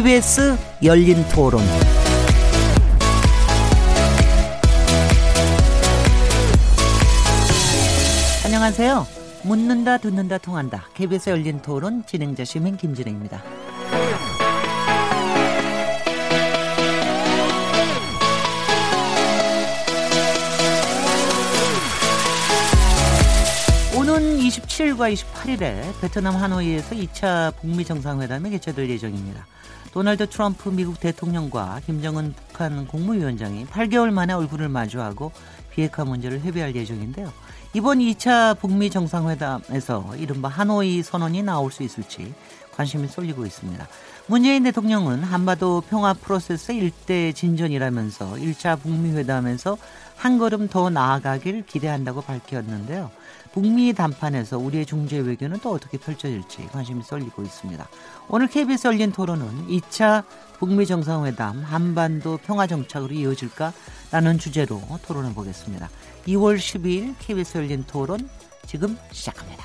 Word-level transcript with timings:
KBS 0.00 0.56
열린 0.82 1.22
토론. 1.28 1.60
안녕하세요. 8.46 9.06
묻는다, 9.42 9.98
듣는다, 9.98 10.38
통한다. 10.38 10.88
KBS 10.94 11.28
열린 11.28 11.60
토론 11.60 12.02
진행자 12.06 12.46
시민 12.46 12.78
김진혜입니다. 12.78 13.42
오는 23.98 24.38
27일과 24.38 25.12
28일에 25.12 26.00
베트남 26.00 26.36
하노이에서 26.36 26.94
2차 26.94 27.54
북미 27.56 27.84
정상회담이 27.84 28.48
개최될 28.48 28.88
예정입니다. 28.88 29.46
도널드 29.92 30.28
트럼프 30.28 30.68
미국 30.68 31.00
대통령과 31.00 31.80
김정은 31.84 32.32
북한 32.48 32.86
국무위원장이 32.86 33.66
8개월 33.66 34.12
만에 34.12 34.32
얼굴을 34.32 34.68
마주하고 34.68 35.32
비핵화 35.70 36.04
문제를 36.04 36.40
협의할 36.40 36.76
예정인데요. 36.76 37.32
이번 37.72 37.98
2차 37.98 38.58
북미 38.58 38.88
정상회담에서 38.88 40.14
이른바 40.16 40.48
하노이 40.48 41.02
선언이 41.02 41.42
나올 41.42 41.72
수 41.72 41.82
있을지 41.82 42.32
관심이 42.72 43.08
쏠리고 43.08 43.44
있습니다. 43.44 43.86
문재인 44.26 44.62
대통령은 44.62 45.24
한반도 45.24 45.82
평화 45.88 46.14
프로세스 46.14 46.72
일대 46.72 47.32
진전이라면서 47.32 48.34
1차 48.34 48.80
북미 48.80 49.10
회담에서 49.10 49.76
한 50.16 50.38
걸음 50.38 50.68
더 50.68 50.88
나아가길 50.90 51.66
기대한다고 51.66 52.20
밝혔는데요. 52.20 53.10
북미 53.52 53.92
담판에서 53.92 54.58
우리의 54.58 54.86
중재 54.86 55.18
외교는 55.18 55.58
또 55.60 55.72
어떻게 55.72 55.98
펼쳐질지 55.98 56.68
관심이 56.72 57.02
쏠리고 57.02 57.42
있습니다. 57.42 57.88
오늘 58.32 58.46
KBS 58.46 58.86
열린 58.86 59.10
토론은 59.10 59.66
2차 59.66 60.22
북미 60.60 60.86
정상회담 60.86 61.64
한반도 61.64 62.38
평화 62.38 62.68
정착으로 62.68 63.12
이어질까라는 63.12 64.38
주제로 64.38 64.80
토론해 65.04 65.34
보겠습니다. 65.34 65.90
2월 66.28 66.56
12일 66.56 67.16
KBS 67.18 67.58
열린 67.58 67.82
토론 67.88 68.28
지금 68.66 68.96
시작합니다. 69.10 69.64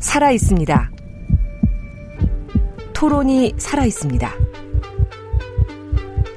살아 0.00 0.32
있습니다. 0.32 0.90
토론이 2.92 3.54
살아 3.58 3.84
있습니다. 3.84 4.32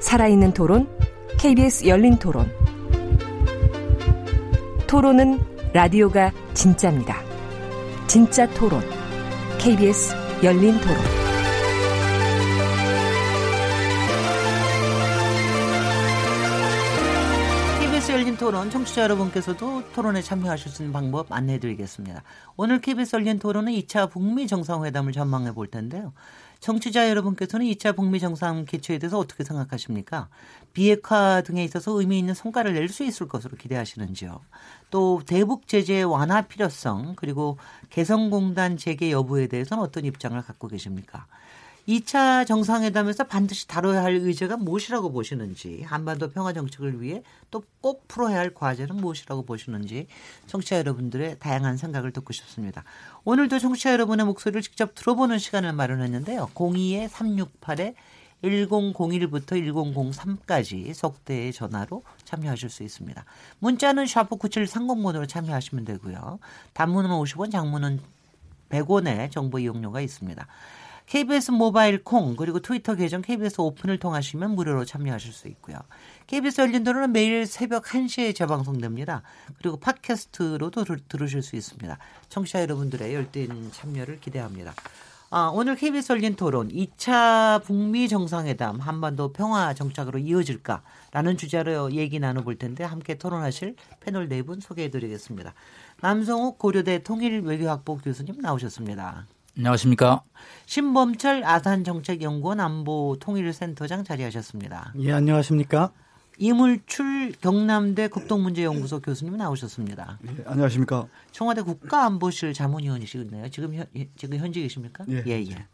살아있는 0.00 0.54
토론, 0.54 0.88
KBS 1.38 1.88
열린 1.88 2.16
토론. 2.16 2.67
토론은 4.88 5.38
라디오가 5.74 6.32
진짜입니다. 6.54 7.20
진짜 8.06 8.48
토론, 8.54 8.80
KBS 9.58 10.14
열린 10.42 10.80
토론. 10.80 10.96
KBS 17.80 18.12
열린 18.12 18.36
토론 18.38 18.70
청취자 18.70 19.02
여러분께서도 19.02 19.82
토론에 19.92 20.22
참여하실 20.22 20.72
수 20.72 20.82
있는 20.82 20.94
방법 20.94 21.30
안내해 21.32 21.58
드리겠습니다. 21.58 22.22
오늘 22.56 22.80
KBS 22.80 23.16
열린 23.16 23.38
토론은 23.38 23.70
2차 23.74 24.10
북미 24.10 24.46
정상회담을 24.46 25.12
전망해 25.12 25.52
볼 25.52 25.66
텐데요. 25.66 26.14
청취자 26.60 27.08
여러분께서는 27.10 27.66
2차 27.66 27.94
북미 27.94 28.18
정상 28.18 28.64
개최에 28.64 28.98
대해서 28.98 29.18
어떻게 29.18 29.44
생각하십니까? 29.44 30.28
비핵화 30.72 31.40
등에 31.42 31.62
있어서 31.64 31.92
의미 32.00 32.18
있는 32.18 32.34
성과를 32.34 32.74
낼 32.74 32.88
수 32.88 33.04
있을 33.04 33.28
것으로 33.28 33.56
기대하시는지요? 33.56 34.40
또 34.90 35.20
대북 35.26 35.68
제재 35.68 36.02
완화 36.02 36.42
필요성 36.42 37.14
그리고 37.16 37.58
개성공단 37.90 38.76
재개 38.76 39.10
여부에 39.12 39.46
대해서는 39.46 39.82
어떤 39.82 40.04
입장을 40.04 40.40
갖고 40.42 40.68
계십니까? 40.68 41.26
2차 41.88 42.46
정상회담에서 42.46 43.24
반드시 43.24 43.66
다뤄야 43.66 44.02
할 44.02 44.12
의제가 44.14 44.58
무엇이라고 44.58 45.10
보시는지, 45.10 45.82
한반도 45.82 46.28
평화 46.30 46.52
정책을 46.52 47.00
위해 47.00 47.22
또 47.50 47.62
꼭 47.80 48.08
풀어야 48.08 48.38
할 48.38 48.52
과제는 48.52 48.96
무엇이라고 48.96 49.44
보시는지 49.44 50.08
청취자 50.46 50.78
여러분들의 50.78 51.38
다양한 51.38 51.76
생각을 51.76 52.12
듣고 52.12 52.32
싶습니다. 52.32 52.84
오늘도 53.24 53.58
청취자 53.58 53.92
여러분의 53.92 54.26
목소리를 54.26 54.62
직접 54.62 54.94
들어보는 54.94 55.38
시간을 55.38 55.72
마련했는데요. 55.72 56.50
02-368에 56.54 57.94
1001부터 58.42 59.52
1003까지 59.52 60.94
속대의 60.94 61.52
전화로 61.52 62.04
참여하실 62.24 62.70
수 62.70 62.82
있습니다. 62.82 63.24
문자는 63.58 64.06
샤프 64.06 64.36
9730번으로 64.36 65.28
참여하시면 65.28 65.84
되고요. 65.84 66.38
단문은 66.72 67.10
50원, 67.10 67.50
장문은 67.50 68.00
100원의 68.68 69.30
정보 69.30 69.58
이용료가 69.58 70.00
있습니다. 70.00 70.46
KBS 71.08 71.52
모바일 71.52 72.04
콩 72.04 72.36
그리고 72.36 72.60
트위터 72.60 72.94
계정 72.94 73.22
KBS 73.22 73.62
오픈을 73.62 73.98
통하시면 73.98 74.50
무료로 74.54 74.84
참여하실 74.84 75.32
수 75.32 75.48
있고요. 75.48 75.78
KBS 76.26 76.60
열린 76.60 76.84
도로는 76.84 77.12
매일 77.12 77.46
새벽 77.46 77.84
1시에 77.84 78.34
재방송됩니다. 78.34 79.22
그리고 79.56 79.78
팟캐스트로도 79.78 80.84
들으실 81.08 81.42
수 81.42 81.56
있습니다. 81.56 81.96
청취자 82.28 82.60
여러분들의 82.60 83.14
열띤 83.14 83.70
참여를 83.72 84.20
기대합니다. 84.20 84.74
아, 85.30 85.50
오늘 85.54 85.76
KBS 85.76 86.12
열린 86.12 86.36
토론 86.36 86.68
2차 86.68 87.62
북미 87.64 88.06
정상회담 88.08 88.78
한반도 88.80 89.32
평화 89.32 89.72
정착으로 89.72 90.18
이어질까라는 90.18 91.38
주제로 91.38 91.90
얘기 91.92 92.18
나눠볼 92.18 92.56
텐데 92.56 92.84
함께 92.84 93.14
토론하실 93.14 93.76
패널 94.00 94.28
네 94.28 94.42
분 94.42 94.60
소개해드리겠습니다. 94.60 95.54
남성욱 96.02 96.58
고려대 96.58 97.02
통일외교학부 97.02 97.96
교수님 97.96 98.42
나오셨습니다. 98.42 99.26
안녕하십니까. 99.58 100.22
신범철 100.66 101.42
아산정책연구원 101.44 102.60
안보통일센터장 102.60 104.04
자리하셨습니다. 104.04 104.94
예, 105.00 105.12
안녕하십니까. 105.12 105.90
이물출 106.38 107.32
경남대 107.40 108.06
국동문제연구소 108.06 109.00
교수님 109.00 109.36
나오셨습니다. 109.36 110.20
예, 110.28 110.44
안녕하십니까. 110.46 111.08
청와대 111.32 111.62
국가안보실 111.62 112.54
자문위원이시겠네요. 112.54 113.48
지금 113.48 113.74
현, 113.74 113.86
지금 114.16 114.38
현재 114.38 114.60
계십니까? 114.60 115.04
예. 115.08 115.24
예, 115.26 115.32
예. 115.32 115.66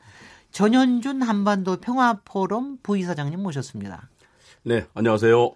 전현준 0.50 1.21
한반도 1.21 1.77
평화포럼 1.77 2.78
부이사장님 2.83 3.43
모셨습니다. 3.43 4.09
네, 4.62 4.87
안녕하세요. 4.94 5.53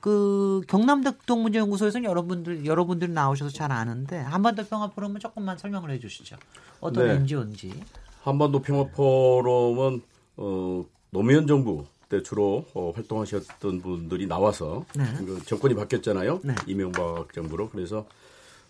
그 0.00 0.62
경남대 0.68 1.10
국동문제연구소에서는 1.10 2.08
여러분들 2.08 2.66
여러분들 2.66 3.12
나오셔서 3.12 3.50
잘 3.50 3.72
아는데 3.72 4.18
한반도 4.18 4.64
평화 4.64 4.88
포럼은 4.88 5.20
조금만 5.20 5.58
설명을 5.58 5.90
해주시죠. 5.90 6.36
어떤 6.80 7.06
네. 7.06 7.14
NGO인지. 7.14 7.72
한반도 8.22 8.60
평화 8.60 8.84
포럼은 8.84 10.02
어, 10.36 10.84
노무현 11.10 11.46
정부 11.46 11.86
때 12.08 12.22
주로 12.22 12.64
어, 12.74 12.92
활동하셨던 12.94 13.82
분들이 13.82 14.26
나와서 14.26 14.84
네. 14.94 15.04
그 15.18 15.42
정권이 15.44 15.74
바뀌었잖아요. 15.74 16.40
네. 16.44 16.54
이명박 16.66 17.32
정부로 17.32 17.68
그래서 17.70 18.06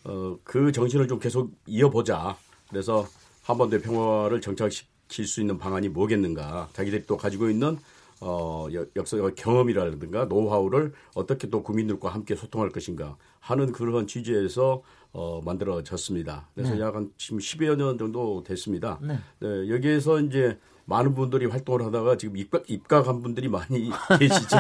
어, 0.05 0.39
그 0.45 0.73
정신을 0.73 1.09
좀 1.09 1.19
계속 1.19 1.51
이어보자. 1.67 2.37
그래서 2.71 3.07
한반도의 3.43 3.83
평화를 3.83 4.41
정착시킬 4.41 5.27
수 5.27 5.41
있는 5.41 5.59
방안이 5.59 5.89
뭐겠는가. 5.89 6.69
자기들이 6.73 7.07
또 7.07 7.17
가지고 7.17 7.51
있는 7.51 7.79
어, 8.21 8.67
역- 8.73 8.91
역사적 8.97 9.35
경험이라든가 9.37 10.25
노하우를 10.27 10.93
어떻게 11.15 11.49
또 11.51 11.63
국민들과 11.63 12.09
함께 12.11 12.35
소통할 12.35 12.71
것인가 12.71 13.17
하는 13.41 13.73
그런 13.73 14.07
취지에서 14.07 14.83
어, 15.13 15.41
만들어졌습니다. 15.45 16.49
그래서 16.55 16.75
네. 16.75 16.81
약한 16.81 17.11
지금 17.17 17.39
10여 17.39 17.77
년 17.77 17.97
정도 17.99 18.43
됐습니다. 18.43 18.99
네. 19.03 19.19
네, 19.41 19.69
여기에서 19.71 20.21
이제 20.21 20.59
많은 20.85 21.15
분들이 21.15 21.47
활동을 21.47 21.85
하다가 21.85 22.17
지금 22.17 22.37
입각, 22.37 22.69
입각한 22.71 23.21
분들이 23.23 23.49
많이 23.49 23.91
계시죠. 24.19 24.57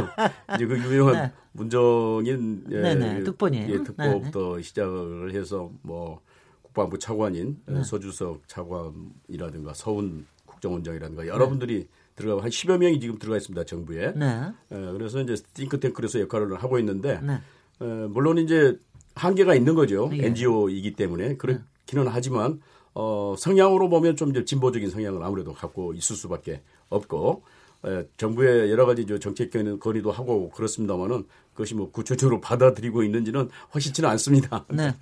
이제 0.54 0.66
그 0.66 0.76
유명한 0.78 1.14
네. 1.14 1.32
문정인 1.52 2.64
예, 2.70 2.80
네네, 2.80 3.24
특보님. 3.24 3.68
예, 3.70 3.82
특보부터 3.82 4.60
시작을 4.60 5.34
해서 5.34 5.70
뭐 5.82 6.20
국방부 6.62 6.98
차관인 6.98 7.60
네. 7.66 7.82
서주석 7.82 8.48
차관이라든가 8.48 9.72
서훈 9.74 10.26
국정원장이라든가 10.46 11.26
여러분들이 11.26 11.86
들어가 12.16 12.42
한 12.42 12.50
10여 12.50 12.78
명이 12.78 12.98
지금 12.98 13.18
들어가 13.18 13.36
있습니다 13.36 13.64
정부에. 13.64 14.12
네. 14.16 14.42
예, 14.72 14.76
그래서 14.92 15.20
이제 15.20 15.34
띵크탱크로서 15.54 16.20
역할을 16.20 16.56
하고 16.62 16.78
있는데 16.78 17.20
네. 17.22 17.34
에, 17.80 17.84
물론 18.08 18.38
이제 18.38 18.78
한계가 19.14 19.54
있는 19.54 19.74
거죠. 19.74 20.10
예. 20.14 20.26
NGO이기 20.26 20.94
때문에 20.94 21.36
그렇기는 21.36 22.06
하지만 22.08 22.60
어, 22.94 23.34
성향으로 23.38 23.88
보면 23.90 24.16
좀 24.16 24.30
이제 24.30 24.44
진보적인 24.44 24.88
성향을 24.90 25.22
아무래도 25.22 25.52
갖고 25.52 25.92
있을 25.92 26.16
수밖에 26.16 26.62
없고 26.88 27.42
에, 27.84 28.04
정부의 28.16 28.70
여러 28.70 28.86
가지 28.86 29.06
저 29.06 29.18
정책 29.18 29.50
건의- 29.50 29.78
건의도 29.78 30.10
하고 30.10 30.48
그렇습니다만은 30.50 31.24
그것이 31.56 31.74
뭐 31.74 31.90
구체적으로 31.90 32.38
받아들이고 32.38 33.02
있는지는 33.02 33.48
확실치는 33.70 34.08
않습니다. 34.10 34.66
네. 34.68 34.92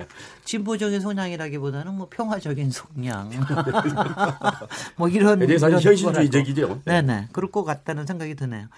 진보적인 0.45 1.01
성향이라기보다는 1.01 1.95
뭐 1.95 2.07
평화적인 2.09 2.71
성향. 2.71 3.29
뭐 4.97 5.09
이런. 5.09 5.41
이런. 5.43 5.73
현실주의적이죠. 5.73 6.83
네네. 6.85 7.29
그럴 7.33 7.51
것 7.51 7.65
같다는 7.65 8.07
생각이 8.07 8.37
드네요. 8.37 8.69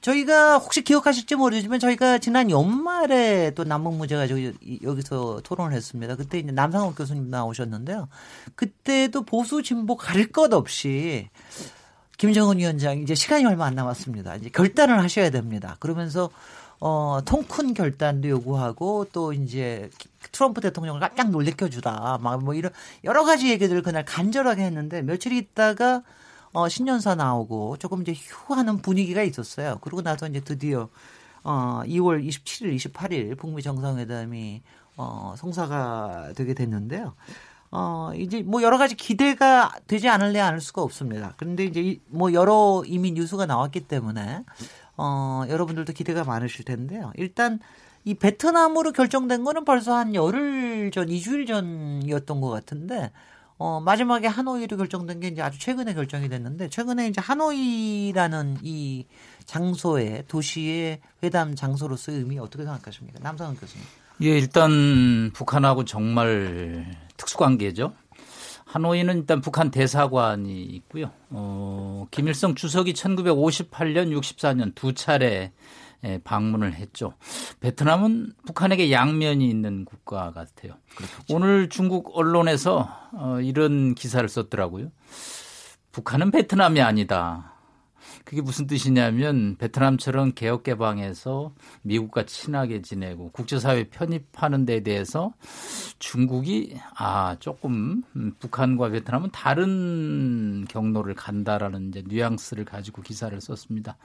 저희가 0.00 0.56
혹시 0.56 0.82
기억하실지 0.82 1.34
모르지만 1.34 1.78
저희가 1.78 2.16
지난 2.16 2.50
연말에 2.50 3.50
또 3.50 3.64
남북 3.64 3.96
문제 3.96 4.16
가지고 4.16 4.54
여기서 4.82 5.42
토론을 5.44 5.76
했습니다. 5.76 6.16
그때 6.16 6.38
이제 6.38 6.50
남상욱 6.50 6.96
교수님 6.96 7.28
나오셨는데요. 7.28 8.08
그때도 8.54 9.24
보수 9.24 9.62
진보 9.62 9.98
가릴 9.98 10.32
것 10.32 10.54
없이 10.54 11.28
김정은 12.16 12.58
위원장이 12.58 13.02
이제 13.02 13.14
시간이 13.14 13.44
얼마 13.44 13.66
안 13.66 13.74
남았습니다. 13.74 14.36
이제 14.36 14.48
결단을 14.48 15.02
하셔야 15.02 15.30
됩니다. 15.30 15.76
그러면서 15.80 16.30
어, 16.80 17.20
통큰 17.24 17.74
결단도 17.74 18.28
요구하고 18.28 19.06
또 19.12 19.32
이제 19.32 19.90
트럼프 20.32 20.60
대통령을 20.62 21.00
깜짝 21.00 21.30
놀래켜주다. 21.30 22.18
막 22.22 22.40
뭐 22.40 22.54
이런 22.54 22.72
여러 23.04 23.24
가지 23.24 23.50
얘기들을 23.50 23.82
그날 23.82 24.04
간절하게 24.04 24.62
했는데 24.64 25.02
며칠 25.02 25.32
있다가 25.32 26.02
어, 26.52 26.68
신년사 26.68 27.14
나오고 27.14 27.76
조금 27.76 28.02
이제 28.02 28.12
휴하는 28.14 28.78
분위기가 28.78 29.22
있었어요. 29.22 29.78
그러고 29.82 30.02
나서 30.02 30.26
이제 30.26 30.40
드디어 30.40 30.88
어, 31.44 31.82
2월 31.84 32.26
27일, 32.26 32.74
28일 32.76 33.38
북미 33.38 33.62
정상회담이 33.62 34.62
어, 34.96 35.34
성사가 35.36 36.32
되게 36.34 36.54
됐는데요. 36.54 37.14
어, 37.72 38.10
이제 38.16 38.42
뭐 38.42 38.62
여러 38.62 38.78
가지 38.78 38.96
기대가 38.96 39.72
되지 39.86 40.08
않을래 40.08 40.40
않을 40.40 40.60
수가 40.60 40.82
없습니다. 40.82 41.34
그런데 41.36 41.64
이제 41.64 42.00
뭐 42.06 42.32
여러 42.32 42.82
이미 42.86 43.12
뉴스가 43.12 43.46
나왔기 43.46 43.80
때문에 43.80 44.44
어, 45.02 45.44
여러분들도 45.48 45.94
기대가 45.94 46.24
많으실 46.24 46.66
텐데요. 46.66 47.10
일단 47.16 47.58
이 48.04 48.12
베트남으로 48.12 48.92
결정된 48.92 49.44
거는 49.44 49.64
벌써 49.64 49.94
한 49.94 50.14
열흘 50.14 50.90
전, 50.90 51.08
2주일 51.08 51.46
전이었던 51.46 52.40
것 52.42 52.50
같은데 52.50 53.10
어, 53.56 53.80
마지막에 53.80 54.26
하노이로 54.26 54.76
결정된 54.76 55.20
게 55.20 55.28
이제 55.28 55.40
아주 55.40 55.58
최근에 55.58 55.94
결정이 55.94 56.28
됐는데 56.28 56.68
최근에 56.68 57.08
이제 57.08 57.20
하노이라는 57.20 58.58
이 58.62 59.06
장소의 59.46 60.24
도시의 60.28 61.00
회담 61.22 61.54
장소로서의 61.54 62.18
의미 62.18 62.38
어떻게 62.38 62.64
생각하십니까? 62.64 63.20
남상은 63.22 63.56
교수님. 63.56 63.84
예, 64.22 64.28
일단 64.38 65.30
북한하고 65.32 65.86
정말 65.86 66.94
특수관계죠. 67.16 67.94
하노이는 68.70 69.18
일단 69.18 69.40
북한 69.40 69.72
대사관이 69.72 70.62
있고요. 70.62 71.10
어, 71.30 72.06
김일성 72.12 72.54
주석이 72.54 72.92
1958년, 72.92 74.16
64년 74.16 74.74
두 74.74 74.94
차례 74.94 75.52
예, 76.04 76.18
방문을 76.24 76.74
했죠. 76.74 77.12
베트남은 77.60 78.32
북한에게 78.46 78.90
양면이 78.90 79.46
있는 79.48 79.84
국가 79.84 80.30
같아요. 80.32 80.74
그렇겠죠. 80.94 81.34
오늘 81.34 81.68
중국 81.68 82.16
언론에서 82.16 82.88
어, 83.12 83.40
이런 83.42 83.94
기사를 83.94 84.26
썼더라고요. 84.26 84.90
북한은 85.92 86.30
베트남이 86.30 86.80
아니다. 86.80 87.49
그게 88.30 88.42
무슨 88.42 88.68
뜻이냐면 88.68 89.56
베트남처럼 89.56 90.34
개혁 90.36 90.62
개방해서 90.62 91.52
미국과 91.82 92.26
친하게 92.26 92.80
지내고 92.80 93.32
국제사회 93.32 93.88
편입하는 93.88 94.64
데 94.64 94.84
대해서 94.84 95.32
중국이 95.98 96.76
아 96.94 97.34
조금 97.40 98.04
북한과 98.38 98.90
베트남은 98.90 99.30
다른 99.32 100.64
경로를 100.68 101.14
간다라는 101.14 101.88
이제 101.88 102.04
뉘앙스를 102.06 102.64
가지고 102.64 103.02
기사를 103.02 103.38
썼습니다. 103.40 103.96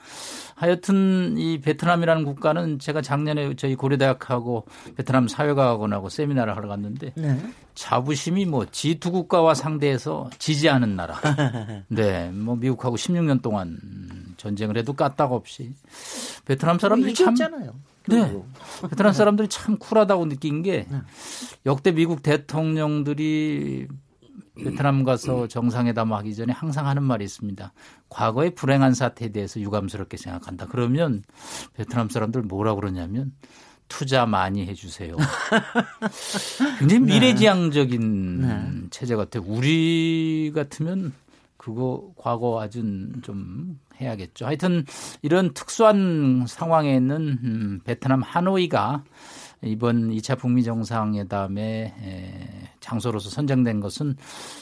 하여튼 0.56 1.38
이 1.38 1.62
베트남이라는 1.62 2.26
국가는 2.26 2.80
제가 2.80 3.04
작년에 3.04 3.56
저희 3.58 3.76
고려대학하고 3.76 4.66
베트남 4.96 5.28
사회과학원하고 5.28 6.10
세미나를 6.10 6.56
하러 6.56 6.68
갔는데 6.68 7.14
네. 7.16 7.40
자부심이 7.76 8.46
뭐 8.46 8.62
G2 8.66 9.12
국가와 9.12 9.54
상대해서 9.54 10.30
지지 10.40 10.70
않은 10.70 10.96
나라. 10.96 11.20
네, 11.90 12.30
뭐 12.32 12.56
미국하고 12.56 12.96
16년 12.96 13.42
동안 13.42 13.78
전쟁을 14.38 14.78
해도 14.78 14.94
까딱 14.94 15.32
없이 15.32 15.74
베트남 16.46 16.80
사람들이 16.80 17.14
참 17.14 17.36
네. 18.08 18.42
베트남 18.90 19.14
사람들이 19.14 19.48
참 19.50 19.78
쿨하다고 19.78 20.30
느낀 20.30 20.62
게 20.64 20.88
네. 20.90 21.02
역대 21.66 21.92
미국 21.92 22.24
대통령들이 22.24 23.88
베트남 24.56 25.04
가서 25.04 25.48
정상회담 25.48 26.14
하기 26.14 26.34
전에 26.34 26.54
항상 26.54 26.88
하는 26.88 27.04
말이 27.04 27.26
있습니다. 27.26 27.74
과거의 28.10 28.56
불행한 28.56 28.94
사태에 28.94 29.30
대해서 29.30 29.60
유감스럽게 29.60 30.16
생각한다. 30.18 30.68
그러면 30.68 31.24
베트남 31.74 32.10
사람들 32.10 32.44
뭐라 32.44 32.76
그러냐면 32.76 33.34
투자 33.88 34.26
많이 34.26 34.66
해주세요. 34.66 35.16
굉장히 36.80 37.00
네. 37.06 37.14
미래지향적인 37.14 38.42
네. 38.42 38.72
체제 38.90 39.16
같아요. 39.16 39.44
우리 39.46 40.52
같으면 40.54 41.14
그거 41.58 42.12
과거 42.18 42.62
아주 42.62 42.84
좀 43.24 43.80
해야겠죠. 44.00 44.46
하여튼 44.46 44.86
이런 45.22 45.54
특수한 45.54 46.46
상황에 46.48 46.96
있는 46.96 47.40
음, 47.44 47.80
베트남 47.84 48.22
하노이가 48.22 49.04
이번 49.64 50.12
2차 50.12 50.38
북미 50.38 50.64
정상회담의 50.64 51.94
장소로서 52.86 53.30
선정된 53.30 53.80
것은 53.80 54.16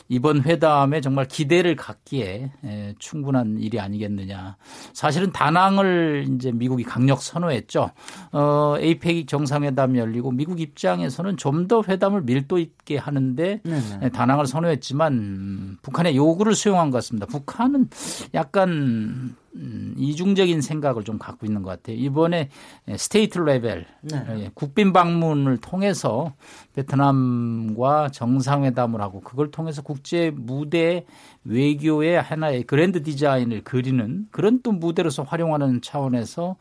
이번 0.09 0.43
회담에 0.43 1.01
정말 1.01 1.27
기대를 1.27 1.75
갖기에 1.75 2.51
충분한 2.99 3.59
일이 3.59 3.79
아니겠느냐. 3.79 4.57
사실은 4.93 5.31
다낭을 5.31 6.27
이제 6.35 6.51
미국이 6.51 6.83
강력 6.83 7.21
선호했죠. 7.21 7.91
어, 8.31 8.75
에이펙 8.79 9.27
정상회담이 9.27 9.99
열리고 9.99 10.31
미국 10.31 10.59
입장에서는 10.59 11.37
좀 11.37 11.63
더 11.67 11.81
회담을 11.87 12.23
밀도 12.23 12.57
있게 12.57 12.97
하는데 12.97 13.61
네네. 13.63 14.09
다낭을 14.09 14.47
선호했지만 14.47 15.13
음, 15.13 15.77
북한의 15.81 16.17
요구를 16.17 16.55
수용한 16.55 16.91
것 16.91 16.97
같습니다. 16.97 17.25
북한은 17.25 17.89
약간 18.33 19.35
음, 19.55 19.95
이중적인 19.97 20.61
생각을 20.61 21.03
좀 21.03 21.17
갖고 21.17 21.45
있는 21.45 21.61
것 21.61 21.69
같아요. 21.69 21.95
이번에 21.95 22.49
state 22.97 23.39
level 23.39 23.85
네. 24.01 24.25
예, 24.29 24.51
국빈 24.53 24.91
방문을 24.93 25.57
통해서 25.57 26.33
베트남과 26.75 28.09
정상회담을 28.13 29.01
하고 29.01 29.19
그걸 29.19 29.51
통해서 29.51 29.81
국제 29.81 30.31
무대 30.33 31.06
외교의 31.44 32.21
하나의 32.21 32.63
그랜드 32.63 33.04
디자인을 33.04 33.65
그리는 33.65 34.25
그런 34.31 34.62
또 34.62 34.71
무대로서 34.71 35.24
활용하는 35.24 35.81
차원에서 35.81 36.56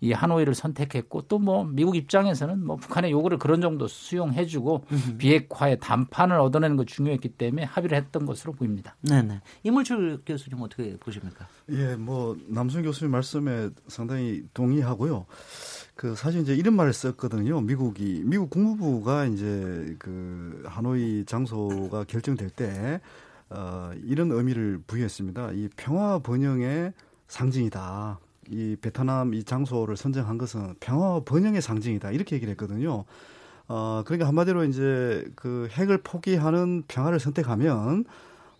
이 0.00 0.12
하노이를 0.12 0.54
선택했고 0.54 1.22
또 1.22 1.38
뭐 1.38 1.64
미국 1.64 1.96
입장에서는 1.96 2.66
뭐 2.66 2.76
북한의 2.76 3.10
요구를 3.12 3.38
그런 3.38 3.60
정도 3.60 3.86
수용해주고 3.86 4.84
비핵화의 5.18 5.78
담판을 5.78 6.38
얻어내는 6.38 6.76
거 6.76 6.84
중요했기 6.84 7.30
때문에 7.30 7.62
합의를 7.64 7.96
했던 7.96 8.26
것으로 8.26 8.52
보입니다. 8.52 8.96
네네. 9.02 9.40
이물철 9.62 10.22
교수님 10.26 10.60
어떻게 10.60 10.96
보십니까? 10.98 11.46
예, 11.70 11.94
뭐 11.96 12.36
남순 12.48 12.82
교수님 12.82 13.12
말씀에 13.12 13.70
상당히 13.86 14.42
동의하고요. 14.52 15.26
그 15.98 16.14
사실 16.14 16.42
이제 16.42 16.54
이런 16.54 16.74
말을 16.74 16.92
썼거든요. 16.92 17.60
미국이 17.60 18.22
미국 18.24 18.50
국무부가 18.50 19.24
이제 19.24 19.96
그 19.98 20.62
하노이 20.64 21.24
장소가 21.26 22.04
결정될 22.04 22.50
때 22.50 23.00
어, 23.50 23.90
이런 24.04 24.30
의미를 24.30 24.80
부여했습니다. 24.86 25.50
이 25.54 25.68
평화 25.76 26.20
번영의 26.20 26.92
상징이다. 27.26 28.20
이 28.48 28.76
베트남 28.80 29.34
이 29.34 29.42
장소를 29.42 29.96
선정한 29.96 30.38
것은 30.38 30.76
평화 30.78 31.18
번영의 31.24 31.60
상징이다. 31.60 32.12
이렇게 32.12 32.36
얘기를 32.36 32.52
했거든요. 32.52 33.04
어, 33.66 34.02
그러니까 34.06 34.28
한마디로 34.28 34.66
이제 34.66 35.28
그 35.34 35.66
핵을 35.72 35.98
포기하는 36.04 36.84
평화를 36.86 37.18
선택하면 37.18 38.04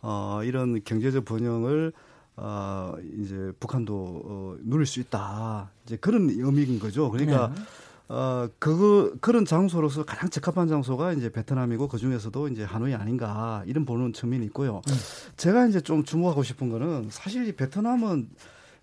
어, 0.02 0.40
이런 0.42 0.82
경제적 0.82 1.24
번영을 1.24 1.92
어, 2.40 2.94
이제 3.20 3.52
북한도 3.58 4.22
어, 4.24 4.56
누릴 4.62 4.86
수 4.86 5.00
있다. 5.00 5.70
이제 5.84 5.96
그런 5.96 6.30
의미인 6.30 6.78
거죠. 6.78 7.10
그러니까 7.10 7.52
네. 7.54 7.60
어, 8.08 8.48
그, 8.58 9.16
그런 9.20 9.44
장소로서 9.44 10.04
가장 10.04 10.30
적합한 10.30 10.68
장소가 10.68 11.12
이제 11.12 11.30
베트남이고 11.30 11.88
그 11.88 11.98
중에서도 11.98 12.48
이제 12.48 12.64
하노이 12.64 12.94
아닌가 12.94 13.62
이런 13.66 13.84
보는 13.84 14.12
측면이 14.12 14.46
있고요. 14.46 14.82
음. 14.88 14.94
제가 15.36 15.66
이제 15.66 15.80
좀 15.80 16.04
주목하고 16.04 16.42
싶은 16.42 16.70
거는 16.70 17.08
사실 17.10 17.46
이 17.46 17.52
베트남은 17.52 18.28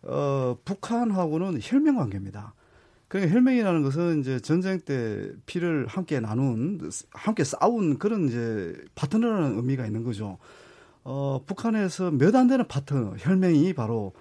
어, 0.04 0.58
북한하고는 0.66 1.60
혈맹 1.62 1.96
관계입니다. 1.96 2.54
그러니까 3.08 3.34
혈맹이라는 3.34 3.84
것은 3.84 4.20
이제 4.20 4.40
전쟁 4.40 4.80
때 4.82 5.32
피를 5.46 5.88
함께 5.88 6.20
나눈, 6.20 6.92
함께 7.12 7.44
싸운 7.44 7.98
그런 7.98 8.28
이제 8.28 8.76
파트너라는 8.96 9.58
의미가 9.58 9.86
있는 9.86 10.04
거죠. 10.04 10.38
어, 11.06 11.42
북한에서 11.46 12.12
몇 12.12 12.36
안 12.36 12.48
되는 12.48 12.68
파트너, 12.68 13.14
혈맹이 13.18 13.74
바로 13.74 14.14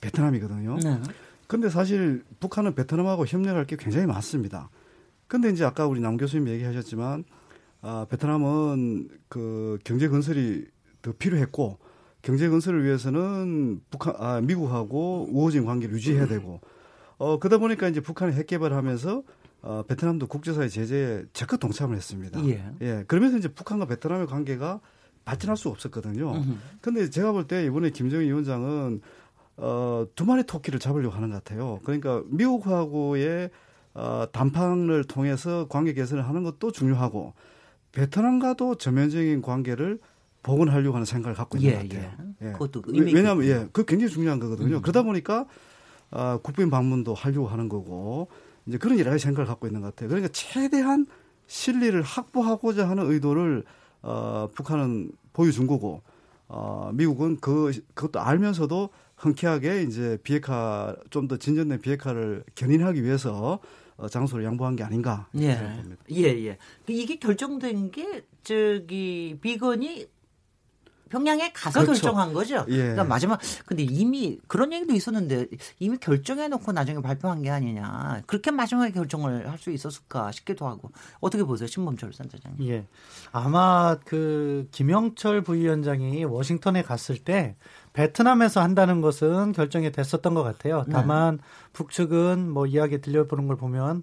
베트남이거든요. 0.00 0.76
네. 0.76 1.00
근데 1.48 1.68
사실 1.70 2.24
북한은 2.40 2.74
베트남하고 2.74 3.26
협력할 3.26 3.66
게 3.66 3.76
굉장히 3.76 4.06
많습니다. 4.06 4.68
근데 5.28 5.50
이제 5.50 5.64
아까 5.64 5.86
우리 5.86 6.00
남 6.00 6.16
교수님 6.16 6.48
얘기하셨지만 6.48 7.24
아, 7.82 8.06
베트남은 8.10 9.08
그 9.28 9.78
경제 9.84 10.08
건설이 10.08 10.66
더 11.02 11.12
필요했고 11.12 11.78
경제 12.22 12.48
건설을 12.48 12.84
위해서는 12.84 13.80
북한 13.90 14.14
아, 14.18 14.40
미국하고 14.40 15.28
우호적 15.30 15.64
관계를 15.64 15.94
유지해야 15.94 16.26
되고 16.26 16.60
어 17.18 17.38
그러다 17.38 17.58
보니까 17.58 17.88
이제 17.88 18.00
북한이 18.00 18.34
핵 18.34 18.46
개발하면서 18.46 19.22
어, 19.62 19.82
베트남도 19.88 20.26
국제사회 20.26 20.68
제재에 20.68 21.24
적극 21.32 21.58
동참을 21.60 21.96
했습니다. 21.96 22.44
예. 22.46 22.64
예. 22.82 23.04
그러면서 23.08 23.38
이제 23.38 23.48
북한과 23.48 23.86
베트남의 23.86 24.26
관계가 24.26 24.80
발전할 25.26 25.56
수 25.58 25.68
없었거든요. 25.68 26.42
그런데 26.80 27.10
제가 27.10 27.32
볼 27.32 27.44
때 27.46 27.66
이번에 27.66 27.90
김정일 27.90 28.28
위원장은 28.28 29.02
어, 29.58 30.06
두 30.14 30.24
마리 30.24 30.44
토끼를 30.44 30.78
잡으려고 30.78 31.14
하는 31.14 31.28
것 31.30 31.42
같아요. 31.44 31.80
그러니까 31.84 32.22
미국하고의 32.26 33.50
어,談판을 33.94 35.04
통해서 35.04 35.66
관계 35.68 35.92
개선을 35.94 36.26
하는 36.28 36.42
것도 36.42 36.70
중요하고 36.72 37.32
베트남과도 37.92 38.74
전면적인 38.76 39.40
관계를 39.42 39.98
복원하려고 40.42 40.94
하는 40.94 41.06
생각을 41.06 41.34
갖고 41.34 41.56
있는 41.58 41.72
예, 41.72 41.76
것 41.76 41.88
같아요. 41.88 42.12
예. 42.42 42.52
그것도 42.52 42.82
의미 42.86 43.12
왜냐하면 43.14 43.42
있겠군요. 43.44 43.64
예, 43.64 43.68
그 43.72 43.84
굉장히 43.84 44.12
중요한 44.12 44.38
거거든요. 44.38 44.76
음. 44.76 44.82
그러다 44.82 45.02
보니까 45.02 45.46
아, 46.10 46.38
국빈 46.42 46.70
방문도 46.70 47.14
하려고 47.14 47.48
하는 47.48 47.68
거고 47.68 48.28
이제 48.66 48.78
그런 48.78 48.98
여러 48.98 49.10
가지 49.10 49.24
생각을 49.24 49.46
갖고 49.46 49.66
있는 49.66 49.80
것 49.80 49.88
같아요. 49.88 50.08
그러니까 50.08 50.30
최대한 50.32 51.06
실리를 51.46 52.00
확보하고자 52.02 52.88
하는 52.88 53.10
의도를 53.10 53.64
어, 54.02 54.48
북한은 54.54 55.10
보여준 55.32 55.66
거고 55.66 56.02
어, 56.48 56.90
미국은 56.94 57.38
그 57.40 57.72
그것도 57.94 58.20
알면서도 58.20 58.90
흔쾌하게 59.16 59.82
이제 59.82 60.18
비핵화 60.22 60.94
좀 61.10 61.26
더 61.28 61.36
진전된 61.38 61.80
비핵화를 61.80 62.44
견인하기 62.54 63.02
위해서 63.02 63.58
어, 63.96 64.08
장소를 64.08 64.44
양보한 64.44 64.76
게 64.76 64.84
아닌가 64.84 65.26
예. 65.36 65.54
생각합니다. 65.54 66.04
예, 66.12 66.22
예. 66.46 66.58
이게 66.86 67.16
결정된 67.18 67.90
게 67.90 68.24
저기 68.44 69.38
비건이 69.40 70.06
평양에 71.08 71.52
가서 71.52 71.80
그렇죠. 71.82 72.00
결정한 72.02 72.32
거죠. 72.32 72.64
예. 72.68 72.76
그러니까 72.78 73.04
마지막 73.04 73.40
근데 73.64 73.82
이미 73.84 74.38
그런 74.48 74.72
얘기도 74.72 74.92
있었는데 74.92 75.46
이미 75.78 75.96
결정해 75.98 76.48
놓고 76.48 76.72
나중에 76.72 77.00
발표한 77.00 77.42
게 77.42 77.50
아니냐. 77.50 78.22
그렇게 78.26 78.50
마지막에 78.50 78.92
결정을 78.92 79.50
할 79.50 79.56
수 79.58 79.70
있었을까 79.70 80.32
싶기도 80.32 80.66
하고. 80.66 80.90
어떻게 81.20 81.42
보세요? 81.42 81.66
신범철 81.66 82.12
센터장님. 82.12 82.68
예. 82.68 82.86
아마 83.32 83.96
그 84.04 84.68
김영철 84.72 85.42
부위원장이 85.42 86.24
워싱턴에 86.24 86.82
갔을 86.82 87.16
때 87.18 87.56
베트남에서 87.94 88.60
한다는 88.60 89.00
것은 89.00 89.52
결정이 89.52 89.90
됐었던 89.92 90.34
것 90.34 90.42
같아요. 90.42 90.84
네. 90.86 90.92
다만 90.92 91.38
북측은 91.72 92.50
뭐 92.50 92.66
이야기 92.66 93.00
들려보는 93.00 93.46
걸 93.46 93.56
보면 93.56 94.02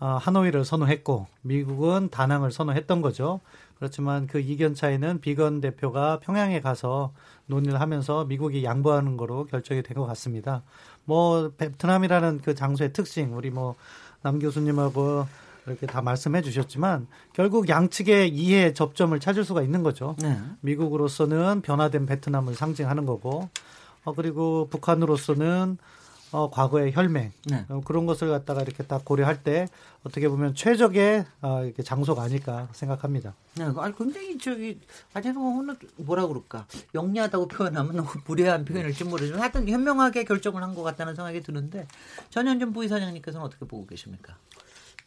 어, 0.00 0.18
하노이를 0.20 0.64
선호했고 0.64 1.26
미국은 1.42 2.08
다낭을 2.10 2.52
선호했던 2.52 3.02
거죠. 3.02 3.40
그렇지만 3.78 4.26
그 4.26 4.40
이견 4.40 4.74
차이는 4.74 5.20
비건 5.20 5.60
대표가 5.60 6.18
평양에 6.20 6.60
가서 6.60 7.12
논의를 7.46 7.80
하면서 7.80 8.24
미국이 8.24 8.64
양보하는 8.64 9.16
거로 9.16 9.46
결정이 9.46 9.82
된 9.82 9.96
것 9.96 10.06
같습니다. 10.06 10.62
뭐 11.04 11.50
베트남이라는 11.56 12.40
그 12.44 12.54
장소의 12.54 12.92
특징 12.92 13.36
우리 13.36 13.50
뭐 13.50 13.76
남 14.20 14.40
교수님하고 14.40 15.26
이렇게 15.66 15.86
다 15.86 16.02
말씀해 16.02 16.42
주셨지만 16.42 17.06
결국 17.34 17.68
양측의 17.68 18.30
이해 18.30 18.72
접점을 18.72 19.18
찾을 19.20 19.44
수가 19.44 19.62
있는 19.62 19.82
거죠. 19.84 20.16
네. 20.20 20.36
미국으로서는 20.60 21.62
변화된 21.62 22.06
베트남을 22.06 22.54
상징하는 22.54 23.06
거고, 23.06 23.48
어, 24.04 24.14
그리고 24.14 24.66
북한으로서는 24.70 25.78
어, 26.30 26.50
과거의 26.50 26.92
혈맹 26.92 27.32
네. 27.46 27.64
어, 27.68 27.80
그런 27.84 28.06
것을 28.06 28.28
갖다가 28.28 28.62
이렇게 28.62 28.82
딱 28.82 29.04
고려할 29.04 29.42
때 29.42 29.66
어떻게 30.04 30.28
보면 30.28 30.54
최적의 30.54 31.24
어, 31.42 31.64
이렇게 31.64 31.82
장소가 31.82 32.22
아닐까 32.22 32.68
생각합니다. 32.72 33.34
네, 33.56 33.64
아니 33.76 33.96
굉장히 33.96 34.38
저기 34.38 34.78
아주 35.14 35.32
오늘 35.36 35.76
뭐라 35.96 36.26
그럴까 36.26 36.66
영리하다고 36.94 37.48
표현하면 37.48 37.96
너무 37.96 38.08
무례한 38.26 38.64
표현일지 38.64 39.04
모르지만 39.04 39.40
하여튼 39.40 39.68
현명하게 39.68 40.24
결정을 40.24 40.62
한 40.62 40.74
것 40.74 40.82
같다는 40.82 41.14
생각이 41.14 41.42
드는데 41.42 41.86
전현준 42.30 42.72
부의사장님께서는 42.74 43.44
어떻게 43.44 43.64
보고 43.66 43.86
계십니까? 43.86 44.36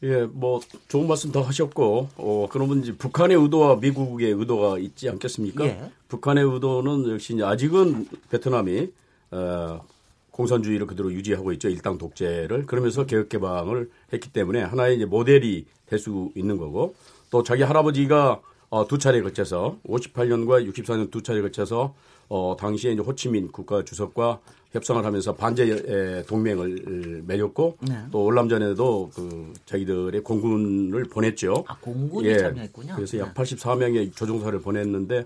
예, 0.04 0.24
뭐 0.24 0.60
좋은 0.88 1.08
말씀 1.08 1.32
더 1.32 1.44
하셨고, 1.44 2.10
어, 2.18 2.48
그러면 2.52 2.82
이제 2.82 2.92
북한의 2.98 3.38
의도와 3.38 3.76
미국의 3.76 4.32
의도가 4.32 4.80
있지 4.80 5.08
않겠습니까? 5.08 5.64
예. 5.66 5.92
북한의 6.08 6.44
의도는 6.44 7.12
역시 7.12 7.36
이제 7.36 7.44
아직은 7.44 8.08
베트남이 8.32 8.92
어, 9.30 9.86
공산주의를 10.32 10.88
그대로 10.88 11.12
유지하고 11.12 11.52
있죠. 11.54 11.70
일당 11.70 11.98
독재를 11.98 12.66
그러면서 12.66 13.06
개혁 13.06 13.30
개방을 13.30 13.90
했기 14.14 14.32
때문에 14.32 14.62
하나의 14.64 14.96
이제 14.98 15.06
모델이 15.06 15.66
될 15.86 16.00
수 16.00 16.32
있는 16.36 16.58
거고, 16.58 16.96
또 17.30 17.44
자기 17.44 17.64
할아버지가 17.64 18.42
어, 18.70 18.88
두 18.88 18.98
차례 18.98 19.22
거쳐서 19.22 19.78
58년과 19.86 20.66
64년 20.72 21.12
두 21.12 21.22
차례 21.22 21.42
거쳐서 21.42 21.94
어, 22.30 22.56
당시에 22.58 22.94
이제 22.94 23.02
호치민 23.02 23.52
국가 23.52 23.84
주석과 23.84 24.40
협상을 24.72 25.04
하면서 25.04 25.36
반제 25.36 25.64
에, 25.86 26.24
동맹을 26.24 27.24
맺었고 27.28 27.78
네. 27.82 27.96
또 28.10 28.24
월남전에도 28.24 29.12
그 29.14 29.54
자기들의 29.66 30.22
공군을 30.24 31.04
보냈죠. 31.06 31.66
아 31.68 31.76
공군이 31.82 32.38
참여했군요. 32.38 32.94
그래서 32.96 33.18
약 33.20 33.34
네. 33.34 33.44
84명의 33.44 34.16
조종사를 34.16 34.58
보냈는데 34.62 35.26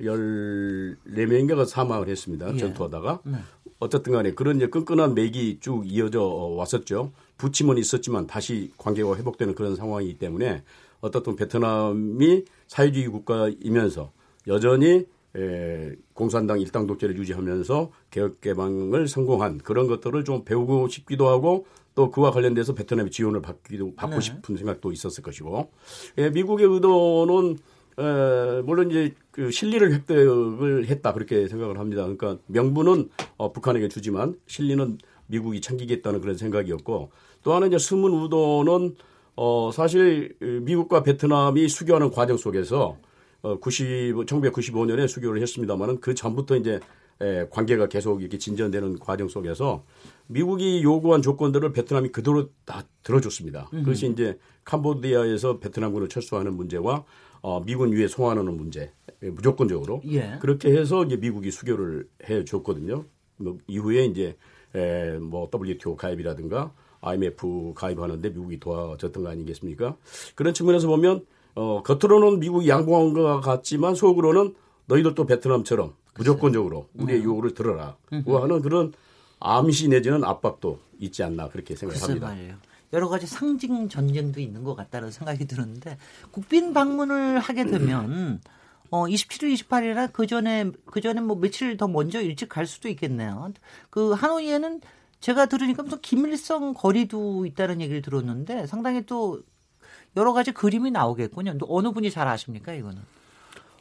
14명인가가 0.00 1.66
사망을 1.66 2.08
했습니다. 2.08 2.52
예. 2.54 2.58
전투하다가. 2.58 3.20
네. 3.24 3.38
어쨌든 3.78 4.12
간에 4.12 4.32
그런 4.32 4.56
이제 4.56 4.66
끈끈한 4.68 5.14
맥이 5.14 5.58
쭉 5.60 5.84
이어져 5.86 6.22
왔었죠. 6.22 7.12
부침은 7.36 7.78
있었지만 7.78 8.26
다시 8.26 8.72
관계가 8.78 9.16
회복되는 9.16 9.54
그런 9.54 9.76
상황이기 9.76 10.18
때문에 10.18 10.62
어떻든 11.00 11.36
베트남이 11.36 12.44
사회주의 12.66 13.08
국가이면서 13.08 14.12
여전히 14.46 15.06
에, 15.36 15.96
공산당 16.12 16.60
일당 16.60 16.86
독재를 16.86 17.16
유지하면서 17.18 17.90
개혁 18.10 18.40
개방을 18.40 19.08
성공한 19.08 19.58
그런 19.58 19.88
것들을 19.88 20.24
좀 20.24 20.44
배우고 20.44 20.88
싶기도 20.88 21.28
하고 21.28 21.66
또 21.94 22.10
그와 22.10 22.30
관련돼서 22.30 22.74
베트남이 22.74 23.10
지원을 23.10 23.42
받기도 23.42 23.94
받고 23.94 24.16
네. 24.16 24.20
싶은 24.20 24.56
생각도 24.56 24.92
있었을 24.92 25.22
것이고 25.22 25.70
예, 26.18 26.30
미국의 26.30 26.66
의도는 26.66 27.58
에, 27.98 28.62
물론 28.62 28.90
이제 28.90 29.14
그 29.30 29.50
실리를 29.50 29.92
획득을 29.92 30.86
했다 30.86 31.12
그렇게 31.12 31.48
생각을 31.48 31.78
합니다. 31.78 32.02
그러니까 32.02 32.38
명분은 32.46 33.10
어, 33.36 33.52
북한에게 33.52 33.88
주지만 33.88 34.36
실리는 34.46 34.98
미국이 35.26 35.60
챙기겠다는 35.60 36.20
그런 36.20 36.36
생각이었고 36.36 37.10
또 37.42 37.54
하나 37.54 37.66
이제 37.66 37.78
숨은 37.78 38.22
의도는 38.22 38.96
어, 39.36 39.70
사실 39.72 40.36
미국과 40.40 41.02
베트남이 41.02 41.68
수교하는 41.68 42.10
과정 42.10 42.36
속에서 42.36 42.98
어, 43.42 43.58
90, 43.58 44.14
1995년에 44.26 45.06
수교를 45.08 45.42
했습니다만은 45.42 46.00
그 46.00 46.14
전부터 46.14 46.56
이제 46.56 46.80
에, 47.20 47.46
관계가 47.50 47.88
계속 47.88 48.22
이렇게 48.22 48.38
진전되는 48.38 48.98
과정 48.98 49.28
속에서 49.28 49.84
미국이 50.26 50.82
요구한 50.82 51.22
조건들을 51.22 51.72
베트남이 51.72 52.08
그대로 52.08 52.48
다 52.64 52.82
들어줬습니다. 53.02 53.68
그것이 53.70 54.08
이제 54.08 54.38
캄보디아에서 54.64 55.58
베트남군을 55.58 56.08
철수하는 56.08 56.54
문제와 56.54 57.04
어, 57.44 57.62
미군 57.62 57.92
위에 57.92 58.08
송환하는 58.08 58.56
문제 58.56 58.90
에, 59.22 59.28
무조건적으로 59.28 60.00
예. 60.06 60.38
그렇게 60.40 60.74
해서 60.74 61.04
이제 61.04 61.18
미국이 61.18 61.50
수교를 61.50 62.08
해 62.30 62.42
줬거든요. 62.42 63.04
뭐 63.36 63.58
이후에 63.66 64.06
이제 64.06 64.34
에, 64.74 65.18
뭐 65.18 65.50
WTO 65.54 65.94
가입이라든가 65.94 66.72
IMF 67.02 67.74
가입하는데 67.74 68.30
미국이 68.30 68.58
도와줬던 68.58 69.24
거 69.24 69.28
아니겠습니까? 69.28 69.94
그런 70.34 70.54
측면에서 70.54 70.88
보면 70.88 71.26
어, 71.54 71.82
겉으로는 71.82 72.40
미국이 72.40 72.66
양보한 72.66 73.12
것 73.12 73.40
같지만 73.40 73.94
속으로는 73.94 74.54
너희들도 74.86 75.26
베트남처럼 75.26 75.92
무조건적으로 76.16 76.88
우리의 76.94 77.18
네. 77.18 77.24
요구를 77.26 77.52
들어라. 77.52 77.98
고 78.24 78.38
하는 78.38 78.62
그런 78.62 78.94
암시 79.40 79.88
내지는 79.88 80.24
압박도 80.24 80.78
있지 80.98 81.22
않나 81.22 81.50
그렇게 81.50 81.76
생각합니다. 81.76 82.34
여러 82.94 83.08
가지 83.08 83.26
상징 83.26 83.88
전쟁도 83.88 84.40
있는 84.40 84.64
것 84.64 84.74
같다는 84.74 85.10
생각이 85.10 85.46
드는데 85.46 85.98
국빈 86.30 86.72
방문을 86.72 87.38
하게 87.40 87.66
되면 87.66 88.40
어 88.90 89.04
27일, 89.06 89.52
28일이라 89.54 90.12
그 90.12 90.26
전에 90.26 90.70
그 90.86 91.00
전에 91.00 91.20
뭐 91.20 91.36
며칠 91.36 91.76
더 91.76 91.88
먼저 91.88 92.20
일찍 92.20 92.48
갈 92.48 92.66
수도 92.66 92.88
있겠네요. 92.88 93.52
그 93.90 94.12
하노이에는 94.12 94.80
제가 95.20 95.46
들으니까 95.46 95.82
무슨 95.82 96.00
김일성 96.00 96.74
거리도 96.74 97.46
있다는 97.46 97.80
얘기를 97.80 98.02
들었는데 98.02 98.66
상당히 98.66 99.04
또 99.06 99.42
여러 100.16 100.32
가지 100.32 100.52
그림이 100.52 100.90
나오겠군요. 100.90 101.58
또 101.58 101.66
어느 101.68 101.90
분이 101.90 102.10
잘 102.10 102.28
아십니까 102.28 102.72
이거는? 102.72 103.02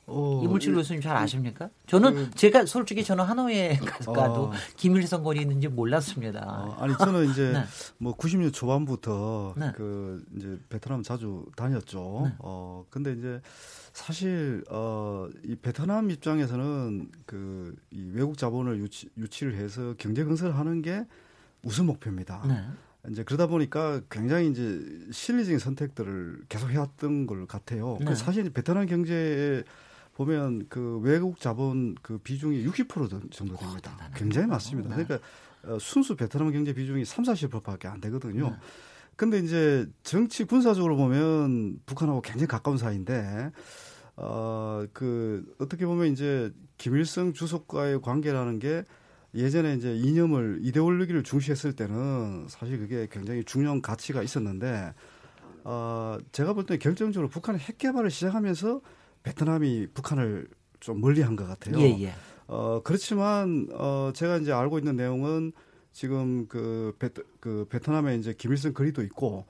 어, 0.05 0.41
이물질 0.43 0.74
교수님 0.74 1.01
잘 1.01 1.15
아십니까? 1.15 1.69
저는 1.88 2.31
제가 2.36 2.65
솔직히 2.65 3.03
저는 3.03 3.24
하노이에 3.24 3.77
가도 3.77 4.43
어. 4.48 4.51
김일성 4.75 5.24
거리 5.24 5.41
있는지 5.41 5.67
몰랐습니다. 5.69 6.41
어, 6.45 6.75
아니 6.79 6.93
저는 6.98 7.29
이제 7.31 7.51
네. 7.53 7.63
뭐 8.00 8.15
90년 8.17 8.51
초반부터 8.53 9.53
네. 9.57 9.72
그 9.75 10.24
이제 10.36 10.60
베트남 10.69 11.03
자주 11.03 11.45
다녔죠. 11.55 12.31
어 12.39 12.86
근데 12.89 13.13
이제 13.13 13.39
사실 13.93 14.63
어이 14.69 15.55
베트남 15.62 16.12
입장에서는 16.12 17.10
그 17.25 17.75
이 17.91 18.10
외국 18.13 18.38
자본을 18.38 18.79
유치, 18.79 19.10
유치를 19.17 19.55
해서 19.55 19.93
경제 19.98 20.24
건설을 20.24 20.57
하는 20.57 20.81
게 20.81 21.05
우선 21.63 21.86
목표입니다. 21.86 22.43
네. 22.48 22.63
이제 23.12 23.24
그러다 23.24 23.48
보니까 23.48 24.01
굉장히 24.10 24.50
이제 24.50 24.81
실리적인 25.12 25.60
선택들을 25.60 26.41
계속 26.50 26.69
해왔던 26.69 27.27
걸 27.27 27.45
같아요. 27.48 27.98
네. 28.00 28.05
그 28.05 28.15
사실 28.15 28.50
베트남 28.50 28.86
경제에 28.86 29.63
보면 30.15 30.67
그 30.70 31.00
외국 31.01 31.39
자본 31.39 31.96
그 32.01 32.17
비중이 32.20 32.65
60% 32.67 33.32
정도 33.32 33.55
됩니다. 33.55 33.98
굉장히 34.15 34.48
많습니다. 34.48 34.96
네. 34.96 35.03
그러니까 35.03 35.27
어, 35.63 35.77
순수 35.79 36.15
베트남 36.15 36.51
경제 36.51 36.74
비중이 36.74 37.05
3, 37.05 37.24
40%밖에 37.25 37.88
안 37.88 38.00
되거든요. 38.01 38.50
네. 38.50 38.55
근데 39.15 39.39
이제 39.39 39.88
정치 40.03 40.43
군사적으로 40.43 40.98
보면 40.98 41.79
북한하고 41.86 42.22
굉장히 42.22 42.48
가까운 42.48 42.77
사이인데 42.77 43.51
어, 44.15 44.86
그 44.93 45.46
어떻게 45.60 45.86
보면 45.86 46.12
이제 46.12 46.51
김일성 46.77 47.34
주석과의 47.34 48.01
관계라는 48.01 48.60
게 48.60 48.84
예전에 49.36 49.75
이제 49.75 49.96
이념을 49.96 50.60
이데올로기를 50.62 51.24
중시했을 51.24 51.74
때는 51.74 52.48
사실 52.50 52.77
그게 52.79 53.08
굉장히 53.12 53.43
중요한 53.43 53.82
가치가 53.82 54.22
있었는데 54.22 54.93
어, 55.63 56.17
제가 56.32 56.53
볼 56.53 56.65
때 56.65 56.77
결정적으로 56.77 57.29
북한의 57.29 57.62
핵 57.62 57.77
개발을 57.77 58.12
시작하면서 58.12 58.82
베트남이 59.24 59.88
북한을 59.94 60.48
좀 60.80 61.01
멀리한 61.01 61.36
것 61.36 61.48
같아요. 61.48 61.80
예, 61.80 62.03
예. 62.03 62.13
어, 62.48 62.82
그렇지만 62.84 63.68
어, 63.74 64.12
제가 64.13 64.38
이제 64.38 64.51
알고 64.51 64.77
있는 64.80 64.96
내용은 64.96 65.53
지금 65.94 66.48
그, 66.48 66.96
베트, 67.00 67.24
그 67.39 67.65
베트남에 67.70 68.15
이제 68.18 68.34
김일성 68.38 68.74
거리도 68.74 69.01
있고 69.03 69.46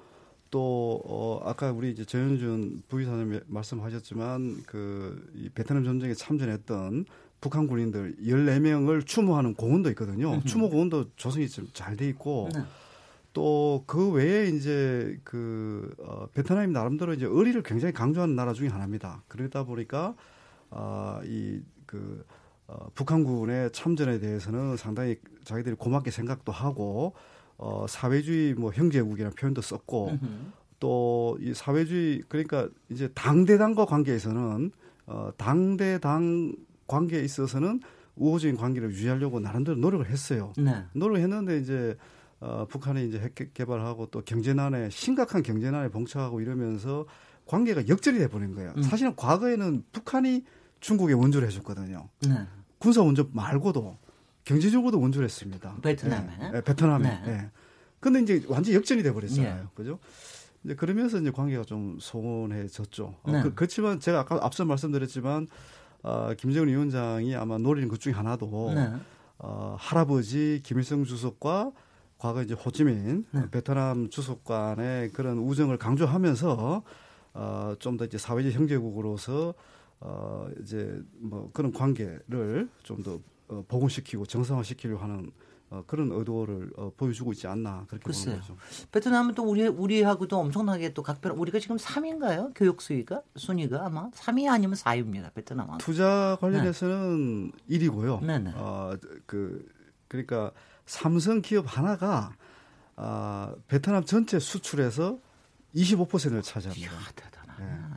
또 0.52 1.02
어, 1.06 1.42
아까 1.44 1.72
우리 1.72 1.90
이제 1.92 2.06
전현준 2.06 2.84
부의사님 2.88 3.40
말씀하셨지만 3.48 4.64
그이 4.68 5.50
베트남 5.56 5.84
전쟁에 5.84 6.14
참전했던 6.14 7.06
북한 7.42 7.66
군인들 7.68 8.18
14명을 8.22 9.06
추모하는 9.06 9.54
공원도 9.56 9.90
있거든요. 9.90 10.40
추모 10.46 10.70
공원도 10.70 11.12
조성이 11.16 11.50
좀 11.50 11.68
잘 11.74 11.98
돼 11.98 12.08
있고 12.10 12.50
네. 12.54 12.62
또 13.34 13.84
그 13.88 14.12
외에 14.12 14.48
이제 14.50 15.20
그 15.24 15.94
어, 16.00 16.28
베트남이 16.34 16.72
나름대로 16.72 17.14
이제 17.14 17.26
의리를 17.26 17.62
굉장히 17.64 17.94
강조하는 17.94 18.36
나라 18.36 18.54
중에 18.54 18.68
하나입니다. 18.68 19.24
그러다 19.28 19.64
보니까 19.64 20.16
아, 20.70 21.20
이그 21.26 22.26
어, 22.68 22.88
북한군의 22.96 23.72
참전에 23.72 24.20
대해서는 24.20 24.78
상당히 24.78 25.18
자기들이 25.44 25.76
고맙게 25.76 26.12
생각도 26.12 26.52
하고 26.52 27.14
어, 27.58 27.86
사회주의 27.88 28.54
뭐 28.54 28.72
형제국이라는 28.72 29.36
표현도 29.36 29.62
썼고 29.62 30.18
또 30.80 31.38
이 31.40 31.54
사회주의 31.54 32.22
그러니까 32.30 32.68
이제 32.90 33.08
당대당과 33.16 33.86
관계에서는 33.86 34.72
어, 35.08 35.32
당대당 35.38 36.54
관계에 36.88 37.22
있어서는 37.22 37.82
우호적인 38.16 38.58
관계를 38.58 38.92
유지하려고 38.92 39.40
나름대로 39.40 39.78
노력을 39.78 40.06
했어요. 40.08 40.54
네. 40.58 40.84
노력을 40.94 41.20
했는데 41.22 41.58
이제 41.58 41.98
어, 42.46 42.66
북한이 42.70 43.08
이제 43.08 43.20
핵 43.20 43.36
개- 43.36 43.50
개발하고 43.54 44.08
또 44.08 44.22
경제난에 44.22 44.90
심각한 44.90 45.42
경제난에 45.44 45.88
봉착하고 45.90 46.42
이러면서 46.42 47.06
관계가 47.46 47.88
역전이 47.88 48.20
돼 48.20 48.28
버린 48.28 48.54
거예요. 48.54 48.74
음. 48.76 48.84
사실은 48.84 49.16
과거에는 49.16 49.86
북한이 49.94 50.44
중국에 50.82 51.14
원조를 51.14 51.48
해줬거든요. 51.48 52.10
네. 52.28 52.46
군사 52.80 53.02
원조 53.02 53.30
말고도 53.32 53.98
경제적으로도 54.44 55.00
원조를 55.00 55.24
했습니다. 55.26 55.78
베트남에? 55.82 56.38
예, 56.42 56.52
예, 56.58 56.62
베트남에. 56.62 57.08
네. 57.08 57.24
예. 57.28 57.50
근데 58.02 58.20
이제 58.20 58.44
완전 58.50 58.74
히 58.74 58.76
역전이 58.76 59.02
돼 59.04 59.14
버렸잖아요. 59.14 59.64
예. 59.64 59.68
그죠? 59.74 60.00
이제 60.66 60.76
그러면서 60.76 61.18
이제 61.20 61.32
관계가 61.32 61.64
좀 61.64 61.98
소원해졌죠. 62.02 63.16
어, 63.24 63.32
네. 63.32 63.42
그, 63.42 63.54
그렇지만 63.54 64.02
제가 64.02 64.20
아까 64.20 64.40
앞서 64.42 64.66
말씀드렸지만 64.66 65.48
어, 66.02 66.34
김정은 66.38 66.68
위원장이 66.68 67.36
아마 67.38 67.58
노리는 67.58 67.88
것 67.88 68.02
중에 68.02 68.12
하나도 68.12 68.74
네. 68.76 68.92
어, 69.38 69.78
할아버지 69.80 70.60
김일성 70.66 71.06
주석과 71.06 71.72
과거 72.24 72.42
이제 72.42 72.54
호찌민 72.54 73.26
네. 73.32 73.50
베트남 73.52 74.10
주석 74.10 74.46
간의 74.46 75.10
그런 75.12 75.40
우정을 75.40 75.78
강조하면서 75.78 76.84
어, 77.34 77.76
좀 77.80 77.98
더 77.98 78.06
이제 78.06 78.18
사회적 78.18 78.54
형제국으로서 78.54 79.54
어, 80.00 80.48
이제 80.62 81.02
뭐 81.18 81.50
그런 81.52 81.74
관계를 81.74 82.70
좀더 82.84 83.20
어, 83.50 83.66
복원시키고 83.68 84.26
정상화시키려고 84.26 85.04
하는 85.04 85.32
어, 85.70 85.84
그런 85.86 86.14
의도를 86.14 86.72
어, 86.78 86.94
보여주고 86.96 87.34
있지 87.34 87.46
않나 87.48 87.84
그렇게 87.90 88.06
글쎄요. 88.06 88.36
보는 88.36 88.40
거죠. 88.40 88.56
베트남은 88.94 89.36
또 89.36 89.44
우리 89.44 89.68
우리하고도 89.68 90.40
엄청나게 90.40 90.94
또 90.94 91.04
각별 91.04 91.34
우리가 91.34 91.60
지금 91.60 91.76
3위인가요? 91.76 92.54
교육 92.56 92.82
수위가 92.82 93.22
순위가 93.36 93.86
아마 93.86 94.10
3위 94.12 94.50
아니면 94.50 94.76
4위입니다. 94.78 95.34
베트남은. 95.34 95.80
투자 95.80 96.38
관련해서는 96.40 97.52
일 97.68 97.82
1위고요. 97.82 98.24
네, 98.24 98.40
네. 98.40 98.54
어, 98.56 98.96
그 99.26 99.68
그러니까 100.08 100.54
삼성 100.86 101.42
기업 101.42 101.66
하나가 101.68 102.32
아, 102.96 103.56
베트남 103.68 104.04
전체 104.06 104.40
수출에서 104.40 105.20
25%를 105.76 106.42
차지합니다. 106.42 106.92
이야, 106.92 107.00
대단하네. 107.16 107.94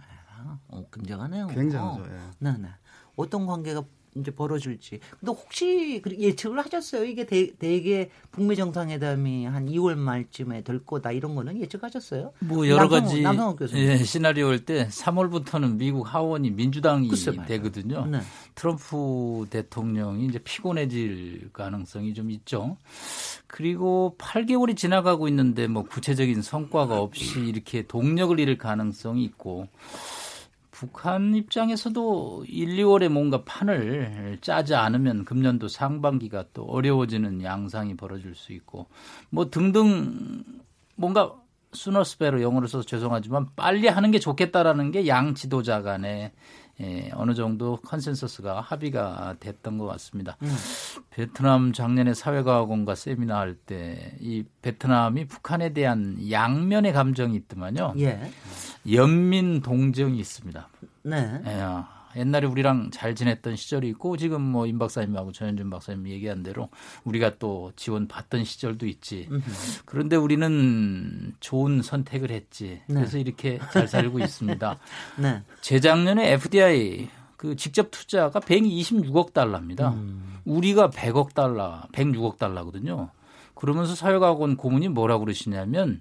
어, 0.68 0.85
굉장하네요. 0.92 1.46
굉장하죠. 1.49 2.03
어. 2.03 2.07
예. 2.09 2.20
네 2.38 2.57
네. 2.59 2.68
어떤 3.16 3.46
관계가 3.46 3.83
이제 4.18 4.31
벌어질지. 4.31 5.00
근데 5.20 5.33
혹시 5.33 6.00
그 6.02 6.16
예측을 6.18 6.59
하셨어요? 6.59 7.05
이게 7.05 7.24
대, 7.26 7.55
대개 7.57 8.11
북미 8.31 8.57
정상회담이 8.57 9.44
한 9.46 9.66
2월 9.66 9.94
말쯤에 9.96 10.62
될 10.62 10.85
거다 10.85 11.12
이런 11.12 11.35
거는 11.35 11.61
예측하셨어요? 11.61 12.33
뭐 12.40 12.66
여러 12.68 12.87
남성호- 12.88 12.90
가지 12.90 13.20
남성호 13.22 13.57
교수님. 13.57 13.85
예, 13.85 13.96
시나리오일 13.98 14.64
때 14.64 14.88
3월부터는 14.88 15.76
미국 15.76 16.02
하원이 16.12 16.50
민주당이. 16.50 17.09
되거든요. 17.46 18.07
네. 18.07 18.20
트럼프 18.55 19.46
대통령이 19.50 20.26
이제 20.26 20.38
피곤해질 20.38 21.50
가능성이 21.52 22.14
좀 22.14 22.31
있죠. 22.31 22.76
그리고 23.46 24.14
8개월이 24.18 24.76
지나가고 24.76 25.29
있는데 25.29 25.66
뭐 25.66 25.83
구체적인 25.85 26.42
성과가 26.42 27.00
없이 27.00 27.40
이렇게 27.40 27.83
동력을 27.87 28.38
잃을 28.38 28.59
가능성이 28.59 29.24
있고 29.24 29.68
북한 30.77 31.35
입장에서도 31.35 32.45
1, 32.47 32.77
2월에 32.77 33.09
뭔가 33.09 33.43
판을 33.45 34.37
짜지 34.43 34.75
않으면 34.75 35.25
금년도 35.25 35.69
상반기가 35.69 36.45
또 36.53 36.65
어려워지는 36.65 37.43
양상이 37.43 37.97
벌어질 37.97 38.35
수 38.35 38.53
있고 38.53 38.87
뭐 39.31 39.49
등등 39.49 40.45
뭔가 40.95 41.35
sooner 41.73 41.99
is 41.99 42.08
better로 42.08 42.42
영어로 42.43 42.67
써서 42.67 42.85
죄송하지만 42.85 43.49
빨리 43.57 43.89
하는 43.89 44.11
게 44.11 44.19
좋겠다라는 44.19 44.91
게 44.93 45.07
양 45.07 45.35
지도자 45.35 45.81
간에 45.81 46.35
예, 46.81 47.11
어느 47.15 47.33
정도 47.35 47.77
컨센서스가 47.77 48.61
합의가 48.61 49.37
됐던 49.41 49.79
것 49.79 49.87
같습니다. 49.87 50.37
베트남 51.11 51.73
작년에 51.73 52.12
사회과학원과 52.12 52.95
세미나 52.95 53.39
할 53.39 53.57
때 53.67 54.12
이 54.21 54.45
베트남이 54.62 55.27
북한에 55.27 55.73
대한 55.73 56.19
양면의 56.31 56.93
감정이 56.93 57.35
있더만요. 57.37 57.95
예. 57.99 58.31
연민 58.93 59.62
동정이 59.62 60.19
있습니다. 60.19 60.69
네. 61.05 61.41
예, 61.47 61.62
옛날에 62.16 62.46
우리랑 62.46 62.90
잘 62.92 63.14
지냈던 63.14 63.57
시절이 63.57 63.88
있고 63.90 64.16
지금 64.16 64.40
뭐 64.42 64.66
임 64.66 64.79
박사님하고 64.79 65.33
전현준 65.33 65.70
박사님 65.70 66.09
얘기한 66.09 66.42
대로 66.42 66.68
우리가 67.05 67.33
또 67.38 67.72
지원 67.76 68.09
받던 68.09 68.44
시절도 68.44 68.87
있지. 68.87 69.29
그런데 69.85 70.16
우리는 70.16 71.35
좋은 71.40 71.83
선택을 71.83 72.31
했지. 72.31 72.81
그래서 72.96 73.18
이렇게 73.18 73.59
잘 73.72 73.87
살고 73.88 74.18
있습니다. 74.20 74.79
네. 75.18 75.42
재작년에 75.61 76.33
FDI 76.33 77.09
그 77.37 77.55
직접 77.55 77.90
투자가 77.90 78.40
126억 78.40 79.33
달러입니다. 79.33 79.94
우리가 80.44 80.90
100억 80.90 81.35
달러, 81.35 81.83
106억 81.92 82.38
달러거든요. 82.38 83.11
그러면서 83.55 83.94
사회과학원 83.94 84.57
고문이 84.57 84.88
뭐라고 84.88 85.24
그러시냐면 85.24 86.00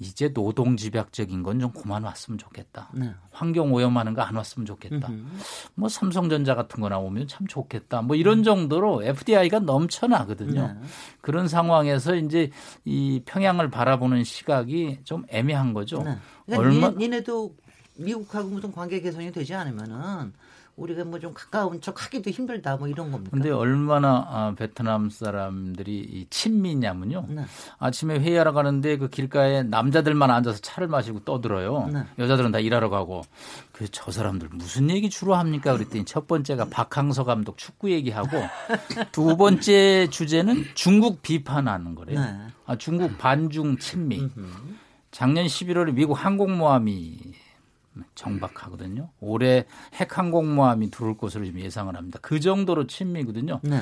이제 0.00 0.32
노동 0.32 0.76
집약적인 0.76 1.42
건 1.42 1.60
좀 1.60 1.70
그만 1.72 2.02
왔으면 2.02 2.36
좋겠다. 2.38 2.90
네. 2.94 3.14
환경 3.30 3.72
오염하는 3.72 4.12
거 4.14 4.22
안 4.22 4.34
왔으면 4.34 4.66
좋겠다. 4.66 5.08
뭐 5.74 5.88
삼성전자 5.88 6.54
같은 6.54 6.80
거 6.80 6.88
나오면 6.88 7.28
참 7.28 7.46
좋겠다. 7.46 8.02
뭐 8.02 8.16
이런 8.16 8.42
정도로 8.42 9.04
FDI가 9.04 9.60
넘쳐나거든요. 9.60 10.66
네. 10.66 10.74
그런 11.20 11.46
상황에서 11.46 12.16
이제 12.16 12.50
이 12.84 13.22
평양을 13.24 13.70
바라보는 13.70 14.24
시각이 14.24 15.00
좀 15.04 15.24
애매한 15.28 15.74
거죠. 15.74 16.02
네. 16.02 16.16
그러니까 16.46 16.68
얼마 16.68 16.90
니, 16.90 17.04
니네도 17.04 17.54
미국하고 17.96 18.48
무슨 18.48 18.72
관계 18.72 19.00
개선이 19.00 19.30
되지 19.30 19.54
않으면은 19.54 20.32
우리가 20.76 21.04
뭐 21.04 21.20
좀 21.20 21.32
가까운 21.32 21.80
척 21.80 22.04
하기도 22.04 22.30
힘들다 22.30 22.76
뭐 22.76 22.88
이런 22.88 23.12
겁니까? 23.12 23.30
근데 23.32 23.50
얼마나 23.50 24.26
아, 24.28 24.54
베트남 24.56 25.08
사람들이 25.08 25.98
이 26.00 26.26
친미냐면요. 26.30 27.26
네. 27.28 27.44
아침에 27.78 28.18
회의하러 28.18 28.52
가는데 28.52 28.96
그 28.98 29.08
길가에 29.08 29.62
남자들만 29.62 30.30
앉아서 30.30 30.58
차를 30.60 30.88
마시고 30.88 31.20
떠들어요. 31.20 31.88
네. 31.92 32.02
여자들은 32.18 32.50
다 32.50 32.58
일하러 32.58 32.90
가고. 32.90 33.22
그 33.72 33.86
저 33.90 34.10
사람들 34.10 34.48
무슨 34.52 34.90
얘기 34.90 35.08
주로 35.10 35.34
합니까? 35.36 35.72
그랬더니 35.72 36.04
첫 36.04 36.26
번째가 36.26 36.66
박항서 36.70 37.24
감독 37.24 37.56
축구 37.58 37.90
얘기하고 37.92 38.36
두 39.12 39.36
번째 39.36 40.08
주제는 40.10 40.64
중국 40.74 41.22
비판하는 41.22 41.94
거래요. 41.94 42.20
네. 42.20 42.36
아, 42.66 42.76
중국 42.76 43.16
반중 43.18 43.78
친미. 43.78 44.28
작년 45.12 45.46
11월에 45.46 45.94
미국 45.94 46.14
항공모함이 46.14 47.18
정박하거든요. 48.14 49.10
올해 49.20 49.64
핵 49.94 50.18
항공모함이 50.18 50.90
들어올 50.90 51.16
것으로 51.16 51.44
지금 51.44 51.60
예상을 51.60 51.94
합니다. 51.94 52.18
그 52.22 52.40
정도로 52.40 52.86
친미거든요. 52.86 53.60
네. 53.62 53.80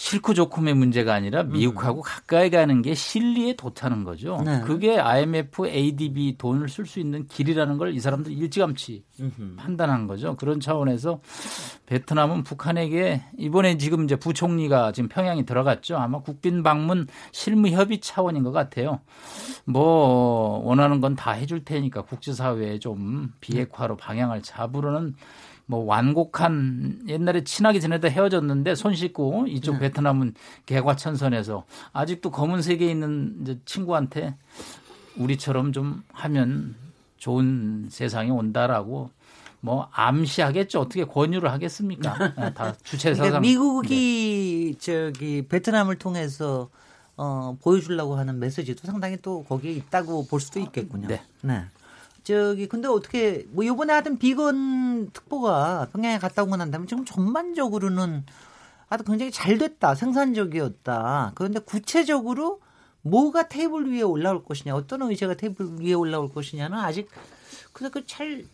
싫고 0.00 0.32
좋고의 0.32 0.74
문제가 0.74 1.12
아니라 1.12 1.42
미국하고 1.42 2.02
가까이 2.02 2.50
가는 2.50 2.82
게 2.82 2.94
실리에 2.94 3.56
돋하는 3.56 4.04
거죠. 4.04 4.36
음. 4.36 4.44
네. 4.44 4.60
그게 4.60 4.96
IMF, 4.96 5.66
ADB 5.66 6.36
돈을 6.38 6.68
쓸 6.68 6.86
수 6.86 7.00
있는 7.00 7.26
길이라는 7.26 7.76
걸 7.78 7.88
이 7.88 7.98
사람들 7.98 8.30
일찌감치 8.30 9.02
판단한 9.56 10.06
거죠. 10.06 10.36
그런 10.36 10.60
차원에서 10.60 11.20
베트남은 11.86 12.44
북한에게 12.44 13.22
이번에 13.38 13.76
지금 13.76 14.04
이제 14.04 14.14
부총리가 14.14 14.92
지금 14.92 15.08
평양에 15.08 15.44
들어갔죠. 15.44 15.96
아마 15.96 16.20
국빈 16.20 16.62
방문 16.62 17.08
실무 17.32 17.68
협의 17.70 18.00
차원인 18.00 18.44
것 18.44 18.52
같아요. 18.52 19.00
뭐 19.64 20.60
원하는 20.64 21.00
건 21.00 21.16
다 21.16 21.32
해줄 21.32 21.64
테니까 21.64 22.02
국제사회에 22.02 22.78
좀 22.78 23.32
비핵화로 23.40 23.96
방향을 23.96 24.42
잡으려는 24.42 25.14
뭐 25.70 25.84
완곡한 25.84 27.02
옛날에 27.08 27.44
친하게 27.44 27.78
지내다 27.78 28.08
헤어졌는데 28.08 28.74
손 28.74 28.94
씻고 28.94 29.46
이쪽 29.48 29.74
네. 29.74 29.80
베트남은 29.80 30.32
개과천선해서 30.64 31.64
아직도 31.92 32.30
검은 32.30 32.62
세계에 32.62 32.90
있는 32.90 33.60
친구한테 33.66 34.34
우리처럼 35.18 35.72
좀 35.72 36.02
하면 36.10 36.74
좋은 37.18 37.88
세상이 37.90 38.30
온다라고 38.30 39.10
뭐 39.60 39.88
암시하겠죠. 39.92 40.80
어떻게 40.80 41.04
권유를 41.04 41.52
하겠습니까? 41.52 42.32
예, 42.40 42.50
다 42.54 42.74
주체 42.84 43.12
그러니까. 43.12 43.40
미국이 43.40 44.74
네. 44.74 44.78
저기 44.78 45.46
베트남을 45.46 45.96
통해서 45.96 46.70
어, 47.18 47.58
보여주려고 47.60 48.16
하는 48.16 48.38
메시지도 48.38 48.86
상당히 48.86 49.18
또 49.20 49.44
거기에 49.44 49.72
있다고 49.72 50.28
볼 50.28 50.40
수도 50.40 50.60
있겠군요. 50.60 51.08
네. 51.42 51.66
저기 52.28 52.68
근데 52.68 52.88
어떻게 52.88 53.46
뭐 53.48 53.64
이번에 53.64 53.90
하던 53.94 54.18
비건 54.18 55.12
특보가 55.12 55.88
평양에 55.90 56.18
갔다 56.18 56.42
오고 56.42 56.56
난 56.56 56.70
다음에 56.70 56.86
지금 56.86 57.06
전반적으로는 57.06 58.26
아주 58.90 59.04
굉장히 59.04 59.32
잘 59.32 59.56
됐다. 59.56 59.94
생산적이었다. 59.94 61.32
그런데 61.34 61.60
구체적으로 61.60 62.60
뭐가 63.00 63.48
테이블 63.48 63.90
위에 63.90 64.02
올라올 64.02 64.44
것이냐 64.44 64.74
어떤 64.74 65.00
의제가 65.08 65.38
테이블 65.38 65.80
위에 65.80 65.94
올라올 65.94 66.28
것이냐는 66.30 66.76
아직 66.76 67.08
그래서 67.72 67.90
그잘 67.90 68.44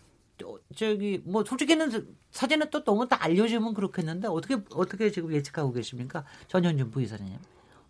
저기 0.76 1.20
뭐 1.24 1.44
솔직히는 1.44 2.14
사진은 2.30 2.70
또 2.70 2.84
너무 2.84 3.08
다 3.08 3.18
알려주면 3.24 3.74
그렇겠는데 3.74 4.28
어떻게 4.28 4.56
어떻게 4.70 5.10
지금 5.10 5.32
예측하고 5.32 5.72
계십니까? 5.72 6.24
전현준 6.46 6.92
부이사님? 6.92 7.38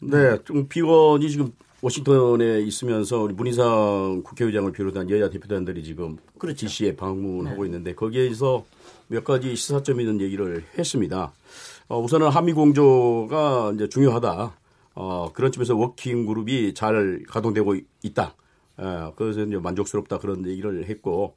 네, 0.00 0.42
좀 0.44 0.66
비건이 0.66 1.28
지금 1.28 1.52
워싱턴에 1.80 2.60
있으면서 2.60 3.22
우리 3.22 3.34
문희상 3.34 4.22
국회의장을 4.24 4.70
비롯한 4.72 5.10
여야 5.10 5.28
대표단들이 5.28 5.84
지금 5.84 6.16
그렇죠. 6.38 6.66
DC에 6.66 6.96
방문하고 6.96 7.64
있는데 7.66 7.94
거기에서 7.94 8.64
몇 9.08 9.24
가지 9.24 9.54
시사점 9.54 10.00
있는 10.00 10.20
얘기를 10.20 10.64
했습니다. 10.78 11.32
어, 11.88 12.00
우선은 12.00 12.28
한미 12.28 12.52
공조가 12.54 13.72
이제 13.74 13.88
중요하다. 13.88 14.56
어, 14.94 15.32
그런 15.34 15.52
점에서 15.52 15.76
working 15.76 16.26
group이 16.26 16.74
잘 16.74 17.22
가동되고 17.28 17.76
있다. 18.02 18.34
어, 18.76 19.12
그래서 19.16 19.42
이제 19.42 19.56
만족스럽다 19.56 20.18
그런 20.18 20.46
얘기를 20.46 20.88
했고 20.88 21.34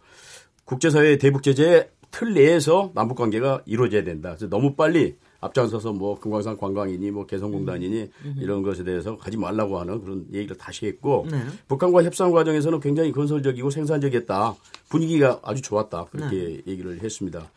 국제사회 0.65 1.17
대북 1.17 1.43
제재 1.43 1.89
틀 2.12 2.34
내에서 2.34 2.91
남북 2.95 3.15
관계가 3.17 3.63
이루어져야 3.65 4.04
된다. 4.04 4.30
그래서 4.30 4.50
너무 4.50 4.76
빨리 4.76 5.17
앞장서서 5.39 5.93
뭐 5.93 6.19
금강산 6.19 6.58
관광이니 6.58 7.12
뭐 7.12 7.26
개성공단이니 7.26 8.10
이런 8.39 8.63
것에 8.63 8.84
대해서 8.84 9.17
가지 9.17 9.38
말라고 9.38 9.80
하는 9.80 10.02
그런 10.02 10.26
얘기를 10.34 10.58
다시 10.58 10.88
했고 10.88 11.28
네. 11.30 11.38
북한과 11.67 12.04
협상 12.04 12.32
과정에서는 12.32 12.80
굉장히 12.80 13.12
건설적이고 13.12 13.69
생산적이었다. 13.69 14.56
분위기가 14.89 15.39
아주 15.43 15.62
좋았다. 15.62 16.06
그렇게 16.06 16.62
얘기를 16.65 17.00
했습니다. 17.02 17.52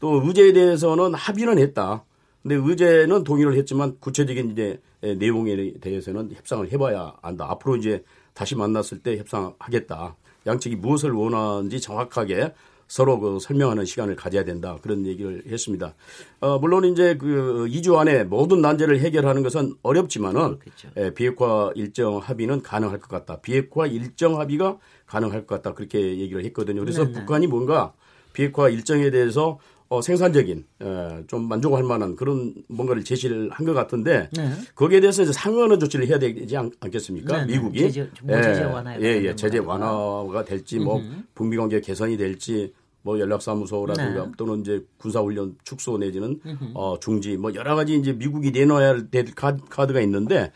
또 0.00 0.22
의제에 0.24 0.52
대해서는 0.52 1.14
합의는 1.14 1.58
했다. 1.58 2.04
근데 2.42 2.54
의제는 2.54 3.24
동의를 3.24 3.54
했지만 3.56 3.96
구체적인 4.00 4.52
이제 4.52 4.80
내용에 5.02 5.74
대해서는 5.80 6.30
협상을 6.34 6.70
해봐야 6.72 7.14
안다. 7.20 7.50
앞으로 7.50 7.76
이제 7.76 8.02
다시 8.32 8.54
만났을 8.54 9.00
때 9.00 9.18
협상하겠다. 9.18 10.16
양측이 10.46 10.76
무엇을 10.76 11.10
원하는지 11.10 11.80
정확하게 11.80 12.54
서로 12.88 13.20
그 13.20 13.38
설명하는 13.40 13.84
시간을 13.84 14.16
가져야 14.16 14.44
된다. 14.44 14.78
그런 14.82 15.06
얘기를 15.06 15.42
했습니다. 15.46 15.94
어, 16.40 16.58
물론 16.58 16.84
이제 16.86 17.16
그 17.16 17.66
2주 17.68 17.96
안에 17.96 18.24
모든 18.24 18.62
난제를 18.62 18.98
해결하는 19.00 19.42
것은 19.42 19.74
어렵지만은 19.82 20.58
그렇겠죠. 20.58 20.88
예, 20.96 21.14
비핵화 21.14 21.70
일정 21.74 22.18
합의는 22.18 22.62
가능할 22.62 22.98
것 22.98 23.08
같다. 23.08 23.40
비핵화 23.40 23.86
일정 23.86 24.40
합의가 24.40 24.78
가능할 25.06 25.46
것 25.46 25.56
같다. 25.56 25.74
그렇게 25.74 26.18
얘기를 26.18 26.44
했거든요. 26.46 26.80
그래서 26.80 27.04
네네. 27.04 27.20
북한이 27.20 27.46
뭔가 27.46 27.92
비핵화 28.32 28.68
일정에 28.70 29.10
대해서 29.10 29.58
어, 29.90 30.02
생산적인 30.02 30.64
에, 30.82 31.24
좀 31.26 31.48
만족할 31.48 31.82
만한 31.82 32.14
그런 32.14 32.54
뭔가를 32.68 33.04
제시를 33.04 33.50
한 33.50 33.64
것 33.66 33.72
같은데 33.74 34.28
네. 34.36 34.50
거기에 34.74 35.00
대해서 35.00 35.22
이제 35.22 35.32
상응하는 35.32 35.78
조치를 35.80 36.06
해야 36.06 36.18
되지 36.18 36.56
않, 36.56 36.70
겠습니까 36.90 37.38
네네. 37.46 37.52
미국이 37.52 37.80
제재- 37.90 38.08
뭐 38.22 38.40
제재 38.42 38.62
완화에 38.64 38.96
예, 39.00 39.04
예, 39.06 39.12
관련된 39.14 39.36
제재. 39.36 39.58
완화가 39.58 40.44
될지 40.44 40.78
뭐 40.78 41.00
북미 41.34 41.56
관계 41.56 41.80
개선이 41.80 42.16
될지 42.16 42.72
뭐 43.02 43.18
연락사무소라든가 43.18 44.26
네. 44.26 44.32
또는 44.36 44.60
이제 44.60 44.84
군사훈련 44.98 45.56
축소 45.64 45.96
내지는 45.96 46.40
어, 46.74 46.98
중지 47.00 47.36
뭐 47.38 47.54
여러 47.54 47.74
가지 47.76 47.94
이제 47.96 48.12
미국이 48.12 48.50
내놔야 48.50 49.08
될 49.10 49.24
카- 49.34 49.56
카드가 49.56 50.00
있는데 50.02 50.52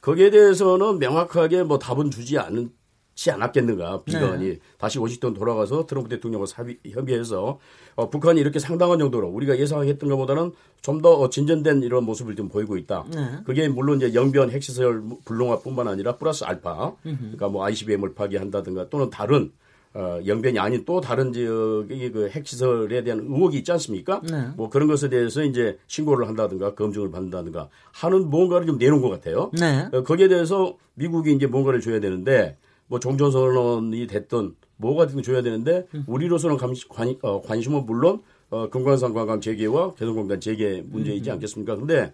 거기에 0.00 0.30
대해서는 0.30 0.98
명확하게 1.00 1.62
뭐 1.64 1.78
답은 1.78 2.10
주지 2.10 2.38
않은 2.38 2.70
지 3.16 3.30
않았겠는가 3.30 4.02
비건이 4.04 4.58
다시 4.78 4.98
워싱턴 4.98 5.32
돌아가서 5.34 5.86
트럼프 5.86 6.08
대통령과 6.10 6.46
사비, 6.46 6.76
협의해서 6.88 7.58
어, 7.96 8.10
북한이 8.10 8.38
이렇게 8.38 8.58
상당한 8.58 8.98
정도로 8.98 9.28
우리가 9.28 9.58
예상했던 9.58 10.08
것보다는 10.08 10.52
좀 10.82 11.00
더 11.02 11.28
진전된 11.28 11.82
이런 11.82 12.04
모습을 12.04 12.36
좀 12.36 12.48
보이고 12.48 12.76
있다. 12.76 13.04
네. 13.12 13.38
그게 13.44 13.68
물론 13.68 13.96
이제 13.96 14.14
영변 14.14 14.50
핵시설 14.50 15.02
불능화뿐만 15.24 15.88
아니라 15.88 16.16
플러스 16.16 16.44
알파, 16.44 16.94
그러니까 17.02 17.48
뭐 17.48 17.64
ICBM을 17.64 18.14
파괴한다든가 18.14 18.88
또는 18.88 19.10
다른 19.10 19.50
어, 19.94 20.20
영변이 20.26 20.58
아닌 20.58 20.84
또 20.84 21.00
다른 21.00 21.32
지역의 21.32 22.12
그 22.12 22.28
핵시설에 22.28 23.02
대한 23.02 23.20
의혹이 23.20 23.56
있지 23.58 23.72
않습니까? 23.72 24.20
네. 24.30 24.48
뭐 24.56 24.68
그런 24.68 24.88
것에 24.88 25.08
대해서 25.08 25.42
이제 25.42 25.78
신고를 25.86 26.28
한다든가 26.28 26.74
검증을 26.74 27.10
받는다든가 27.10 27.68
하는 27.92 28.28
뭔가를 28.28 28.66
좀 28.66 28.76
내놓은 28.78 29.00
것 29.00 29.08
같아요. 29.08 29.50
네. 29.58 29.88
어, 29.92 30.02
거기에 30.02 30.28
대해서 30.28 30.76
미국이 30.94 31.32
이제 31.32 31.46
뭔가를 31.46 31.80
줘야 31.80 31.98
되는데 31.98 32.58
뭐 32.88 32.98
종전선언이 32.98 34.06
됐든 34.06 34.54
뭐가 34.76 35.06
됐든 35.06 35.22
줘야 35.22 35.42
되는데 35.42 35.86
우리로서는 36.06 36.56
감, 36.56 36.72
관, 36.88 37.14
어, 37.22 37.40
관심은 37.40 37.86
물론 37.86 38.22
어, 38.50 38.68
금관산 38.70 39.12
관광 39.12 39.40
재개와 39.40 39.94
개성공단 39.94 40.40
재개 40.40 40.82
문제이지 40.86 41.30
않겠습니까? 41.30 41.76
근데 41.76 42.12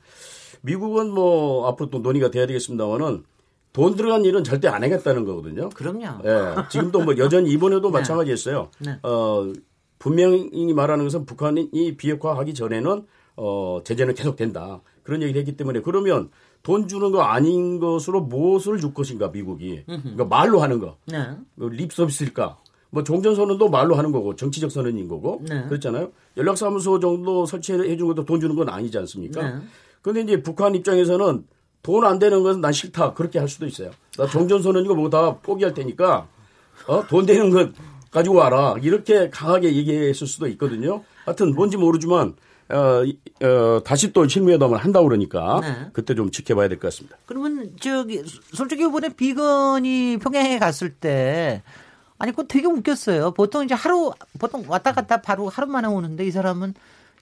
미국은 0.63 1.11
뭐 1.11 1.69
앞으로 1.69 1.91
또 1.91 1.99
논의가 1.99 2.31
돼야 2.31 2.47
되겠습니다만은 2.47 3.25
돈 3.73 3.97
들어간 3.97 4.25
일은 4.25 4.45
절대 4.45 4.69
안 4.69 4.83
하겠다는 4.83 5.25
거거든요. 5.25 5.71
그럼요. 5.71 6.23
예, 6.25 6.69
지금도 6.71 7.01
뭐 7.01 7.17
여전히 7.17 7.51
이번에도 7.51 7.89
네. 7.91 7.99
마찬가지였어요. 7.99 8.71
네. 8.81 8.99
어, 9.03 9.53
분명히 9.99 10.73
말하는 10.75 11.05
것은 11.05 11.27
북한이 11.27 11.97
비핵화하기 11.97 12.55
전에는 12.55 13.07
어, 13.37 13.81
제재는 13.85 14.15
계속된다. 14.15 14.83
그런 15.03 15.23
얘기를 15.23 15.41
했기 15.41 15.57
때문에 15.57 15.81
그러면 15.81 16.31
돈 16.63 16.87
주는 16.89 17.11
거 17.11 17.23
아닌 17.23 17.81
것으로 17.81 18.21
무엇을 18.23 18.79
줄 18.79 18.95
것인가 18.95 19.29
미국이 19.29 19.83
그러니까 19.87 20.25
말로 20.25 20.61
하는 20.61 20.79
거, 20.79 20.97
네. 21.07 21.31
뭐립 21.57 21.93
서비스일까? 21.93 22.57
뭐 22.91 23.03
종전 23.03 23.35
선언도 23.35 23.69
말로 23.71 23.95
하는 23.97 24.13
거고 24.13 24.37
정치적 24.37 24.71
선언인 24.71 25.09
거고 25.09 25.41
네. 25.49 25.65
그렇잖아요. 25.69 26.13
연락사무소 26.37 27.01
정도 27.01 27.47
설치해 27.47 27.97
준 27.97 28.07
것도 28.07 28.25
돈 28.27 28.39
주는 28.39 28.55
건 28.55 28.69
아니지 28.69 28.97
않습니까? 28.99 29.43
네. 29.43 29.63
근데 30.03 30.21
이제 30.21 30.43
북한 30.43 30.75
입장에서는 30.75 31.45
돈 31.83 32.05
안 32.05 32.19
되는 32.21 32.43
것은 32.45 32.61
난 32.61 32.73
싫다 32.73 33.15
그렇게 33.15 33.39
할 33.41 33.49
수도 33.49 33.67
있어요. 33.67 33.91
나 34.17 34.27
종전 34.27 34.63
선언이고 34.63 34.95
뭐 34.95 35.09
다 35.11 35.37
포기할 35.39 35.75
테니까 35.75 36.29
어? 36.87 37.07
돈 37.09 37.27
되는 37.27 37.51
것 37.51 37.71
가지고 38.13 38.37
와라 38.37 38.77
이렇게 38.83 39.31
강하게 39.31 39.75
얘기했을 39.75 40.27
수도 40.29 40.47
있거든요. 40.49 41.03
하여튼 41.25 41.55
뭔지 41.55 41.77
모르지만 41.79 42.35
어, 42.73 43.05
이- 43.05 43.19
어, 43.45 43.83
다시 43.85 44.13
또 44.13 44.27
실무회담을 44.27 44.79
한다고 44.79 45.07
그러니까 45.09 45.61
네. 45.61 45.91
그때 45.93 46.15
좀 46.15 46.31
지켜봐야 46.31 46.69
될 46.69 46.79
것 46.79 46.89
같습니다. 46.89 47.17
그러면 47.27 47.73
저기 47.81 48.23
솔직히 48.55 48.85
이번에 48.85 49.11
비건이 49.11 50.19
평양에 50.19 50.59
갔을 50.59 50.95
때 50.95 51.63
아니 52.19 52.33
그거 52.33 52.45
되게 52.45 52.67
웃겼어요. 52.67 53.33
보통 53.33 53.65
이제 53.65 53.75
하루 53.75 54.13
보통 54.39 54.65
왔다 54.69 54.93
갔다 54.93 55.21
바로 55.21 55.49
하루 55.49 55.67
만에 55.67 55.89
오는데 55.89 56.25
이 56.25 56.31
사람은 56.31 56.75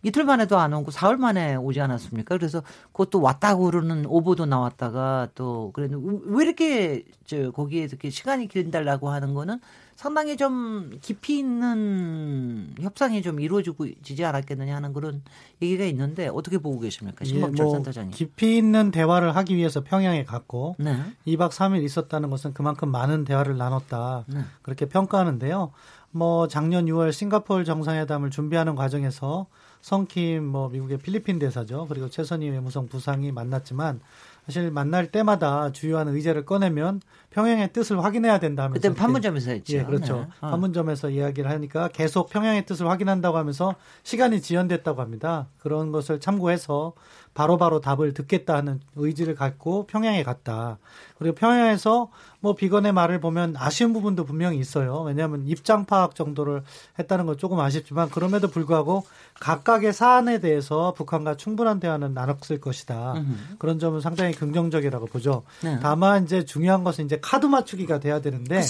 이틀 0.03 0.25
만에도 0.25 0.59
안 0.59 0.73
오고 0.73 0.91
사흘 0.93 1.19
만에 1.19 1.57
오지 1.57 1.79
않았습니까? 1.81 2.39
그래서 2.39 2.63
그것도 2.93 3.21
왔다고 3.21 3.65
그러는 3.65 4.07
오보도 4.07 4.47
나왔다가 4.47 5.29
또 5.35 5.73
그래 5.75 5.89
왜 6.25 6.45
이렇게 6.45 7.05
저 7.27 7.51
거기에 7.51 7.83
이렇게 7.85 8.09
시간이 8.09 8.49
길달라고 8.49 9.11
하는 9.11 9.35
거는 9.35 9.59
상당히 10.01 10.39
좀 10.39 10.97
깊이 11.03 11.41
있는 11.41 12.75
협상이 12.81 13.21
좀 13.21 13.39
이루어지고 13.39 13.87
지지 14.03 14.25
않았겠느냐 14.25 14.75
하는 14.75 14.95
그런 14.95 15.21
얘기가 15.61 15.85
있는데 15.85 16.29
어떻게 16.29 16.57
보고 16.57 16.81
계십니까? 16.81 17.23
신범철 17.27 17.67
뭐 17.67 17.75
센터장님. 17.75 18.13
깊이 18.13 18.57
있는 18.57 18.93
대화를 18.93 19.37
하기 19.37 19.55
위해서 19.57 19.85
평양에 19.85 20.25
갔고 20.25 20.75
네. 20.79 20.97
2박 21.27 21.51
3일 21.51 21.85
있었다는 21.85 22.31
것은 22.31 22.55
그만큼 22.55 22.91
많은 22.91 23.25
대화를 23.25 23.59
나눴다. 23.59 24.25
네. 24.29 24.41
그렇게 24.63 24.87
평가하는데요. 24.87 25.71
뭐 26.13 26.49
작년 26.49 26.87
6월 26.87 27.13
싱가포르 27.13 27.65
정상회담을 27.65 28.31
준비하는 28.31 28.77
과정에서 28.77 29.49
성킴 29.83 30.47
뭐 30.47 30.71
미국의 30.71 30.97
필리핀 30.97 31.39
대사죠. 31.39 31.87
그리고 31.91 32.09
최선희 32.09 32.49
외무성 32.49 32.89
부상이 32.89 33.33
만났지만 33.33 34.01
사실 34.47 34.71
만날 34.71 35.07
때마다 35.11 35.71
주요한 35.73 36.09
의제를 36.09 36.45
꺼내면 36.45 37.01
평양의 37.31 37.73
뜻을 37.73 38.03
확인해야 38.03 38.41
된다 38.41 38.65
하면서 38.65 38.81
그때 38.81 38.95
판문점에서 38.95 39.53
했죠. 39.53 39.77
예, 39.77 39.85
그렇죠. 39.85 40.17
네. 40.17 40.27
어. 40.41 40.51
판문점에서 40.51 41.11
이야기를 41.11 41.49
하니까 41.51 41.89
계속 41.89 42.29
평양의 42.31 42.67
뜻을 42.67 42.89
확인한다고 42.89 43.37
하면서 43.39 43.77
시간이 44.03 44.43
지연됐다고 44.43 45.01
합니다. 45.01 45.47
그런 45.59 45.93
것을 45.93 46.19
참고해서 46.19 46.95
바로 47.33 47.57
바로 47.57 47.81
답을 47.81 48.13
듣겠다 48.13 48.57
하는 48.57 48.81
의지를 48.97 49.37
갖고 49.37 49.87
평양에 49.87 50.25
갔다. 50.25 50.79
그리고 51.19 51.37
평양에서 51.37 52.11
뭐 52.41 52.55
비건의 52.55 52.93
말을 52.93 53.21
보면 53.21 53.55
아쉬운 53.57 53.93
부분도 53.93 54.25
분명히 54.25 54.59
있어요. 54.59 55.03
왜냐하면 55.03 55.47
입장 55.47 55.85
파악 55.85 56.17
정도를 56.17 56.63
했다는 56.99 57.27
건 57.27 57.39
조금 57.39 57.61
아쉽지만 57.61 58.11
그럼에도 58.11 58.49
불구하고 58.49 59.05
각각의 59.39 59.93
사안에 59.93 60.41
대해서 60.41 60.93
북한과 60.95 61.37
충분한 61.37 61.79
대화는 61.79 62.15
나눴을 62.15 62.61
것이다. 62.61 63.15
그런 63.59 63.79
점은 63.79 64.01
상당히 64.01 64.30
긍정적이라고 64.33 65.07
보죠. 65.07 65.43
네. 65.63 65.79
다만 65.81 66.25
이제 66.25 66.45
중요한 66.45 66.85
것은 66.85 67.05
이제 67.05 67.19
카드 67.21 67.47
맞추기가 67.47 68.01
돼야 68.01 68.21
되는데. 68.21 68.63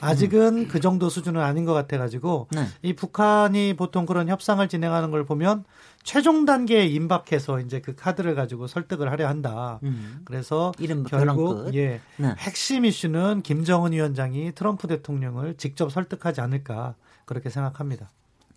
아직은 0.00 0.68
그 0.68 0.80
정도 0.80 1.08
수준은 1.08 1.40
아닌 1.40 1.64
것 1.64 1.72
같아가지고 1.72 2.48
네. 2.52 2.66
이 2.82 2.92
북한이 2.94 3.74
보통 3.74 4.06
그런 4.06 4.28
협상을 4.28 4.66
진행하는 4.68 5.10
걸 5.10 5.24
보면 5.24 5.64
최종 6.02 6.44
단계에 6.44 6.86
임박해서 6.86 7.60
이제 7.60 7.80
그 7.80 7.94
카드를 7.94 8.34
가지고 8.34 8.66
설득을 8.66 9.10
하려 9.10 9.26
한다. 9.26 9.80
음. 9.82 10.20
그래서 10.24 10.72
결국. 11.06 11.74
예 11.74 12.00
네. 12.18 12.34
핵심 12.38 12.84
이슈는 12.84 13.42
김정은 13.42 13.92
위원장이 13.92 14.52
트럼프 14.52 14.86
대통령을 14.86 15.54
직접 15.56 15.90
설득하지 15.90 16.40
않을까 16.42 16.94
그렇게 17.24 17.48
생각합니다. 17.48 18.10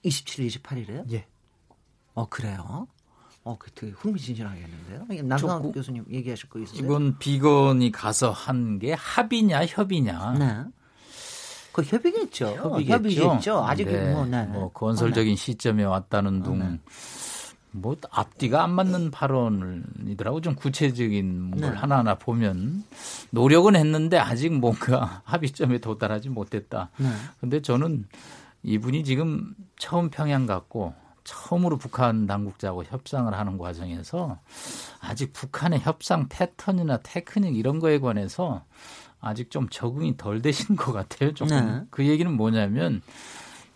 27일, 0.04 0.62
28일에요? 0.62 1.12
예. 1.14 1.26
어 2.14 2.28
그래요? 2.28 2.88
어, 3.48 3.56
그 3.58 3.72
되게 3.72 3.94
흥미진진하겠는데요. 3.94 5.38
저- 5.38 5.60
교수님 5.62 6.04
얘기하실 6.12 6.50
거 6.50 6.60
있으세요? 6.60 6.84
이건 6.86 7.18
비건이 7.18 7.92
가서 7.92 8.32
한 8.32 8.78
게 8.80 8.94
합의냐 8.94 9.66
협의냐. 9.66 10.34
네. 10.38 10.64
그 11.72 11.82
협의겠죠. 11.84 12.48
협의겠죠. 12.48 12.94
협의겠죠. 12.94 13.66
아직 13.66 13.86
네, 13.86 14.12
뭐, 14.14 14.26
네. 14.26 14.44
뭐 14.46 14.72
건설적인 14.74 15.36
시점에 15.36 15.84
왔다는 15.84 16.44
둥. 16.44 16.80
뭐 17.72 17.96
앞뒤가 18.10 18.64
안 18.64 18.72
맞는 18.72 19.12
발언이더라고 19.12 20.42
좀 20.42 20.56
구체적인 20.56 21.52
걸 21.52 21.62
네. 21.62 21.68
하나하나 21.78 22.16
보면 22.16 22.84
노력은 23.30 23.76
했는데 23.76 24.18
아직 24.18 24.52
뭔가 24.54 25.22
합의점에 25.26 25.78
도달하지 25.78 26.30
못했다. 26.30 26.90
네. 26.98 27.10
근데 27.40 27.62
저는 27.62 28.06
이분이 28.64 29.04
지금 29.04 29.54
처음 29.78 30.10
평양 30.10 30.46
갔고 30.48 30.94
처음으로 31.28 31.78
북한 31.78 32.26
당국자하고 32.26 32.86
협상을 32.86 33.32
하는 33.34 33.58
과정에서 33.58 34.40
아직 35.02 35.34
북한의 35.34 35.82
협상 35.82 36.30
패턴이나 36.30 37.00
테크닉 37.04 37.56
이런 37.56 37.80
거에 37.80 38.00
관해서 38.00 38.64
아직 39.20 39.52
좀 39.52 39.68
적응이 39.70 40.16
덜 40.16 40.42
되신 40.42 40.78
것 40.78 40.94
같아요. 40.94 41.34
조금. 41.34 41.58
네. 41.58 41.84
그 41.90 42.08
얘기는 42.08 42.32
뭐냐면 42.32 43.02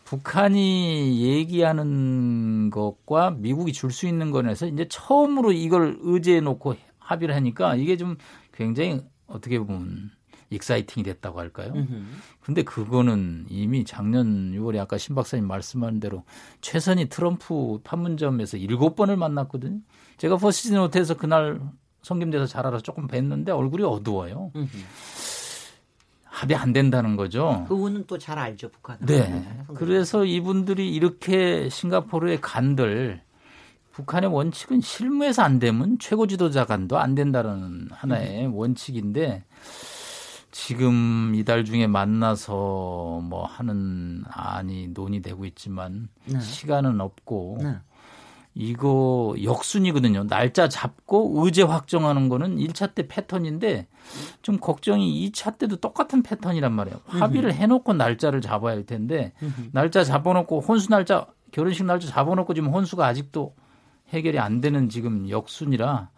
북한이 0.06 1.22
얘기하는 1.22 2.70
것과 2.70 3.32
미국이 3.32 3.74
줄 3.74 3.92
수 3.92 4.08
있는 4.08 4.32
거에서 4.32 4.66
이제 4.68 4.88
처음으로 4.90 5.52
이걸 5.52 5.98
의제해 6.02 6.40
놓고 6.40 6.76
합의를 7.00 7.36
하니까 7.36 7.76
이게 7.76 7.98
좀 7.98 8.16
굉장히 8.54 9.02
어떻게 9.28 9.60
보면 9.60 10.12
exciting이 10.52 11.04
됐다고 11.04 11.40
할까요? 11.40 11.74
음흠. 11.76 12.04
근데 12.42 12.64
그거는 12.64 13.46
이미 13.50 13.84
작년 13.84 14.52
6월에 14.52 14.78
아까 14.80 14.98
신 14.98 15.16
박사님 15.16 15.48
말씀하신 15.48 16.00
대로 16.00 16.24
최선희 16.62 17.10
트럼프 17.10 17.80
판문점에서 17.84 18.58
일곱 18.58 18.96
번을 18.96 19.18
만났거든요. 19.18 19.80
제가 20.18 20.38
포시즌 20.38 20.78
호텔에서 20.78 21.16
그날 21.16 21.60
성김 22.04 22.30
대사 22.30 22.46
잘 22.48 22.68
알아서 22.68 22.84
조금 22.84 23.08
뵀는데 23.08 23.50
얼굴이 23.50 23.84
어두워요. 23.84 24.52
음흠. 24.56 24.68
합의 26.26 26.58
안 26.58 26.74
된다는 26.74 27.16
거죠. 27.16 27.66
그분은 27.68 28.06
또 28.08 28.18
잘 28.18 28.40
알죠, 28.40 28.70
북한은. 28.70 29.06
네. 29.06 29.64
그래서 29.76 30.26
이분들이 30.26 30.92
이렇게 30.94 31.70
싱가포르에 31.70 32.40
간들 32.40 33.22
북한의 33.92 34.32
원칙은 34.34 34.82
실무에서 34.82 35.44
안 35.44 35.60
되면 35.60 35.98
최고 36.00 36.26
지도자 36.26 36.66
간도 36.66 36.98
안 36.98 37.14
된다는 37.14 37.90
하나의 37.92 38.48
원칙인데 38.48 39.44
지금 40.52 41.34
이달 41.36 41.66
중에 41.66 41.88
만나서 41.88 43.22
뭐 43.24 43.46
하는 43.46 44.24
안이 44.28 44.90
논의되고 44.90 45.46
있지만 45.46 46.10
네. 46.26 46.40
시간은 46.40 47.00
없고 47.00 47.60
네. 47.62 47.78
이거 48.54 49.34
역순이거든요. 49.42 50.28
날짜 50.28 50.68
잡고 50.68 51.46
의제 51.46 51.62
확정하는 51.64 52.28
거는 52.28 52.58
1차 52.58 52.94
때 52.94 53.08
패턴인데 53.08 53.88
좀 54.42 54.60
걱정이 54.60 55.32
2차 55.32 55.58
때도 55.58 55.78
똑같은 55.78 56.22
패턴이란 56.22 56.74
말이에요. 56.74 57.00
합의를 57.06 57.54
해놓고 57.54 57.94
날짜를 57.94 58.42
잡아야 58.42 58.76
할 58.76 58.86
텐데 58.86 59.32
날짜 59.72 60.04
잡아놓고 60.04 60.60
혼수 60.60 60.90
날짜 60.90 61.28
결혼식 61.52 61.86
날짜 61.86 62.10
잡아놓고 62.10 62.54
지금 62.54 62.74
혼수가 62.74 63.06
아직도 63.06 63.56
해결이 64.10 64.38
안 64.38 64.60
되는 64.60 64.90
지금 64.90 65.30
역순이라 65.30 66.10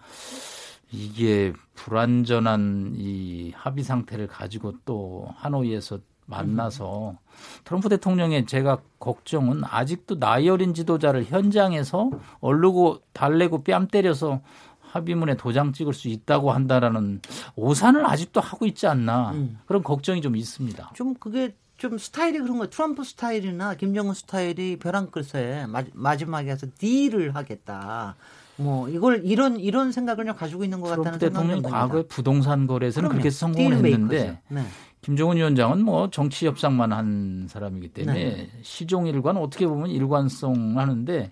이게 0.93 1.51
불완전한 1.73 2.93
이 2.95 3.51
합의 3.55 3.83
상태를 3.83 4.27
가지고 4.27 4.73
또 4.85 5.27
하노이에서 5.37 5.99
만나서 6.25 7.17
트럼프 7.65 7.89
대통령의 7.89 8.45
제가 8.45 8.77
걱정은 8.99 9.63
아직도 9.65 10.19
나이 10.19 10.47
어린 10.47 10.73
지도자를 10.73 11.25
현장에서 11.25 12.11
얼르고 12.39 13.01
달래고 13.11 13.63
뺨 13.63 13.87
때려서 13.87 14.41
합의문에 14.79 15.35
도장 15.35 15.73
찍을 15.73 15.93
수 15.93 16.07
있다고 16.07 16.51
한다라는 16.51 17.21
오산을 17.55 18.05
아직도 18.05 18.39
하고 18.39 18.67
있지 18.67 18.85
않나 18.85 19.31
음. 19.31 19.59
그런 19.65 19.81
걱정이 19.81 20.21
좀 20.21 20.35
있습니다. 20.35 20.91
좀 20.93 21.15
그게 21.15 21.55
좀 21.77 21.97
스타일이 21.97 22.39
그런 22.39 22.59
거 22.59 22.69
트럼프 22.69 23.03
스타일이나 23.03 23.73
김정은 23.73 24.13
스타일이 24.13 24.77
벼랑 24.77 25.09
끝에 25.09 25.65
마, 25.65 25.83
마지막에 25.93 26.47
가서 26.47 26.67
딜을 26.77 27.35
하겠다. 27.35 28.15
뭐 28.57 28.87
이걸 28.89 29.21
이런 29.25 29.59
이런 29.59 29.91
생각을 29.91 30.25
가지고 30.33 30.63
있는 30.63 30.79
것 30.79 30.89
같다는 30.89 31.19
생각이 31.19 31.47
대통령. 31.47 31.61
과거에 31.61 32.03
부동산 32.03 32.67
거래에서는 32.67 33.09
그럼요. 33.09 33.21
그렇게 33.21 33.29
성공을 33.29 33.77
딜 33.77 33.85
했는데. 33.85 34.39
네. 34.49 34.63
김정은 35.01 35.35
위원장은 35.35 35.83
뭐 35.83 36.09
정치 36.09 36.47
협상만 36.47 36.93
한 36.93 37.45
사람이기 37.49 37.89
때문에 37.89 38.23
네. 38.23 38.49
시종 38.61 39.05
일관 39.05 39.35
어떻게 39.35 39.67
보면 39.67 39.89
일관성 39.89 40.79
하는데 40.79 41.29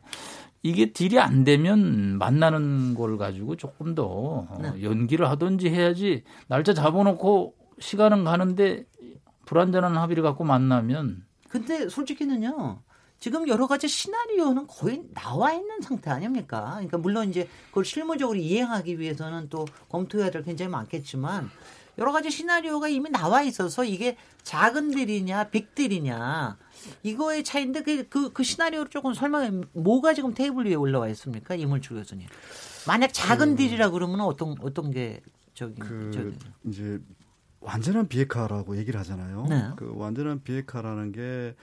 이게 0.62 0.92
딜이 0.92 1.18
안 1.20 1.46
되면 1.46 2.18
만나는 2.18 2.96
걸 2.96 3.18
가지고 3.18 3.56
조금 3.56 3.96
더 3.96 4.04
어, 4.06 4.58
네. 4.62 4.84
연기를 4.84 5.30
하든지 5.30 5.70
해야지 5.70 6.24
날짜 6.48 6.74
잡아놓고 6.74 7.56
시간은 7.80 8.26
가는데 8.26 8.84
불완전한 9.46 9.96
합의를 9.96 10.22
갖고 10.22 10.44
만나면 10.44 11.24
근데 11.50 11.88
솔직히는요. 11.88 12.80
지금 13.22 13.48
여러 13.48 13.68
가지 13.68 13.88
시나리오는 13.88 14.66
거의 14.66 15.04
나와 15.14 15.54
있는 15.54 15.80
상태 15.80 16.10
아닙니까? 16.10 16.72
그러니까 16.72 16.98
물론 16.98 17.30
이제 17.30 17.48
그걸 17.68 17.86
실무적으로 17.86 18.36
이행하기 18.36 19.00
위해서는 19.00 19.48
또 19.50 19.68
검토해야 19.90 20.32
될게 20.32 20.48
굉장히 20.48 20.72
많겠지만 20.72 21.52
여러 22.00 22.12
가지 22.12 22.32
시나리오가 22.32 22.88
이미 22.88 23.12
나와 23.12 23.44
있어서 23.44 23.84
이게 23.84 24.18
작은 24.42 24.90
딜이냐 24.90 25.50
빅딜이냐 25.52 26.58
이거의 27.04 27.44
차이인데 27.44 27.84
그, 27.84 28.10
그, 28.10 28.34
그 28.34 28.42
시나리오를 28.44 28.90
조금 28.90 29.14
설명해 29.14 29.52
뭐가 29.74 30.16
지금 30.16 30.34
테이블 30.34 30.66
위에 30.66 30.74
올라와 30.74 31.08
있습니까? 31.10 31.54
이물주 31.54 31.94
교수님. 31.94 32.28
만약 32.88 33.14
작은 33.14 33.56
딜이라 33.56 33.92
그러면 33.92 34.22
어떤 34.22 34.56
어떤 34.64 34.90
게 34.90 35.22
저기 35.54 35.80
그 35.80 36.10
저기 36.12 36.36
이제 36.66 37.00
완전한 37.60 38.08
비핵화라고 38.08 38.78
얘기를 38.78 39.00
하잖아요. 39.00 39.46
네. 39.48 39.70
그 39.76 39.94
완전한 39.96 40.42
비핵화라는 40.42 41.12
게 41.12 41.56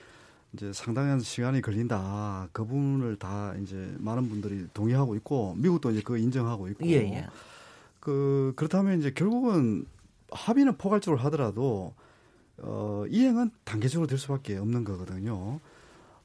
이제 0.54 0.72
상당한 0.72 1.20
시간이 1.20 1.60
걸린다. 1.60 2.48
그 2.52 2.64
부분을 2.64 3.16
다 3.16 3.54
이제 3.62 3.94
많은 3.98 4.28
분들이 4.28 4.66
동의하고 4.72 5.14
있고 5.16 5.54
미국도 5.58 5.90
이제 5.90 6.00
그거 6.00 6.16
인정하고 6.16 6.68
있고. 6.68 6.86
예, 6.86 6.94
예. 6.94 7.26
그 8.00 8.52
그렇다면 8.56 8.98
이제 8.98 9.10
결국은 9.10 9.84
합의는 10.30 10.76
포괄적으로 10.78 11.20
하더라도 11.24 11.94
어 12.58 13.04
이행은 13.08 13.50
단계적으로 13.64 14.06
될 14.06 14.18
수밖에 14.18 14.56
없는 14.56 14.84
거거든요. 14.84 15.60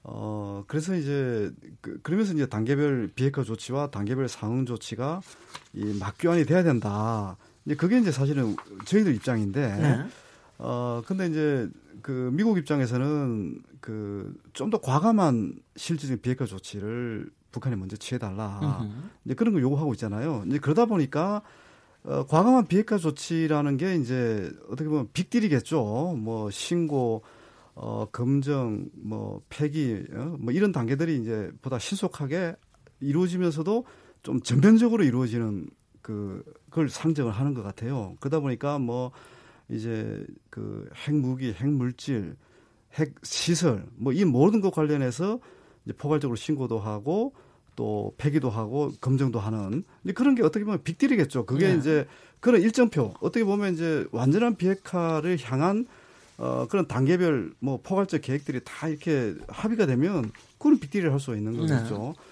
어 0.04 0.64
그래서 0.68 0.96
이제 0.96 1.52
그, 1.82 2.00
그러면서 2.02 2.34
이제 2.34 2.46
단계별 2.46 3.12
비핵화 3.16 3.44
조치와 3.44 3.92
단계별 3.92 4.28
상응 4.30 4.66
조치가 4.66 5.22
이 5.74 5.98
맞교환이 6.00 6.46
돼야 6.46 6.64
된다. 6.64 7.38
이제 7.66 7.76
그게 7.76 8.00
이제 8.00 8.12
사실은 8.12 8.56
저희들 8.86 9.16
입장인데 9.16 9.78
네. 9.78 10.06
어 10.66 11.02
근데 11.06 11.28
이제 11.28 11.70
그 12.02 12.30
미국 12.34 12.58
입장에서는 12.58 13.62
그 13.82 14.34
좀 14.54 14.70
더 14.70 14.80
과감한 14.80 15.56
실질적인 15.76 16.22
비핵화 16.22 16.46
조치를 16.46 17.30
북한에 17.52 17.76
먼저 17.76 17.96
취해달라. 17.98 18.80
음흠. 18.82 18.92
이제 19.26 19.34
그런 19.36 19.54
걸 19.54 19.62
요구하고 19.62 19.94
있잖아요. 19.94 20.44
이제 20.48 20.58
그러다 20.60 20.86
보니까 20.86 21.42
어, 22.04 22.26
과감한 22.28 22.68
비핵화 22.68 22.98
조치라는 22.98 23.78
게 23.78 23.96
이제 23.96 24.52
어떻게 24.70 24.90
보면 24.90 25.10
빅딜이겠죠. 25.14 26.16
뭐 26.18 26.50
신고, 26.52 27.24
어, 27.76 28.08
검정, 28.12 28.90
뭐 28.94 29.42
폐기, 29.50 30.04
어, 30.14 30.36
뭐 30.40 30.52
이런 30.54 30.72
단계들이 30.72 31.18
이제 31.22 31.52
보다 31.62 31.80
신속하게 31.80 32.56
이루어지면서도 33.00 33.86
좀 34.22 34.42
전면적으로 34.42 35.04
이루어지는 35.04 35.68
그 36.02 36.44
그걸 36.70 36.90
상정을 36.90 37.32
하는 37.32 37.54
것 37.54 37.64
같아요. 37.64 38.16
그러다 38.20 38.40
보니까 38.40 38.80
뭐 38.80 39.12
이제 39.70 40.26
그 40.50 40.90
핵무기, 40.96 41.54
핵물질, 41.54 42.36
핵 42.96 43.14
시설 43.24 43.86
뭐 43.96 44.14
이 44.14 44.24
모든 44.26 44.62
것 44.62 44.72
관련해서 44.74 45.40
이제 45.86 45.94
포괄적으로 45.98 46.36
신고도 46.36 46.80
하고 46.80 47.34
또 47.76 48.14
폐기도 48.18 48.50
하고 48.50 48.92
검증도 49.02 49.40
하는 49.40 49.84
그런 50.14 50.36
게 50.36 50.44
어떻게 50.44 50.64
보면 50.64 50.84
빅딜이겠죠. 50.84 51.46
그게 51.46 51.70
네. 51.70 51.78
이제 51.80 52.08
그런 52.40 52.62
일정표 52.62 53.16
어떻게 53.22 53.44
보면 53.44 53.74
이제 53.74 54.06
완전한 54.12 54.56
비핵화를 54.56 55.38
향한 55.42 55.88
어 56.38 56.68
그런 56.70 56.88
단계별 56.88 57.54
뭐 57.60 57.80
포괄적 57.82 58.22
계획들이 58.22 58.60
다 58.64 58.88
이렇게 58.88 59.34
합의가 59.48 59.86
되면 59.86 60.32
그런 60.60 60.80
빅딜을 60.80 61.12
할 61.12 61.20
수 61.20 61.36
있는 61.36 61.58
거겠죠. 61.58 62.14
네. 62.16 62.24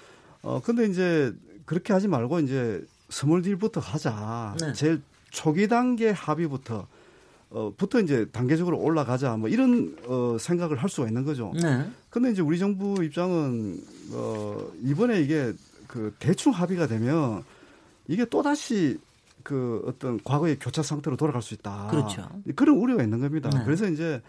어 0.44 0.62
근데 0.64 0.86
이제 0.86 1.34
그렇게 1.66 1.94
하지 1.94 2.08
말고 2.08 2.40
이제 2.42 2.84
small 3.10 3.42
deal부터 3.42 3.80
하자. 3.80 4.58
네. 4.60 4.74
제일 4.74 5.02
초기 5.32 5.68
단계 5.68 6.12
합의부터 6.12 6.88
어, 7.52 7.74
부터 7.76 8.00
이제 8.00 8.26
단계적으로 8.32 8.80
올라가자 8.80 9.36
뭐 9.38 9.50
이런 9.50 9.96
어, 10.08 10.38
생각을 10.40 10.78
할 10.78 10.90
수가 10.90 11.08
있는 11.08 11.26
거죠. 11.26 11.52
네. 11.62 11.86
근데 12.10 12.32
이제 12.32 12.42
우리 12.42 12.58
정부 12.58 13.04
입장은 13.04 13.82
어, 14.14 14.72
이번에 14.84 15.22
이게 15.22 15.54
그 15.88 16.16
대충 16.20 16.54
합의가 16.54 16.88
되면 16.88 17.44
이게 18.08 18.26
또 18.26 18.42
다시 18.42 18.98
그 19.44 19.84
어떤 19.86 20.22
과거의 20.24 20.60
교착 20.60 20.82
상태로 20.82 21.18
돌아갈 21.18 21.42
수 21.42 21.54
있다. 21.54 21.88
그렇죠. 21.92 22.28
그런 22.56 22.78
우려가 22.78 23.04
있는 23.04 23.20
겁니다. 23.20 23.50
네. 23.50 23.62
그래서 23.66 23.88
이제 23.88 24.22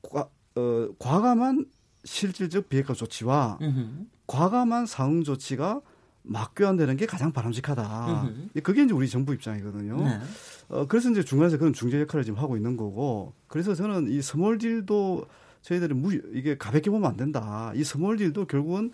과, 0.00 0.28
어, 0.56 0.88
과감한 0.98 1.66
실질적 2.04 2.68
비핵화 2.68 2.94
조치와 2.94 3.58
으흠. 3.60 4.08
과감한 4.26 4.86
상응 4.86 5.24
조치가 5.24 5.80
막 6.22 6.52
교환되는 6.54 6.96
게 6.96 7.06
가장 7.06 7.32
바람직하다. 7.32 8.22
으흠. 8.24 8.50
그게 8.62 8.84
이제 8.84 8.94
우리 8.94 9.08
정부 9.08 9.34
입장이거든요. 9.34 9.96
네. 9.96 10.20
어, 10.68 10.86
그래서 10.86 11.10
이제 11.10 11.22
중간에서 11.22 11.58
그런 11.58 11.72
중재 11.72 12.00
역할을 12.00 12.24
지금 12.24 12.38
하고 12.38 12.56
있는 12.56 12.76
거고, 12.76 13.34
그래서 13.48 13.74
저는 13.74 14.10
이 14.10 14.22
small 14.22 14.58
deal도 14.58 15.26
저희들이 15.62 15.94
무, 15.94 16.12
이게 16.32 16.56
가볍게 16.56 16.90
보면 16.90 17.10
안 17.10 17.16
된다. 17.16 17.72
이 17.74 17.84
small 17.84 18.16
deal도 18.16 18.46
결국은 18.46 18.92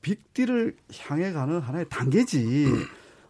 빅딜을 0.00 0.76
향해 1.00 1.32
가는 1.32 1.58
하나의 1.58 1.86
단계지. 1.88 2.66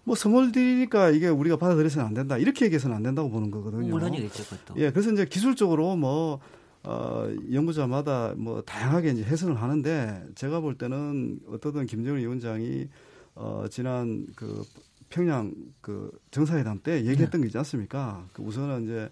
뭐 0.05 0.15
small 0.15 0.53
deal이니까 0.53 1.11
이게 1.11 1.29
우리가 1.29 1.57
받아들여서는 1.57 2.07
안 2.07 2.15
된다. 2.15 2.39
이렇게 2.39 2.65
얘기해서는 2.65 2.97
안 2.97 3.03
된다고 3.03 3.31
보는 3.31 3.51
거거든요. 3.51 3.89
물론이겠죠, 3.89 4.45
그것도. 4.45 4.81
예, 4.81 4.91
그래서 4.91 5.13
이제 5.13 5.25
기술적으로 5.25 5.97
뭐 5.97 6.41
어, 6.83 7.29
연구자마다 7.53 8.35
뭐 8.37 8.63
다양하게 8.63 9.11
이제 9.11 9.23
해석을 9.23 9.61
하는데 9.61 10.25
제가 10.35 10.61
볼 10.61 10.77
때는 10.77 11.41
어떻든 11.49 11.87
김정은 11.87 12.21
위원장이 12.21 12.89
어, 13.41 13.65
지난 13.71 14.27
그 14.35 14.65
평양 15.09 15.55
그 15.81 16.11
정상회담 16.33 16.81
때 16.83 17.05
얘기했던 17.05 17.41
네. 17.41 17.45
게 17.45 17.47
있지 17.47 17.59
않습니까? 17.59 18.27
그 18.33 18.43
우선은 18.43 18.83
이제 18.85 19.09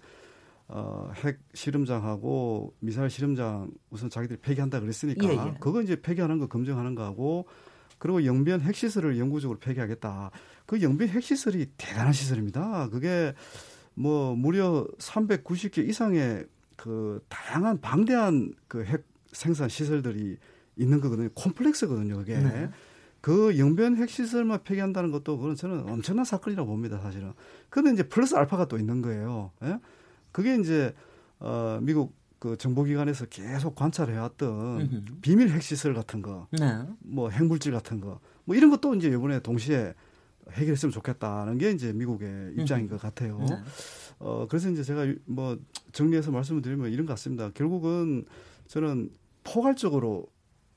어, 0.68 1.10
핵 1.14 1.38
실험장하고 1.54 2.74
미사일 2.80 3.08
실험장 3.08 3.70
우선 3.88 4.10
자기들이 4.10 4.40
폐기한다 4.40 4.80
그랬으니까 4.80 5.28
예, 5.28 5.32
예. 5.32 5.54
그거 5.60 5.80
이제 5.80 6.00
폐기하는 6.00 6.38
거 6.38 6.48
검증하는 6.48 6.96
거하고 6.96 7.46
그리고 7.98 8.24
영변 8.24 8.62
핵시설을 8.62 9.16
영구적으로 9.18 9.58
폐기하겠다. 9.60 10.32
그 10.66 10.82
영변 10.82 11.08
핵시설이 11.08 11.70
대단한 11.78 12.12
시설입니다. 12.12 12.88
그게 12.90 13.32
뭐 13.94 14.34
무려 14.34 14.86
390개 14.98 15.88
이상의 15.88 16.46
그 16.76 17.24
다양한 17.28 17.80
방대한 17.80 18.52
그 18.68 18.82
핵 18.84 19.04
생산 19.32 19.68
시설들이 19.68 20.38
있는 20.76 21.00
거거든요. 21.00 21.28
콤플렉스거든요, 21.34 22.16
그게. 22.16 22.38
네. 22.38 22.70
그 23.26 23.58
영변 23.58 23.96
핵시설만 23.96 24.62
폐기한다는 24.62 25.10
것도 25.10 25.36
그건 25.36 25.56
저는 25.56 25.88
엄청난 25.88 26.24
사건이라고 26.24 26.68
봅니다, 26.68 27.00
사실은. 27.00 27.32
그런데 27.70 27.92
이제 27.92 28.08
플러스 28.08 28.36
알파가 28.36 28.66
또 28.68 28.78
있는 28.78 29.02
거예요. 29.02 29.50
예? 29.64 29.80
그게 30.30 30.54
이제 30.54 30.94
어 31.40 31.80
미국 31.82 32.14
그 32.38 32.56
정보기관에서 32.56 33.26
계속 33.26 33.74
관찰해왔던 33.74 35.18
비밀 35.22 35.50
핵시설 35.50 35.92
같은 35.92 36.22
거, 36.22 36.46
네. 36.52 36.84
뭐 37.00 37.28
핵물질 37.30 37.72
같은 37.72 38.00
거, 38.00 38.20
뭐 38.44 38.54
이런 38.54 38.70
것도 38.70 38.94
이제 38.94 39.08
이번에 39.08 39.40
동시에 39.40 39.92
해결했으면 40.52 40.92
좋겠다는 40.92 41.58
게 41.58 41.72
이제 41.72 41.92
미국의 41.92 42.54
입장인 42.56 42.86
것 42.86 43.00
같아요. 43.00 43.38
네. 43.40 43.56
어 44.20 44.46
그래서 44.48 44.70
이제 44.70 44.84
제가 44.84 45.04
뭐 45.24 45.58
정리해서 45.90 46.30
말씀을 46.30 46.62
드리면 46.62 46.92
이런 46.92 47.06
것 47.06 47.14
같습니다. 47.14 47.50
결국은 47.54 48.24
저는 48.68 49.10
포괄적으로 49.42 50.28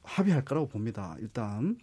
합의할 0.02 0.44
거라고 0.46 0.68
봅니다. 0.68 1.16
일단 1.20 1.78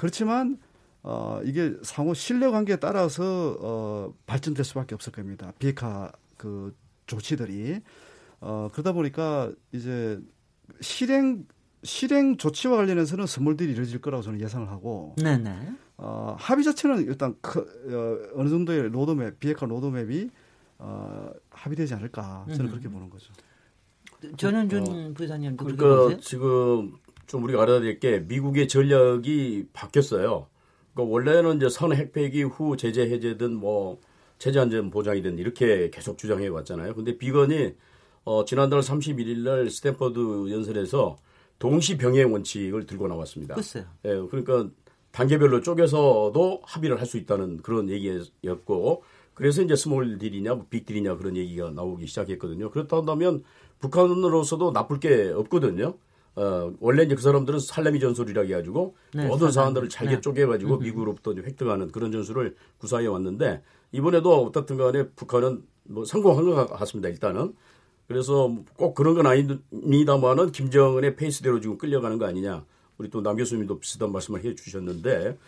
그렇지만 0.00 0.56
어, 1.02 1.40
이게 1.44 1.76
상호 1.82 2.14
신뢰 2.14 2.50
관계에 2.50 2.76
따라서 2.76 3.58
어, 3.60 4.14
발전될 4.24 4.64
수밖에 4.64 4.94
없을 4.94 5.12
겁니다. 5.12 5.52
비핵화 5.58 6.10
그 6.38 6.74
조치들이 7.06 7.80
어, 8.40 8.70
그러다 8.72 8.92
보니까 8.92 9.52
이제 9.72 10.18
실행 10.80 11.46
실행 11.82 12.38
조치와 12.38 12.78
관련해서는 12.78 13.26
small 13.26 13.49
deal이 13.49 13.72
이루어질 13.72 14.00
거라고 14.00 14.22
저는 14.22 14.40
예상을 14.40 14.70
하고 14.70 15.16
네네. 15.18 15.70
어, 15.98 16.34
합의 16.38 16.64
자체는 16.64 17.04
일단 17.04 17.34
그, 17.42 17.60
어, 17.60 18.40
어느 18.40 18.48
정도의 18.48 18.88
로드맵 18.88 19.38
비핵화 19.38 19.66
로드맵이 19.66 20.30
어, 20.78 21.30
합의되지 21.50 21.92
않을까 21.92 22.46
저는 22.48 22.64
음. 22.64 22.70
그렇게 22.70 22.88
보는 22.88 23.10
거죠. 23.10 23.34
전현준 24.38 24.82
어, 24.82 25.12
박사님도 25.14 25.64
그러니까 25.64 26.16
지금 26.22 26.92
좀 27.30 27.44
우리가 27.44 27.62
알아야 27.62 27.80
될 27.80 28.00
게 28.00 28.18
미국의 28.20 28.66
전략이 28.66 29.66
바뀌었어요. 29.72 30.48
그러니까 30.92 31.12
원래는 31.14 31.56
이제 31.58 31.68
선 31.68 31.92
핵폐기 31.92 32.42
후 32.42 32.76
제재 32.76 33.02
해제든 33.02 33.54
뭐 33.54 34.00
체제 34.38 34.58
안전 34.58 34.90
보장이든 34.90 35.38
이렇게 35.38 35.90
계속 35.90 36.18
주장해 36.18 36.48
왔잖아요. 36.48 36.94
근데 36.94 37.16
비건이 37.16 37.74
어, 38.24 38.44
지난달 38.44 38.80
31일 38.80 39.38
날 39.44 39.70
스탠퍼드 39.70 40.50
연설에서 40.50 41.16
동시 41.60 41.96
병행 41.96 42.32
원칙을 42.32 42.86
들고 42.86 43.06
나왔습니다. 43.06 43.54
글쎄요. 43.54 43.84
예, 44.06 44.20
그러니까 44.28 44.68
단계별로 45.12 45.60
쪼개서도 45.62 46.62
합의를 46.64 46.98
할 46.98 47.06
수 47.06 47.16
있다는 47.16 47.58
그런 47.58 47.88
얘기였고 47.90 49.04
그래서 49.34 49.62
이제 49.62 49.76
small 49.76 50.18
deal이냐 50.18 50.54
뭐 50.54 50.84
빅딜이냐 50.84 51.16
그런 51.16 51.36
얘기가 51.36 51.70
나오기 51.70 52.06
시작했거든요. 52.08 52.70
그렇다면 52.70 53.44
북한으로서도 53.78 54.72
나쁠 54.72 54.98
게 54.98 55.28
없거든요. 55.34 55.94
어, 56.36 56.72
원래 56.80 57.02
이제 57.02 57.14
그 57.14 57.22
사람들은 57.22 57.58
살레미 57.58 58.00
전술이라고 58.00 58.48
해가지고 58.48 58.94
네, 59.14 59.26
모든 59.26 59.50
사안들을 59.50 59.88
잘게 59.88 60.16
네. 60.16 60.20
쪼개가지고 60.20 60.74
음. 60.74 60.80
미국으로부터 60.80 61.34
획득하는 61.34 61.90
그런 61.90 62.12
전술을 62.12 62.54
구사해 62.78 63.06
왔는데 63.06 63.62
이번에도 63.92 64.44
어떻든 64.44 64.76
간에 64.76 65.08
북한은 65.08 65.62
뭐 65.84 66.04
성공한 66.04 66.44
것 66.44 66.66
같습니다. 66.70 67.08
일단은. 67.08 67.54
그래서 68.06 68.52
꼭 68.76 68.94
그런 68.94 69.14
건 69.14 69.26
아닙니다만은 69.26 70.50
김정은의 70.52 71.16
페이스대로 71.16 71.60
지금 71.60 71.78
끌려가는 71.78 72.18
거 72.18 72.26
아니냐. 72.26 72.64
우리 72.98 73.08
또 73.08 73.22
남 73.22 73.36
교수님도 73.36 73.78
비슷한 73.78 74.12
말씀을 74.12 74.44
해 74.44 74.54
주셨는데 74.54 75.38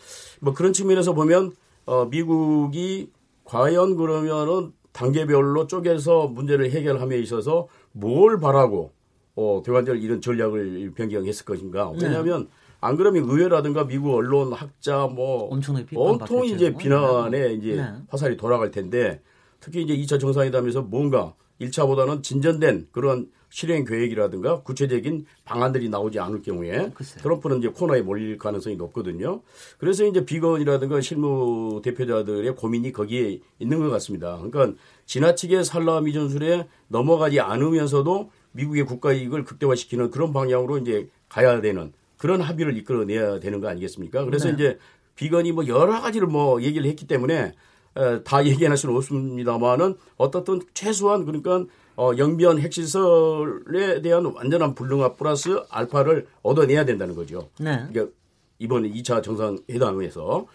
뭐 0.40 0.54
그런 0.54 0.72
측면에서 0.72 1.12
보면 1.12 1.52
어, 1.86 2.06
미국이 2.06 3.10
과연 3.44 3.96
그러면은 3.96 4.72
단계별로 4.92 5.66
쪼개서 5.66 6.28
문제를 6.28 6.70
해결함에 6.70 7.18
있어서 7.18 7.68
뭘 7.92 8.38
바라고 8.40 8.92
어, 9.34 9.62
대관절 9.64 10.02
이런 10.02 10.20
전략을 10.20 10.92
변경했을 10.94 11.44
것인가. 11.44 11.92
네. 11.98 12.06
왜냐하면 12.06 12.42
네. 12.44 12.48
안 12.80 12.96
그러면 12.96 13.24
의회라든가 13.28 13.86
미국 13.86 14.14
언론 14.14 14.52
학자 14.52 15.06
뭐 15.06 15.48
온통 15.94 16.44
이제 16.46 16.74
비난에 16.74 17.48
네. 17.48 17.54
이제 17.54 17.76
네. 17.76 17.92
화살이 18.08 18.36
돌아갈 18.36 18.70
텐데 18.70 19.22
특히 19.60 19.82
이제 19.82 19.96
2차 19.96 20.20
정상회담에서 20.20 20.82
뭔가 20.82 21.34
1차보다는 21.60 22.22
진전된 22.22 22.88
그런 22.90 23.30
실행 23.48 23.84
계획이라든가 23.84 24.62
구체적인 24.62 25.26
방안들이 25.44 25.90
나오지 25.90 26.18
않을 26.18 26.40
경우에 26.40 26.90
글쎄요. 26.94 27.22
트럼프는 27.22 27.58
이제 27.58 27.68
코너에 27.68 28.00
몰릴 28.00 28.38
가능성이 28.38 28.76
높거든요. 28.76 29.42
그래서 29.78 30.06
이제 30.06 30.24
비건이라든가 30.24 31.02
실무 31.02 31.82
대표자들의 31.84 32.56
고민이 32.56 32.92
거기에 32.92 33.40
있는 33.58 33.78
것 33.78 33.90
같습니다. 33.90 34.38
그러니까 34.38 34.76
지나치게 35.04 35.64
살라미 35.64 36.14
전술에 36.14 36.66
넘어가지 36.88 37.40
않으면서도 37.40 38.30
미국의 38.52 38.84
국가 38.84 39.12
이익을 39.12 39.44
극대화시키는 39.44 40.10
그런 40.10 40.32
방향으로 40.32 40.78
이제 40.78 41.08
가야 41.28 41.60
되는 41.60 41.92
그런 42.18 42.40
합의를 42.40 42.76
이끌어내야 42.76 43.40
되는 43.40 43.60
거 43.60 43.68
아니겠습니까? 43.68 44.24
그래서 44.24 44.48
네. 44.48 44.54
이제 44.54 44.78
비건이 45.16 45.52
뭐 45.52 45.66
여러 45.66 46.00
가지를 46.00 46.26
뭐 46.26 46.62
얘기를 46.62 46.88
했기 46.88 47.06
때문에 47.06 47.52
에, 47.96 48.22
다 48.22 48.44
얘기할 48.46 48.76
수는 48.76 48.96
없습니다만은 48.96 49.96
어떻든 50.16 50.60
최소한 50.74 51.24
그러니까 51.24 51.64
어, 51.96 52.12
영변 52.16 52.58
핵시설에 52.58 54.00
대한 54.00 54.24
완전한 54.24 54.74
불능화 54.74 55.14
플러스 55.14 55.62
알파를 55.68 56.26
얻어내야 56.42 56.84
된다는 56.84 57.14
거죠. 57.14 57.50
네. 57.58 57.84
그러니까 57.90 58.14
이번 58.58 58.84
2차 58.84 59.22
정상회담에서. 59.22 60.46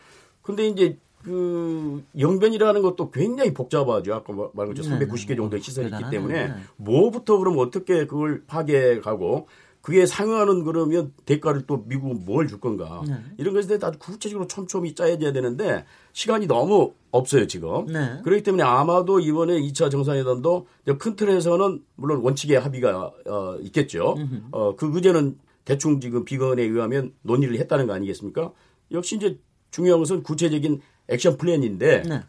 근데 0.41 0.67
이제 0.67 0.97
그 1.27 2.03
영변이라는 2.17 2.81
것도 2.81 3.11
굉장히 3.11 3.53
복잡하죠. 3.53 4.13
아까 4.13 4.33
말한 4.53 4.73
것처럼 4.73 4.97
390개 4.99 5.35
정도의 5.35 5.61
시설이 5.61 5.87
있기 5.89 6.03
때문에 6.09 6.53
뭐부터 6.77 7.37
그럼 7.37 7.57
어떻게 7.59 8.07
그걸 8.07 8.43
파괴하고 8.47 9.47
그게 9.81 10.05
상응하는 10.05 10.63
그러면 10.63 11.13
대가를 11.25 11.63
또 11.67 11.83
미국은 11.85 12.25
뭘 12.25 12.47
줄 12.47 12.59
건가? 12.59 13.01
네. 13.07 13.15
이런 13.37 13.53
것에 13.53 13.67
대해서 13.67 13.87
아주 13.87 13.99
구체적으로 13.99 14.47
촘촘히 14.47 14.95
짜여져야 14.95 15.31
되는데 15.33 15.85
시간이 16.13 16.47
너무 16.47 16.93
없어요 17.11 17.45
지금. 17.47 17.85
네. 17.87 18.19
그렇기 18.23 18.43
때문에 18.43 18.63
아마도 18.63 19.19
이번에 19.19 19.59
2차 19.61 19.91
정상회담도 19.91 20.67
큰 20.99 21.15
틀에서는 21.15 21.83
물론 21.95 22.21
원칙의 22.21 22.59
합의가 22.59 23.11
어, 23.27 23.57
있겠죠. 23.61 24.15
어, 24.51 24.75
그 24.75 24.89
의제는 24.93 25.37
대충 25.65 25.99
지금 25.99 26.23
비건에 26.25 26.63
의하면 26.63 27.13
논의를 27.21 27.57
했다는 27.59 27.87
거 27.87 27.93
아니겠습니까? 27.93 28.51
역시 28.91 29.15
이제 29.17 29.37
중요한 29.71 29.99
것은 29.99 30.23
구체적인 30.23 30.81
액션 31.09 31.37
플랜인데 31.37 32.03
네. 32.03 32.21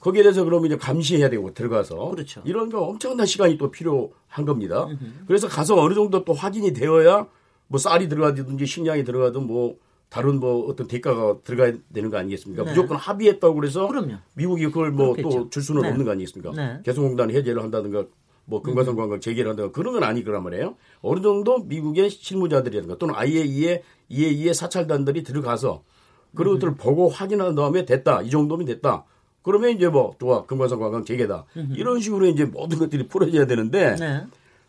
거기에 0.00 0.22
대해서 0.22 0.44
그러면 0.44 0.66
이제 0.66 0.76
감시해야 0.76 1.30
되고 1.30 1.52
들어가서 1.54 2.10
그렇죠. 2.10 2.42
이런 2.44 2.68
거 2.70 2.82
엄청난 2.82 3.26
시간이 3.26 3.56
또 3.58 3.70
필요한 3.70 4.44
겁니다. 4.44 4.86
그래서 5.26 5.48
가서 5.48 5.80
어느 5.80 5.94
정도 5.94 6.24
또 6.24 6.32
확인이 6.34 6.72
되어야 6.72 7.26
뭐 7.68 7.78
쌀이 7.78 8.08
들어가든지 8.08 8.66
식량이 8.66 9.04
들어가든 9.04 9.46
뭐 9.46 9.76
다른 10.10 10.38
뭐 10.38 10.68
어떤 10.68 10.86
대가가 10.86 11.38
들어가야 11.42 11.72
되는 11.92 12.10
거 12.10 12.18
아니겠습니까? 12.18 12.62
네. 12.64 12.70
무조건 12.70 12.98
합의했다고 12.98 13.54
그래서 13.54 13.88
그럼요. 13.88 14.16
미국이 14.34 14.66
그걸 14.66 14.90
뭐. 14.92 15.16
또 15.16 15.48
줄 15.50 15.62
수는 15.62 15.82
네. 15.82 15.88
없는 15.88 16.04
거 16.04 16.10
아니겠습니까? 16.12 16.52
네. 16.54 16.80
개성공단 16.84 17.30
해제를 17.30 17.62
한다든가 17.62 18.04
뭐 18.44 18.60
금과선 18.60 18.94
관광 18.96 19.20
재개를 19.20 19.50
한다든가 19.50 19.72
그런 19.74 19.94
건 19.94 20.04
아니 20.04 20.22
거란 20.22 20.42
말이에요. 20.44 20.76
어느 21.00 21.20
정도 21.22 21.60
미국의 21.60 22.10
실무자들이라든가 22.10 22.98
또는 22.98 23.14
IAEA, 23.16 23.80
EAE의 24.10 24.52
사찰단들이 24.54 25.22
들어가서 25.22 25.82
그런 26.34 26.54
것들을 26.54 26.74
보고 26.76 27.08
확인한 27.08 27.54
다음에 27.54 27.84
됐다. 27.84 28.22
이 28.22 28.30
정도면 28.30 28.66
됐다. 28.66 29.04
그러면 29.42 29.70
이제 29.70 29.88
뭐 29.88 30.14
좋아 30.18 30.46
금과선 30.46 30.78
관광 30.80 31.04
재개다. 31.04 31.44
이런 31.74 32.00
식으로 32.00 32.26
이제 32.26 32.44
모든 32.44 32.78
것들이 32.78 33.06
풀어져야 33.08 33.46
되는데 33.46 33.94
네. 33.96 34.24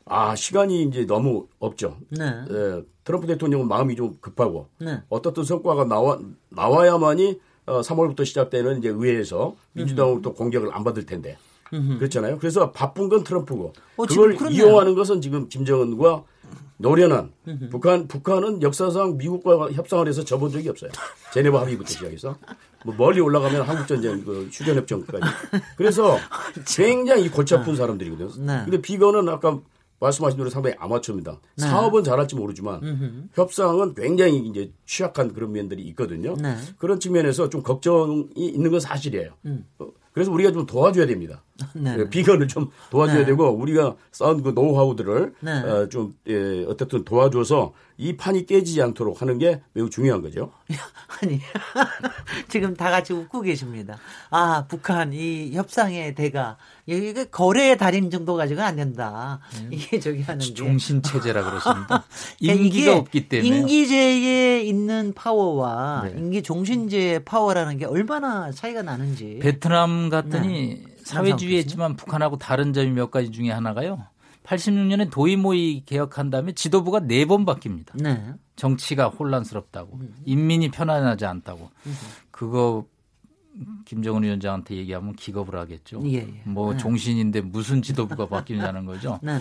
아 0.05 0.35
시간이 0.35 0.83
이제 0.83 1.05
너무 1.05 1.47
없죠. 1.59 1.97
네. 2.09 2.25
예, 2.49 2.83
트럼프 3.03 3.25
대통령은 3.27 3.67
마음이 3.67 3.95
좀 3.95 4.17
급하고 4.19 4.67
네. 4.79 5.01
어떻든 5.09 5.43
성과가 5.43 5.85
나와 5.85 6.19
나와야만이 6.49 7.39
어, 7.67 7.81
3월부터 7.81 8.25
시작되는 8.25 8.79
이제 8.79 8.89
의회에서 8.89 9.55
민주당으로부터 9.73 10.33
공격을 10.33 10.73
안 10.73 10.83
받을 10.83 11.05
텐데 11.05 11.37
그렇잖아요. 11.97 12.37
그래서 12.37 12.71
바쁜 12.71 13.09
건 13.09 13.23
트럼프고 13.23 13.73
어, 13.97 14.05
그걸. 14.05 14.37
이용하는 14.51 14.93
것은 14.93 15.21
지금 15.21 15.49
김정은과 15.49 16.23
노련한 16.77 17.31
북한 17.69 18.07
북한은 18.07 18.61
역사상 18.61 19.17
미국과 19.17 19.71
협상을 19.71 20.07
해서 20.07 20.23
접은 20.23 20.49
적이 20.49 20.69
없어요. 20.69 20.91
제네바 21.33 21.61
합의부터 21.61 21.89
시작해서 21.89 22.37
뭐 22.83 22.93
멀리 22.97 23.19
올라가면 23.21 23.61
한국 23.63 23.87
전쟁 23.87 24.23
그 24.23 24.49
휴전 24.51 24.75
협정까지. 24.77 25.23
그래서 25.77 26.17
굉장히 26.67 27.29
골치 27.29 27.55
아픈 27.55 27.75
사람들이거든요. 27.75 28.45
네. 28.45 28.61
근데 28.65 28.81
비건은 28.81 29.27
아까 29.29 29.59
말씀하신 29.99 30.37
대로 30.37 30.49
상당히 30.49 30.75
아마추어입니다. 30.77 31.39
사업은 31.57 32.03
잘할지 32.03 32.35
모르지만 32.35 33.29
협상은 33.33 33.95
굉장히 33.95 34.37
이제 34.39 34.71
취약한 34.85 35.33
그런 35.33 35.53
면들이 35.53 35.81
있거든요. 35.83 36.35
네. 36.35 36.55
그런 36.77 36.99
측면에서 36.99 37.49
좀 37.49 37.63
걱정이 37.63 38.27
있는 38.35 38.71
건 38.71 38.79
사실이에요. 38.79 39.31
어, 39.79 39.87
그래서 40.11 40.31
우리가 40.31 40.51
좀 40.51 40.65
도와줘야 40.65 41.05
됩니다. 41.07 41.43
네. 41.73 41.95
예, 41.99 42.09
비건을 42.09 42.47
좀 42.47 42.69
도와줘야 42.89 43.19
네. 43.19 43.25
되고 43.25 43.49
우리가 43.49 43.95
쌓은 44.11 44.43
그 44.43 44.49
노하우들을 44.49 45.35
네. 45.39 45.51
어, 45.51 45.87
좀 45.87 46.15
예, 46.27 46.65
어떻든 46.67 47.05
도와줘서 47.05 47.73
이 47.97 48.17
판이 48.17 48.45
깨지지 48.45 48.81
않도록 48.81 49.21
하는 49.21 49.37
게 49.37 49.61
매우 49.71 49.89
중요한 49.89 50.21
거죠. 50.21 50.51
아니 51.21 51.39
지금 52.49 52.75
다 52.75 52.91
같이 52.91 53.13
웃고 53.13 53.41
계십니다. 53.41 53.97
아 54.29 54.65
북한 54.67 55.13
이 55.13 55.51
협상의 55.53 56.13
대가 56.13 56.57
이게 56.85 57.23
거래의 57.25 57.77
달인 57.77 58.11
정도 58.11 58.35
가지고는 58.35 58.67
안 58.67 58.75
된다. 58.75 59.39
이게 59.71 59.99
저기 59.99 60.21
하는 60.23 60.45
게 60.45 60.53
종신 60.53 61.01
체제라 61.01 61.41
그렇습니다. 61.45 62.03
임기가 62.41 62.65
이게 62.65 62.89
없기 62.89 63.29
때문에 63.29 63.57
임기제에 63.59 64.61
있는 64.63 65.13
파워와 65.15 66.09
네. 66.11 66.19
임기 66.19 66.43
종신제의 66.43 67.23
파워라는 67.23 67.77
게 67.77 67.85
얼마나 67.85 68.51
차이가 68.51 68.81
나는지. 68.81 69.39
베트남 69.41 70.09
갔더니 70.09 70.83
네. 70.85 70.94
사회주의했지만 71.05 71.95
북한하고 71.95 72.37
다른 72.37 72.73
점이 72.73 72.91
몇 72.91 73.11
가지 73.11 73.31
중에 73.31 73.51
하나가요. 73.51 74.03
86년에 74.43 75.09
도이모이 75.11 75.83
개혁한 75.85 76.29
다음에 76.29 76.51
지도부가 76.51 76.99
네 76.99 77.25
번 77.25 77.45
바뀝니다. 77.45 78.01
네. 78.01 78.33
정치가 78.55 79.07
혼란스럽다고 79.07 79.99
인민이 80.25 80.69
편안하지 80.69 81.25
않다고 81.25 81.71
그거 82.31 82.85
김정은 83.85 84.23
위원장한테 84.23 84.75
얘기하면 84.75 85.15
기겁을 85.15 85.57
하겠죠. 85.57 86.01
예, 86.05 86.17
예. 86.17 86.41
뭐 86.43 86.73
네. 86.73 86.77
종신인데 86.77 87.41
무슨 87.41 87.81
지도부가 87.81 88.27
바뀌냐는 88.27 88.85
거죠. 88.85 89.19
네. 89.23 89.39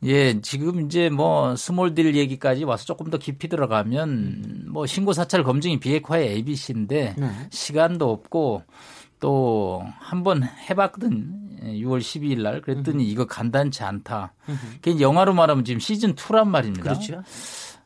네. 0.00 0.10
예, 0.10 0.40
지금 0.42 0.84
이제 0.84 1.08
뭐 1.08 1.56
small 1.56 1.88
deal 1.88 2.14
얘기까지 2.14 2.64
와서 2.64 2.84
조금 2.84 3.10
더 3.10 3.18
깊이 3.18 3.48
들어가면 3.48 4.66
뭐 4.68 4.86
신고 4.86 5.12
사찰 5.14 5.42
검증이 5.42 5.80
비핵화의 5.80 6.28
ABC인데 6.28 7.16
네. 7.18 7.30
시간도 7.50 8.10
없고 8.10 8.62
또 9.24 9.82
한번 10.00 10.42
해봤거든 10.68 11.62
6월 11.64 11.98
12일 11.98 12.42
날 12.42 12.60
그랬더니 12.60 13.08
이거 13.08 13.24
간단치 13.24 13.82
않다. 13.82 14.34
그게 14.82 15.00
영화로 15.00 15.32
말하면 15.32 15.64
지금 15.64 15.80
시즌 15.80 16.14
2란 16.14 16.46
말입니다. 16.46 16.82
그렇죠. 16.82 17.22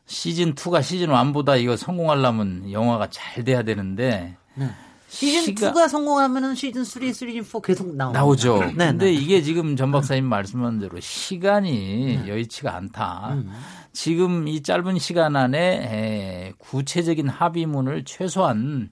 시즌 0.05 0.53
2가 0.53 0.83
시즌 0.83 1.07
1보다 1.07 1.57
이거 1.61 1.77
성공하려면 1.77 2.69
영화가 2.73 3.07
잘 3.09 3.45
돼야 3.45 3.63
되는데 3.63 4.35
네. 4.55 4.69
시즌 5.07 5.55
시가- 5.55 5.71
2가 5.73 5.87
성공하면은 5.87 6.55
시즌 6.55 6.83
3, 6.83 7.13
시즌 7.13 7.41
4 7.41 7.61
계속 7.61 7.95
나옵니다. 7.95 8.19
나오죠. 8.19 8.59
네, 8.75 8.87
근데 8.87 9.05
네. 9.05 9.11
이게 9.13 9.41
지금 9.41 9.77
전 9.77 9.93
박사님 9.93 10.25
말씀한 10.25 10.79
대로 10.79 10.99
시간이 10.99 12.27
여의치가 12.27 12.75
않다. 12.75 13.29
음. 13.35 13.49
지금 13.93 14.45
이 14.49 14.61
짧은 14.61 14.99
시간 14.99 15.37
안에 15.37 15.57
에, 15.59 16.53
구체적인 16.57 17.29
합의문을 17.29 18.03
최소한 18.03 18.89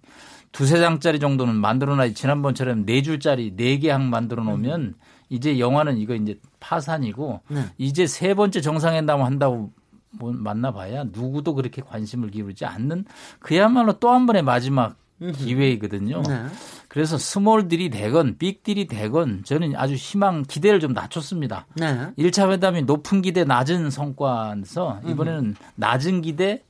두세 0.58 0.80
장짜리 0.80 1.20
정도는 1.20 1.56
만들어놔 1.56 2.10
지난번처럼 2.14 2.86
네 2.86 3.02
줄짜리 3.04 3.56
네 3.56 3.78
개 3.78 3.92
항 3.92 4.10
만들어 4.10 4.44
놓으면 4.44 4.96
이제 5.30 5.60
영화는 5.60 5.98
이거 6.00 6.16
이제 6.16 6.40
파산이고 6.60 7.42
네. 7.50 7.66
이제 7.78 8.08
세 8.08 8.34
번째 8.34 8.62
정상회담 8.62 9.22
한다고 9.22 9.72
뭐 10.10 10.32
만나봐야 10.34 11.06
누구도 11.12 11.54
그렇게 11.54 11.82
관심을 11.84 12.32
기울이지 12.32 12.66
않는 12.66 13.06
그야말로 13.40 13.94
또 14.00 14.10
한 14.10 14.26
번의 14.26 14.42
마지막 14.42 14.96
기회이거든요. 15.20 16.22
네. 16.28 16.46
그래서 16.88 17.18
스몰딜이 17.18 17.90
되건 17.90 18.38
빅딜이 18.38 18.88
되건 18.88 19.44
저는 19.44 19.76
아주 19.76 19.94
희망 19.96 20.44
기대를 20.44 20.80
좀 20.80 20.94
낮췄습니다. 20.94 21.68
네. 21.76 22.10
1차 22.18 22.50
회담이 22.52 22.84
높은 22.84 23.22
기대 23.22 23.44
낮은 23.44 23.92
성과에서 23.92 25.02
이번에는 25.06 25.56
낮은 25.76 26.22
기대 26.22 26.64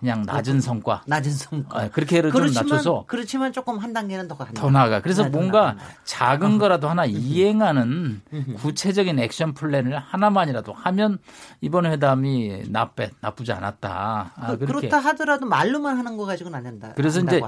그냥 0.00 0.22
낮은 0.22 0.60
성과 0.60 1.02
낮은 1.06 1.30
성과. 1.30 1.78
아, 1.78 1.88
그렇게를 1.90 2.32
좀 2.32 2.40
그렇지만 2.40 2.66
낮춰서 2.66 3.04
그렇지만 3.06 3.52
조금 3.52 3.78
한 3.78 3.92
단계는 3.92 4.28
더 4.28 4.36
간다. 4.36 4.60
더 4.60 4.70
나아가. 4.70 5.00
그래서 5.02 5.24
네, 5.24 5.30
더 5.30 5.38
뭔가 5.38 5.60
나간다. 5.60 5.84
작은 6.04 6.58
거라도 6.58 6.88
하나 6.88 7.04
이행하는 7.04 8.22
구체적인 8.56 9.18
액션 9.18 9.52
플랜을 9.52 9.98
하나만이라도 9.98 10.72
하면 10.72 11.18
이번 11.60 11.84
회담이 11.84 12.64
나쁘, 12.70 13.08
나쁘지 13.20 13.52
않았다. 13.52 14.32
아, 14.34 14.46
그, 14.52 14.66
그렇게 14.66 14.88
그렇다 14.88 15.06
하더라도 15.10 15.46
말로만 15.46 15.98
하는 15.98 16.16
거 16.16 16.24
가지고는 16.24 16.56
안 16.56 16.64
된다. 16.64 16.92
그래서 16.96 17.20
이제. 17.20 17.40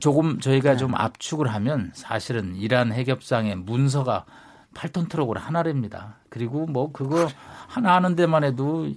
조금 0.00 0.40
저희가 0.40 0.72
네. 0.72 0.76
좀 0.78 0.94
압축을 0.94 1.52
하면 1.52 1.90
사실은 1.94 2.56
이란 2.56 2.92
핵협상의 2.92 3.56
문서가 3.56 4.24
8톤 4.74 5.08
트럭으로 5.08 5.38
하나랍니다. 5.38 6.16
그리고 6.30 6.66
뭐 6.66 6.90
그거 6.92 7.28
하나 7.68 7.94
하는 7.94 8.16
데만 8.16 8.42
해도 8.42 8.88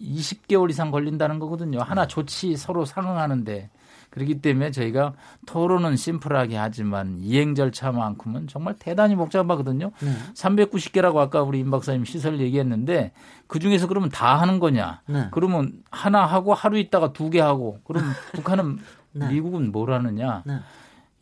20개월 0.00 0.70
이상 0.70 0.90
걸린다는 0.90 1.38
거거든요. 1.38 1.80
하나 1.80 2.06
조치 2.06 2.56
서로 2.56 2.84
상응하는데 2.84 3.70
그렇기 4.10 4.40
때문에 4.42 4.72
저희가 4.72 5.12
토론은 5.46 5.94
심플하게 5.96 6.56
하지만 6.56 7.18
이행 7.20 7.54
절차만큼은 7.54 8.48
정말 8.48 8.74
대단히 8.78 9.14
복잡하거든요. 9.14 9.92
네. 10.00 10.12
390개라고 10.34 11.18
아까 11.18 11.42
우리 11.42 11.60
임 11.60 11.70
박사님 11.70 12.04
시설 12.04 12.40
얘기했는데 12.40 13.12
그 13.46 13.60
중에서 13.60 13.86
그러면 13.86 14.08
다 14.08 14.40
하는 14.40 14.58
거냐? 14.58 15.02
네. 15.06 15.28
그러면 15.30 15.72
하나 15.90 16.26
하고 16.26 16.54
하루 16.54 16.78
있다가 16.78 17.12
두 17.12 17.30
개 17.30 17.38
하고 17.40 17.78
그럼 17.84 18.02
북한은 18.34 18.78
네. 19.12 19.28
미국은 19.28 19.70
뭘 19.70 19.92
하느냐? 19.92 20.42
네. 20.44 20.58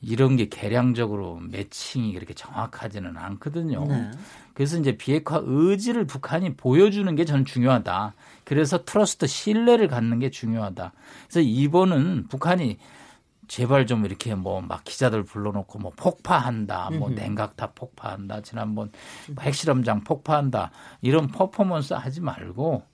이런 0.01 0.37
게 0.37 0.49
계량적으로 0.49 1.41
매칭이 1.51 2.14
그렇게 2.14 2.33
정확하지는 2.33 3.16
않거든요. 3.18 3.85
네. 3.87 4.11
그래서 4.55 4.79
이제 4.79 4.97
비핵화 4.97 5.41
의지를 5.45 6.07
북한이 6.07 6.55
보여주는 6.55 7.12
게 7.16 7.24
저는 7.26 7.45
중요하다. 7.45 8.14
그래서 8.49 8.83
trust 8.83 9.27
신뢰를 9.27 9.89
갖는 9.89 10.21
게 10.21 10.31
중요하다. 10.31 10.95
그래서 11.27 11.41
이번은 11.41 12.29
북한이 12.29 12.79
제발 13.47 13.87
좀 13.87 14.07
이렇게 14.07 14.35
뭐 14.35 14.63
막 14.63 14.85
기자들 14.85 15.23
불러놓고 15.25 15.79
뭐 15.79 15.93
폭파한다, 15.95 16.89
뭐 16.93 17.11
냉각탑 17.11 17.75
폭파한다, 17.75 18.41
지난번 18.41 18.91
핵실험장 19.39 20.03
폭파한다 20.03 20.71
이런 21.03 21.27
퍼포먼스 21.29 21.93
하지 21.93 22.23
말고 22.23 22.85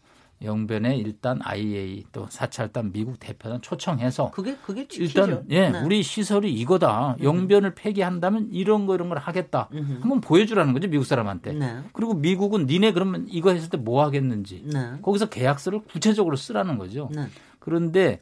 영변에 0.43 0.97
일단 0.97 1.39
IAEA 1.43 2.05
또 2.13 2.27
사찰단 2.29 2.93
미국 2.93 3.19
대표단 3.19 3.61
초청해서 3.63 4.31
그게 4.33 4.57
그게 4.57 4.87
지키죠. 4.87 5.21
일단 5.23 5.45
예 5.51 5.71
네. 5.71 5.81
우리 5.83 6.03
시설이 6.03 6.53
이거다 6.53 7.17
영변을 7.23 7.75
폐기한다면 7.75 8.49
이런 8.53 8.87
거 8.87 8.95
이런 8.95 9.09
걸 9.09 9.19
하겠다 9.19 9.69
한번 10.01 10.21
보여주라는 10.21 10.73
거죠 10.75 10.89
미국 10.89 11.05
사람한테 11.05 11.53
네. 11.53 11.83
그리고 11.93 12.15
미국은 12.15 12.67
니네 12.67 12.93
그러면 12.93 13.27
이거 13.29 13.51
했을 13.53 13.71
때 13.71 13.79
뭐 13.79 14.05
하겠는지 14.05 14.65
네. 14.73 14.99
거기서 15.03 15.27
계약서를 15.31 15.81
구체적으로 15.85 16.37
쓰라는 16.37 16.79
거죠 16.79 17.09
네. 17.15 17.27
그런데 17.59 18.21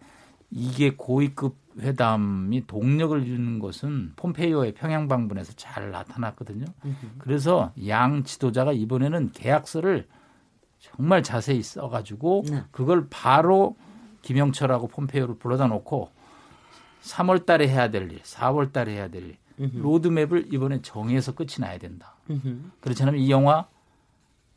이게 0.50 0.94
고위급 0.96 1.56
회담이 1.80 2.66
동력을 2.66 3.24
주는 3.24 3.58
것은 3.58 4.12
폼페이오의 4.16 4.74
평양 4.74 5.08
방문에서 5.08 5.54
잘 5.56 5.90
나타났거든요. 5.90 6.66
그래서 7.16 7.72
양 7.88 8.24
지도자가 8.24 8.72
이번에는 8.72 9.30
계약서를 9.32 10.06
정말 10.83 11.22
자세히 11.22 11.62
써가지고 11.62 12.45
네. 12.49 12.64
그걸 12.72 13.07
바로 13.09 13.76
김영철하고 14.22 14.89
폼페이오를 14.89 15.37
불러다 15.37 15.68
놓고 15.68 16.11
3월 17.03 17.47
달에 17.47 17.68
해야 17.68 17.89
될 17.91 18.11
일, 18.11 18.20
4월 18.22 18.72
달에 18.72 18.93
해야 18.95 19.09
될 19.09 19.22
일, 19.22 19.37
로드맵을 19.59 20.53
이번에 20.53 20.83
정해서 20.83 21.33
끝이 21.33 21.55
나야 21.61 21.78
된다. 21.78 22.14
음흠. 22.30 22.70
그렇지 22.80 23.03
않으면 23.03 23.20
이 23.20 23.30
영화 23.30 23.66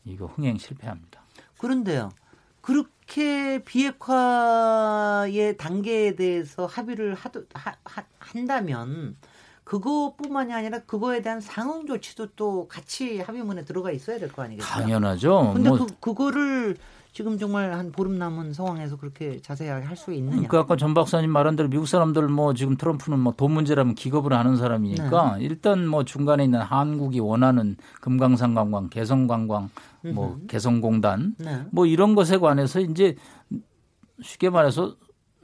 이거 0.03 0.25
흥행 0.25 0.57
실패합니다. 0.57 1.21
그런데요. 1.57 2.09
그렇게 2.61 3.63
비핵화의 3.63 5.57
단계에 5.57 6.15
대해서 6.15 6.65
합의를 6.65 7.13
하도, 7.13 7.45
하, 7.53 7.75
하, 7.83 8.03
한다면 8.17 9.15
그것뿐만이 9.65 10.53
아니라 10.53 10.79
그거에 10.85 11.21
대한 11.21 11.41
상응 11.41 11.85
조치도 11.85 12.27
또 12.35 12.67
같이 12.67 13.19
합의문에 13.19 13.65
들어가 13.65 13.91
있어야 13.91 14.17
될 14.19 14.29
거 14.31 14.43
아니겠어요? 14.43 14.69
당연하죠. 14.71 15.51
근데 15.55 15.69
뭐 15.69 15.79
그, 15.79 15.87
그거를 15.99 16.77
지금 17.11 17.37
정말 17.39 17.73
한 17.73 17.91
보름 17.93 18.17
남은 18.19 18.53
상황에서 18.53 18.97
그렇게 18.97 19.41
자세하게 19.41 19.85
할 19.85 19.95
수 19.95 20.11
있느냐? 20.13 20.31
그러니까 20.35 20.59
아까 20.59 20.75
전 20.75 20.93
박사님 20.93 21.31
말한 21.31 21.55
대로 21.55 21.69
미국 21.69 21.87
사람들 21.87 22.27
뭐 22.27 22.53
지금 22.53 22.75
트럼프는 22.77 23.19
뭐 23.19 23.33
돈 23.37 23.53
문제라면 23.53 23.95
기겁을 23.95 24.33
하는 24.33 24.57
사람이니까 24.57 25.37
네. 25.37 25.43
일단 25.45 25.87
뭐 25.87 26.03
중간에 26.03 26.43
있는 26.43 26.59
한국이 26.61 27.19
원하는 27.21 27.77
금강산 28.01 28.53
관광, 28.53 28.89
개성 28.89 29.27
관광, 29.27 29.69
뭐 30.13 30.37
개성공단 30.47 31.35
네. 31.39 31.63
뭐 31.71 31.85
이런 31.85 32.15
것에 32.15 32.37
관해서 32.37 32.81
이제 32.81 33.15
쉽게 34.21 34.49
말해서 34.49 34.95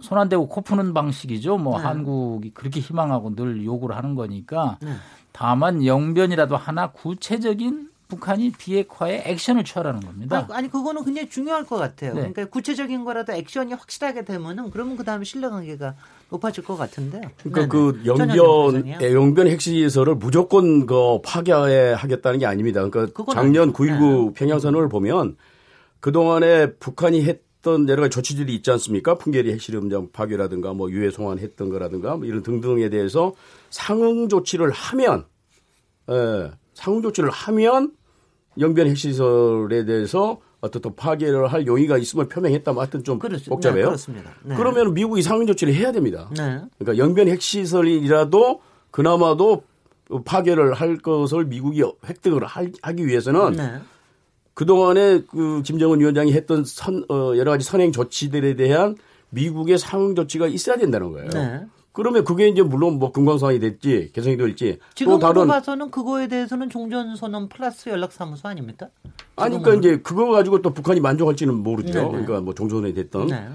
손 0.02 0.18
안 0.18 0.30
대고 0.30 0.48
코 0.48 0.62
푸는 0.62 0.94
방식이죠. 0.94 1.58
뭐 1.58 1.78
네. 1.78 1.84
한국이 1.86 2.52
그렇게 2.54 2.80
희망하고 2.80 3.36
늘 3.36 3.64
요구를 3.64 3.96
하는 3.96 4.16
거니까 4.16 4.78
네. 4.82 4.94
다만 5.32 5.86
영변이라도 5.86 6.58
하나 6.58 6.92
구체적인 6.92 7.90
북한이 8.08 8.52
비핵화에 8.52 9.24
액션을 9.26 9.64
취하라는 9.64 10.02
겁니다. 10.02 10.40
아니, 10.40 10.54
아니, 10.54 10.70
그거는 10.70 11.06
굉장히 11.06 11.30
중요할 11.30 11.66
것 11.66 11.78
같아요. 11.78 12.14
네. 12.14 12.20
그러니까 12.20 12.46
구체적인 12.46 13.06
거라도 13.06 13.32
액션이 13.32 13.74
확실하게 13.74 14.26
되면은 14.26 14.70
그러면 14.72 14.98
그 14.98 15.06
다음에 15.06 15.24
신뢰관계가 15.24 15.96
높아질 16.30 16.66
것 16.66 16.76
같은데요. 16.76 17.22
그러니까 17.42 17.62
네네. 17.62 17.68
그 17.70 18.04
전혀 18.18 18.36
영변. 18.36 18.88
예, 19.02 19.14
영변 19.14 19.48
핵시설을 19.48 20.16
무조건 20.16 20.86
그 20.86 21.20
파괴하겠다는 21.24 22.40
게 22.40 22.46
아닙니다. 22.46 22.86
그러니까 22.90 23.24
작년 23.34 23.70
아니죠. 23.70 23.82
9.19 23.82 24.34
평양선언을 24.36 24.90
보면 24.90 25.38
그 26.02 26.12
동안에 26.12 26.74
북한이 26.74 27.24
했 27.24 27.40
던 27.62 27.88
여러 27.90 28.02
가지 28.02 28.16
조치들이 28.16 28.56
있지 28.56 28.72
않습니까? 28.72 29.16
풍계리 29.16 29.52
핵실험장 29.54 30.10
파괴라든가 30.12 30.74
뭐 30.74 30.90
유해 30.92 31.12
송환했던 31.12 31.70
거라든가 31.70 32.16
뭐 32.18 32.26
이런 32.26 32.42
등등에 32.42 32.90
대해서 32.90 33.34
상응 33.70 34.28
조치를 34.30 34.72
하면 34.72 35.26
예, 36.10 36.52
상응 36.74 37.02
조치를 37.04 37.30
하면 37.30 37.92
영변 38.60 38.88
핵시설에 38.88 39.86
대해서 39.86 40.40
또 40.82 40.96
파괴를 40.96 41.48
할 41.48 41.66
용의가 41.68 41.98
있음을 41.98 42.28
표명했다면 42.28 42.80
하여튼 42.80 43.04
좀 43.04 43.18
그렇죠. 43.20 43.50
복잡해요. 43.52 43.76
네, 43.76 43.84
그렇습니다. 43.86 44.32
네. 44.44 44.56
그러면 44.56 44.94
미국이 44.94 45.22
상응 45.22 45.46
조치를 45.46 45.74
해야 45.74 45.92
됩니다. 45.92 46.30
네. 46.36 46.62
그러니까 46.80 46.98
영변 46.98 47.28
핵시설이라도 47.28 48.62
그나마도 48.92 49.64
파괴를 50.26 50.74
할 50.74 50.98
것을 50.98 51.46
미국이 51.46 51.84
획득을 52.08 52.44
할- 52.46 52.72
하기 52.82 53.08
위해서는 53.08 53.54
네. 53.54 53.80
그동안에 54.62 55.24
그 55.28 55.64
김정은 55.64 56.00
위원장이 56.00 56.34
했던 56.34 56.64
선, 56.64 57.04
어, 57.10 57.34
여러 57.36 57.50
가지 57.50 57.66
선행 57.66 57.92
조치들에 57.92 58.56
대한 58.56 58.96
미국의 59.32 59.80
상응 59.80 60.14
조치가 60.14 60.46
있어야 60.46 60.78
된다는 60.78 61.12
거예요. 61.12 61.30
네. 61.30 61.66
그러면 61.94 62.24
그게 62.24 62.48
이제 62.48 62.62
물론 62.62 63.00
뭐 63.00 63.12
금강산이 63.12 63.60
됐지 63.60 64.12
개성이 64.14 64.38
될지 64.38 64.78
지금 64.94 65.14
또 65.14 65.20
다른 65.20 65.48
봐서는 65.48 65.90
그거에 65.90 66.28
대해서는 66.28 66.70
종전선언 66.70 67.50
플러스 67.50 67.90
연락사무소 67.90 68.50
아닙니까? 68.50 68.90
아니 69.36 69.58
그러니까 69.58 69.74
이제 69.74 70.00
그거 70.04 70.28
가지고 70.28 70.62
또 70.62 70.72
북한이 70.72 71.00
만족할지는 71.00 71.56
모르죠. 71.56 71.94
네네. 71.94 72.10
그러니까 72.10 72.42
뭐 72.42 72.54
종전이 72.54 72.94
됐던 72.94 73.28
네. 73.28 73.48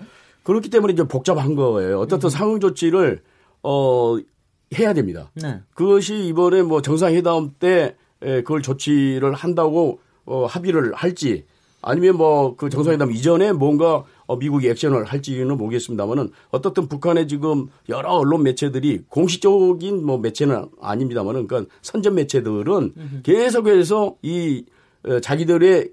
그렇기 0.42 0.70
때문에 0.70 0.92
이제 0.92 1.04
복잡한 1.04 1.54
거예요. 1.54 2.00
어떻든 2.00 2.30
상응 2.30 2.58
조치를 2.58 3.22
어 3.62 4.16
해야 4.76 4.92
됩니다. 4.92 5.30
네. 5.34 5.60
그것이 5.72 6.26
이번에 6.26 6.62
뭐 6.62 6.82
정상회담 6.82 7.54
때 7.60 7.94
에, 8.22 8.42
그걸 8.42 8.60
조치를 8.60 9.34
한다고 9.34 10.00
어, 10.26 10.46
합의를 10.46 10.92
할지 10.94 11.44
아니면 11.82 12.16
뭐 12.16 12.56
그 12.56 12.68
정상회담 12.68 13.12
이전에 13.12 13.52
뭔가 13.52 14.04
어, 14.26 14.36
미국이 14.36 14.68
액션을 14.68 15.04
할지는 15.04 15.56
모르겠습니다만은 15.56 16.30
어떻든 16.50 16.88
북한의 16.88 17.28
지금 17.28 17.68
여러 17.88 18.10
언론 18.10 18.42
매체들이 18.42 19.04
공식적인 19.08 20.04
뭐 20.04 20.18
매체는 20.18 20.66
아닙니다만은 20.80 21.46
그러니까 21.46 21.72
선전 21.82 22.14
매체들은 22.16 23.22
계속해서 23.22 24.16
이 24.22 24.64
어, 25.04 25.20
자기들의 25.20 25.92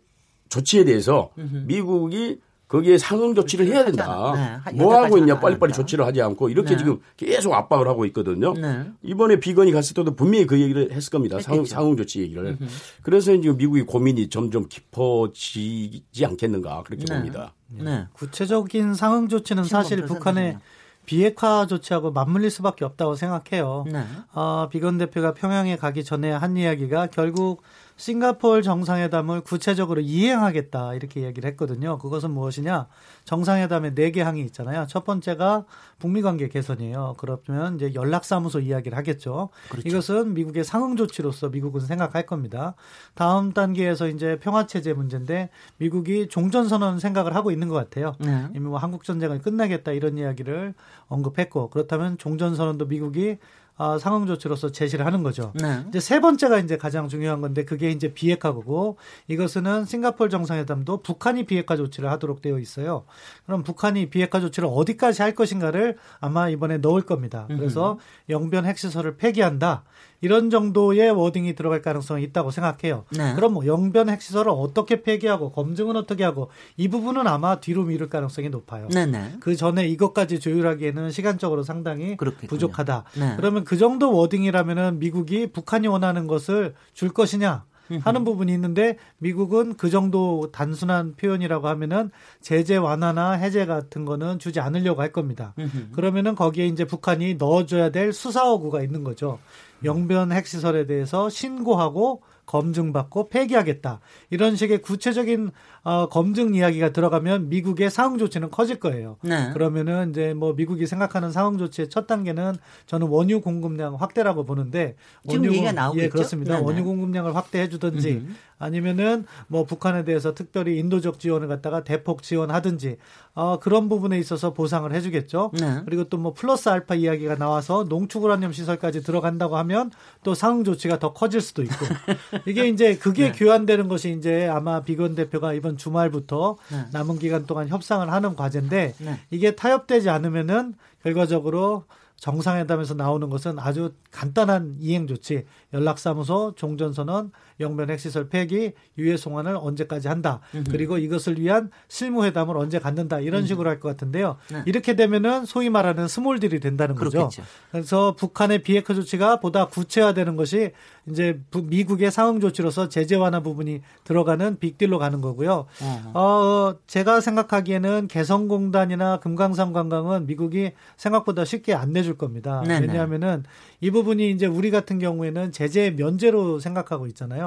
조치에 0.49 0.85
대해서 0.85 1.29
미국이 1.67 2.39
거기에 2.73 2.97
상응 2.97 3.35
조치를 3.35 3.67
해야 3.67 3.85
된다. 3.85 4.31
네, 4.35 4.41
하- 4.63 4.71
뭐 4.73 4.97
하고 4.99 5.19
있냐 5.19 5.39
빨리빨리 5.39 5.73
안 5.73 5.75
조치를 5.75 6.03
하지 6.07 6.23
않고 6.23 6.49
이렇게 6.49 6.71
네. 6.71 6.77
지금 6.77 6.99
계속 7.17 7.53
압박을 7.53 7.87
하고 7.87 8.03
있거든요. 8.07 8.53
네. 8.55 8.85
이번에 9.03 9.39
비건이 9.39 9.71
갔을 9.71 9.93
때도 9.93 10.15
분명히 10.15 10.47
그 10.47 10.59
얘기를 10.59 10.91
했을 10.91 11.11
겁니다. 11.11 11.39
상응. 11.39 11.65
상응 11.65 11.95
조치 11.95 12.21
얘기를. 12.21 12.57
그래서 13.03 13.31
이제 13.31 13.51
미국의 13.51 13.85
고민이 13.85 14.27
점점 14.29 14.67
깊어지지 14.67 16.25
않겠는가 16.25 16.81
그렇게 16.83 17.05
네. 17.05 17.13
봅니다. 17.13 17.53
네. 17.69 18.07
구체적인 18.13 18.95
상응 18.95 19.27
조치는 19.27 19.65
사실 19.65 20.03
북한의. 20.05 20.57
비핵화 21.05 21.67
조치하고 21.67 22.11
맞물릴 22.13 22.49
수밖에 22.49 22.85
없다고 22.85 23.15
생각해요. 23.15 23.83
네. 23.91 24.05
어, 24.33 24.69
비건 24.71 24.97
대표가 24.97 25.33
평양에 25.33 25.75
가기 25.75 26.05
전에 26.05 26.31
한 26.31 26.55
이야기가 26.55 27.07
결국 27.07 27.61
싱가포르 27.95 28.63
정상회담을 28.63 29.41
구체적으로 29.41 30.01
이행하겠다 30.01 30.95
이렇게 30.95 31.21
얘기를 31.21 31.49
했거든요. 31.51 31.97
그것은 31.99 32.31
무엇이냐? 32.31 32.87
정상회담에 33.25 33.93
네 33.95 34.11
개 34.11 34.21
항이 34.21 34.41
있잖아요. 34.41 34.85
첫 34.87 35.05
번째가 35.05 35.65
북미 35.99 36.21
관계 36.21 36.47
개선이에요. 36.49 37.15
그러면 37.17 37.75
이제 37.77 37.93
연락사무소 37.93 38.59
이야기를 38.59 38.97
하겠죠. 38.97 39.49
이것은 39.85 40.33
미국의 40.33 40.63
상응 40.63 40.95
조치로서 40.95 41.49
미국은 41.49 41.81
생각할 41.81 42.25
겁니다. 42.25 42.75
다음 43.15 43.53
단계에서 43.53 44.07
이제 44.09 44.37
평화 44.39 44.67
체제 44.67 44.93
문제인데 44.93 45.49
미국이 45.77 46.27
종전 46.27 46.67
선언 46.67 46.99
생각을 46.99 47.35
하고 47.35 47.49
있는 47.51 47.69
것 47.69 47.75
같아요. 47.75 48.15
네. 48.19 48.47
이미 48.55 48.59
뭐 48.67 48.77
한국 48.77 49.03
전쟁을 49.03 49.39
끝나겠다 49.39 49.91
이런 49.93 50.17
이야기를 50.17 50.73
언급했고 51.07 51.69
그렇다면 51.69 52.17
종전 52.17 52.55
선언도 52.55 52.85
미국이 52.85 53.37
아, 53.75 53.97
상응 53.97 54.27
조치로서 54.27 54.71
제시를 54.71 55.05
하는 55.05 55.23
거죠. 55.23 55.51
네. 55.55 55.83
이제 55.89 55.99
세 55.99 56.19
번째가 56.19 56.59
이제 56.59 56.77
가장 56.77 57.07
중요한 57.07 57.41
건데 57.41 57.65
그게 57.65 57.89
이제 57.89 58.13
비핵화고 58.13 58.97
이것은 59.27 59.85
싱가포르 59.85 60.29
정상회담도 60.29 61.01
북한이 61.01 61.45
비핵화 61.45 61.75
조치를 61.75 62.09
하도록 62.11 62.41
되어 62.41 62.59
있어요. 62.59 63.05
그럼 63.45 63.63
북한이 63.63 64.09
비핵화 64.09 64.39
조치를 64.39 64.69
어디까지 64.71 65.21
할 65.21 65.33
것인가를 65.33 65.97
아마 66.19 66.49
이번에 66.49 66.77
넣을 66.77 67.01
겁니다. 67.01 67.45
그래서 67.47 67.97
영변 68.29 68.65
핵시설을 68.65 69.17
폐기한다. 69.17 69.83
이런 70.23 70.49
정도의 70.49 71.11
워딩이 71.11 71.53
들어갈 71.53 71.81
가능성이 71.81 72.23
있다고 72.23 72.49
생각해요. 72.49 73.03
네. 73.11 73.33
그럼 73.35 73.55
뭐 73.55 73.65
영변 73.65 74.07
핵시설을 74.07 74.53
어떻게 74.55 75.03
폐기하고 75.03 75.51
검증은 75.51 75.97
어떻게 75.97 76.23
하고 76.23 76.49
이 76.77 76.87
부분은 76.87 77.27
아마 77.27 77.59
뒤로 77.59 77.83
미룰 77.83 78.07
가능성이 78.07 78.47
높아요. 78.47 78.87
네, 78.93 79.05
네. 79.05 79.33
그 79.41 79.57
전에 79.57 79.85
이것까지 79.89 80.39
조율하기에는 80.39 81.11
시간적으로 81.11 81.63
상당히 81.63 82.15
그렇겠군요. 82.15 82.47
부족하다. 82.47 83.03
네. 83.19 83.33
그러면 83.35 83.65
그 83.65 83.77
정도 83.77 84.15
워딩이라면은 84.15 84.99
미국이 84.99 85.47
북한이 85.47 85.87
원하는 85.87 86.25
것을 86.25 86.73
줄 86.93 87.09
것이냐 87.09 87.65
하는 88.01 88.23
부분이 88.23 88.51
있는데 88.53 88.97
미국은 89.17 89.75
그 89.75 89.89
정도 89.89 90.49
단순한 90.51 91.15
표현이라고 91.15 91.67
하면은 91.67 92.11
제재 92.41 92.77
완화나 92.77 93.31
해제 93.31 93.65
같은 93.65 94.05
거는 94.05 94.39
주지 94.39 94.59
않으려고 94.59 95.01
할 95.01 95.11
겁니다. 95.11 95.53
그러면은 95.93 96.35
거기에 96.35 96.67
이제 96.67 96.85
북한이 96.85 97.35
넣어줘야 97.35 97.89
될 97.89 98.13
수사어구가 98.13 98.81
있는 98.81 99.03
거죠. 99.03 99.39
영변 99.83 100.31
핵시설에 100.31 100.85
대해서 100.85 101.29
신고하고 101.29 102.21
검증받고 102.45 103.29
폐기하겠다. 103.29 103.99
이런 104.29 104.55
식의 104.55 104.81
구체적인 104.81 105.51
어, 105.83 106.07
검증 106.09 106.55
이야기가 106.55 106.93
들어가면 106.93 107.49
미국의 107.49 107.89
상응 107.89 108.17
조치는 108.17 108.51
커질 108.51 108.79
거예요. 108.79 109.17
네. 109.21 109.51
그러면은 109.53 110.11
이제 110.11 110.33
뭐 110.33 110.53
미국이 110.53 110.85
생각하는 110.87 111.31
상응 111.31 111.57
조치의 111.57 111.89
첫 111.89 112.07
단계는 112.07 112.55
저는 112.85 113.07
원유 113.07 113.41
공급량 113.41 113.95
확대라고 113.95 114.45
보는데 114.45 114.95
지금 115.27 115.37
원유 115.43 115.49
얘기가 115.51 115.67
공- 115.71 115.75
나오겠죠? 115.75 116.03
예, 116.05 116.09
그렇습니다. 116.09 116.53
네네. 116.55 116.65
원유 116.65 116.83
공급량을 116.83 117.35
확대해 117.35 117.67
주든지 117.69 118.11
음. 118.13 118.35
아니면은 118.57 119.25
뭐 119.47 119.65
북한에 119.65 120.03
대해서 120.03 120.33
특별히 120.33 120.79
인도적 120.79 121.19
지원을 121.19 121.47
갖다가 121.47 121.83
대폭 121.83 122.23
지원하든지 122.23 122.97
어, 123.35 123.59
그런 123.59 123.89
부분에 123.89 124.17
있어서 124.19 124.53
보상을 124.53 124.91
해주겠죠. 124.91 125.51
네. 125.53 125.81
그리고 125.85 126.05
또 126.05 126.23
뭐 126.23 126.33
플러스 126.33 126.69
알파 126.69 126.95
이야기가 126.95 127.35
나와서 127.35 127.83
농축 127.89 128.23
우라늄 128.23 128.53
시설까지 128.53 129.03
들어간다고 129.03 129.57
하면 129.57 129.91
또 130.23 130.33
상응 130.33 130.63
조치가 130.63 130.99
더 130.99 131.11
커질 131.11 131.41
수도 131.41 131.61
있고 131.63 131.75
이게 132.47 132.69
이제 132.69 132.95
그게 132.95 133.31
네. 133.31 133.37
교환되는 133.37 133.89
것이 133.89 134.13
이제 134.17 134.47
아마 134.47 134.81
비건 134.83 135.15
대표가 135.15 135.51
이번 135.51 135.75
주말부터 135.75 136.55
네. 136.71 136.85
남은 136.93 137.19
기간 137.19 137.45
동안 137.45 137.67
협상을 137.67 138.09
하는 138.09 138.35
과제인데 138.37 138.95
네. 138.97 139.19
이게 139.31 139.55
타협되지 139.55 140.09
않으면은 140.09 140.75
결과적으로 141.03 141.83
정상회담에서 142.15 142.93
나오는 142.93 143.29
것은 143.29 143.59
아주 143.59 143.91
간단한 144.11 144.77
이행 144.79 145.07
조치, 145.07 145.45
연락사무소, 145.73 146.53
종전선언, 146.55 147.31
영변 147.59 147.89
핵시설 147.89 148.29
폐기, 148.29 148.73
유해 148.97 149.17
송환을 149.17 149.55
언제까지 149.55 150.07
한다. 150.07 150.39
그리고 150.71 150.97
이것을 150.97 151.39
위한 151.39 151.69
실무회담을 151.87 152.57
언제 152.57 152.79
갖는다. 152.79 153.19
이런 153.19 153.45
식으로 153.45 153.69
할 153.69 153.79
것 153.79 153.89
같은데요. 153.89 154.37
네. 154.51 154.63
이렇게 154.65 154.95
되면은 154.95 155.45
소위 155.45 155.69
말하는 155.69 156.07
small 156.07 156.33
deal이 156.33 156.59
된다는 156.59 156.95
거죠. 156.95 157.09
그렇겠죠. 157.09 157.43
그래서 157.71 158.15
북한의 158.15 158.63
비핵화 158.63 158.93
조치가 158.93 159.39
보다 159.39 159.65
구체화되는 159.67 160.35
것이 160.35 160.71
이제 161.09 161.39
부- 161.51 161.63
미국의 161.63 162.11
상응 162.11 162.39
조치로서 162.39 162.87
제재 162.89 163.15
완화 163.15 163.41
부분이 163.41 163.81
들어가는 164.05 164.57
빅딜로 164.59 164.99
가는 164.99 165.19
거고요. 165.21 165.65
어. 165.81 166.11
어, 166.13 166.75
제가 166.87 167.19
생각하기에는 167.19 168.07
개성공단이나 168.07 169.19
금강산 169.19 169.73
관광은 169.73 170.27
미국이 170.27 170.71
생각보다 170.97 171.45
쉽게 171.45 171.73
안 171.73 171.91
내줄 171.93 172.17
겁니다. 172.17 172.61
네네. 172.65 172.87
왜냐하면은 172.87 173.43
이 173.81 173.91
부분이 173.91 174.31
이제 174.31 174.45
우리 174.45 174.71
같은 174.71 174.99
경우에는 174.99 175.51
제재 175.51 175.91
면제로 175.91 176.59
생각하고 176.59 177.07
있잖아요. 177.07 177.42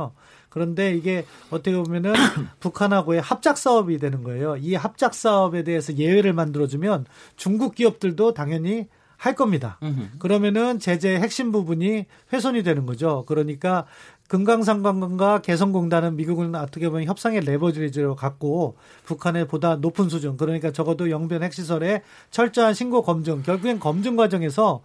그런데 0.48 0.94
이게 0.94 1.26
어떻게 1.50 1.76
보면은 1.76 2.14
북한하고의 2.60 3.20
합작 3.20 3.58
사업이 3.58 3.98
되는 3.98 4.22
거예요. 4.22 4.56
이 4.56 4.74
합작 4.74 5.14
사업에 5.14 5.62
대해서 5.64 5.94
예외를 5.94 6.32
만들어주면 6.32 7.06
중국 7.36 7.74
기업들도 7.74 8.32
당연히 8.32 8.88
할 9.18 9.34
겁니다. 9.34 9.78
그러면은 10.18 10.78
제재의 10.78 11.20
핵심 11.20 11.50
부분이 11.50 12.04
훼손이 12.32 12.62
되는 12.62 12.84
거죠. 12.84 13.24
그러니까 13.26 13.86
금강산관광과 14.28 15.40
개성공단은 15.42 16.16
미국은 16.16 16.54
어떻게 16.54 16.88
보면 16.88 17.06
협상의 17.06 17.40
레버리지로 17.40 18.16
갖고 18.16 18.76
북한의 19.04 19.46
보다 19.46 19.76
높은 19.76 20.08
수준, 20.08 20.36
그러니까 20.36 20.72
적어도 20.72 21.10
영변 21.10 21.42
핵시설의 21.42 22.02
철저한 22.30 22.74
신고 22.74 23.02
검증, 23.02 23.42
결국엔 23.42 23.78
검증 23.78 24.16
과정에서 24.16 24.82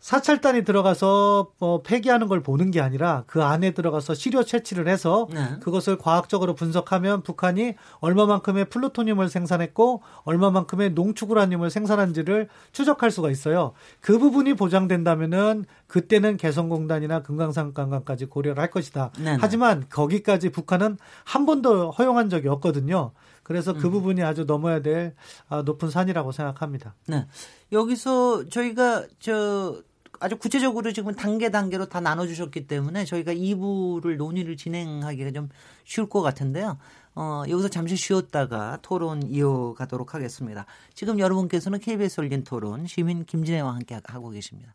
사찰단이 0.00 0.64
들어가서 0.64 1.52
뭐 1.58 1.82
폐기하는 1.82 2.26
걸 2.26 2.42
보는 2.42 2.70
게 2.70 2.80
아니라 2.80 3.24
그 3.26 3.42
안에 3.42 3.72
들어가서 3.72 4.14
시료 4.14 4.42
채취를 4.42 4.88
해서 4.88 5.28
네. 5.30 5.58
그것을 5.60 5.98
과학적으로 5.98 6.54
분석하면 6.54 7.22
북한이 7.22 7.74
얼마만큼의 8.00 8.64
플루토늄을 8.70 9.28
생산했고 9.28 10.02
얼마만큼의 10.24 10.94
농축 10.94 11.30
우라늄을 11.30 11.68
생산한지를 11.70 12.48
추적할 12.72 13.10
수가 13.10 13.30
있어요. 13.30 13.72
그 14.00 14.18
부분이 14.18 14.54
보장된다면은 14.54 15.66
그때는 15.86 16.38
개성공단이나 16.38 17.22
금강산 17.22 17.74
관광까지 17.74 18.24
고려를 18.24 18.60
할 18.62 18.70
것이다. 18.70 19.12
네네. 19.18 19.36
하지만 19.38 19.84
거기까지 19.90 20.50
북한은 20.50 20.96
한 21.24 21.44
번도 21.44 21.90
허용한 21.90 22.30
적이 22.30 22.48
없거든요. 22.48 23.12
그래서 23.42 23.72
음. 23.72 23.78
그 23.80 23.90
부분이 23.90 24.22
아주 24.22 24.44
넘어야 24.44 24.80
될 24.80 25.14
아, 25.48 25.62
높은 25.62 25.90
산이라고 25.90 26.32
생각합니다. 26.32 26.94
네. 27.06 27.26
여기서 27.72 28.48
저희가 28.48 29.06
저 29.18 29.82
아주 30.20 30.36
구체적으로 30.36 30.92
지금 30.92 31.14
단계 31.14 31.50
단계로 31.50 31.86
다 31.86 32.00
나눠주셨기 32.00 32.66
때문에 32.66 33.06
저희가 33.06 33.32
2부를 33.34 34.16
논의를 34.16 34.56
진행하기가 34.56 35.32
좀 35.32 35.48
쉬울 35.84 36.08
것 36.08 36.20
같은데요. 36.20 36.78
어, 37.14 37.42
여기서 37.48 37.68
잠시 37.68 37.96
쉬었다가 37.96 38.78
토론 38.82 39.22
이어가도록 39.22 40.14
하겠습니다. 40.14 40.66
지금 40.94 41.18
여러분께서는 41.18 41.80
KBS 41.80 42.20
열린 42.20 42.44
토론 42.44 42.86
시민 42.86 43.24
김진애와 43.24 43.74
함께 43.74 43.98
하고 44.04 44.28
계십니다. 44.28 44.74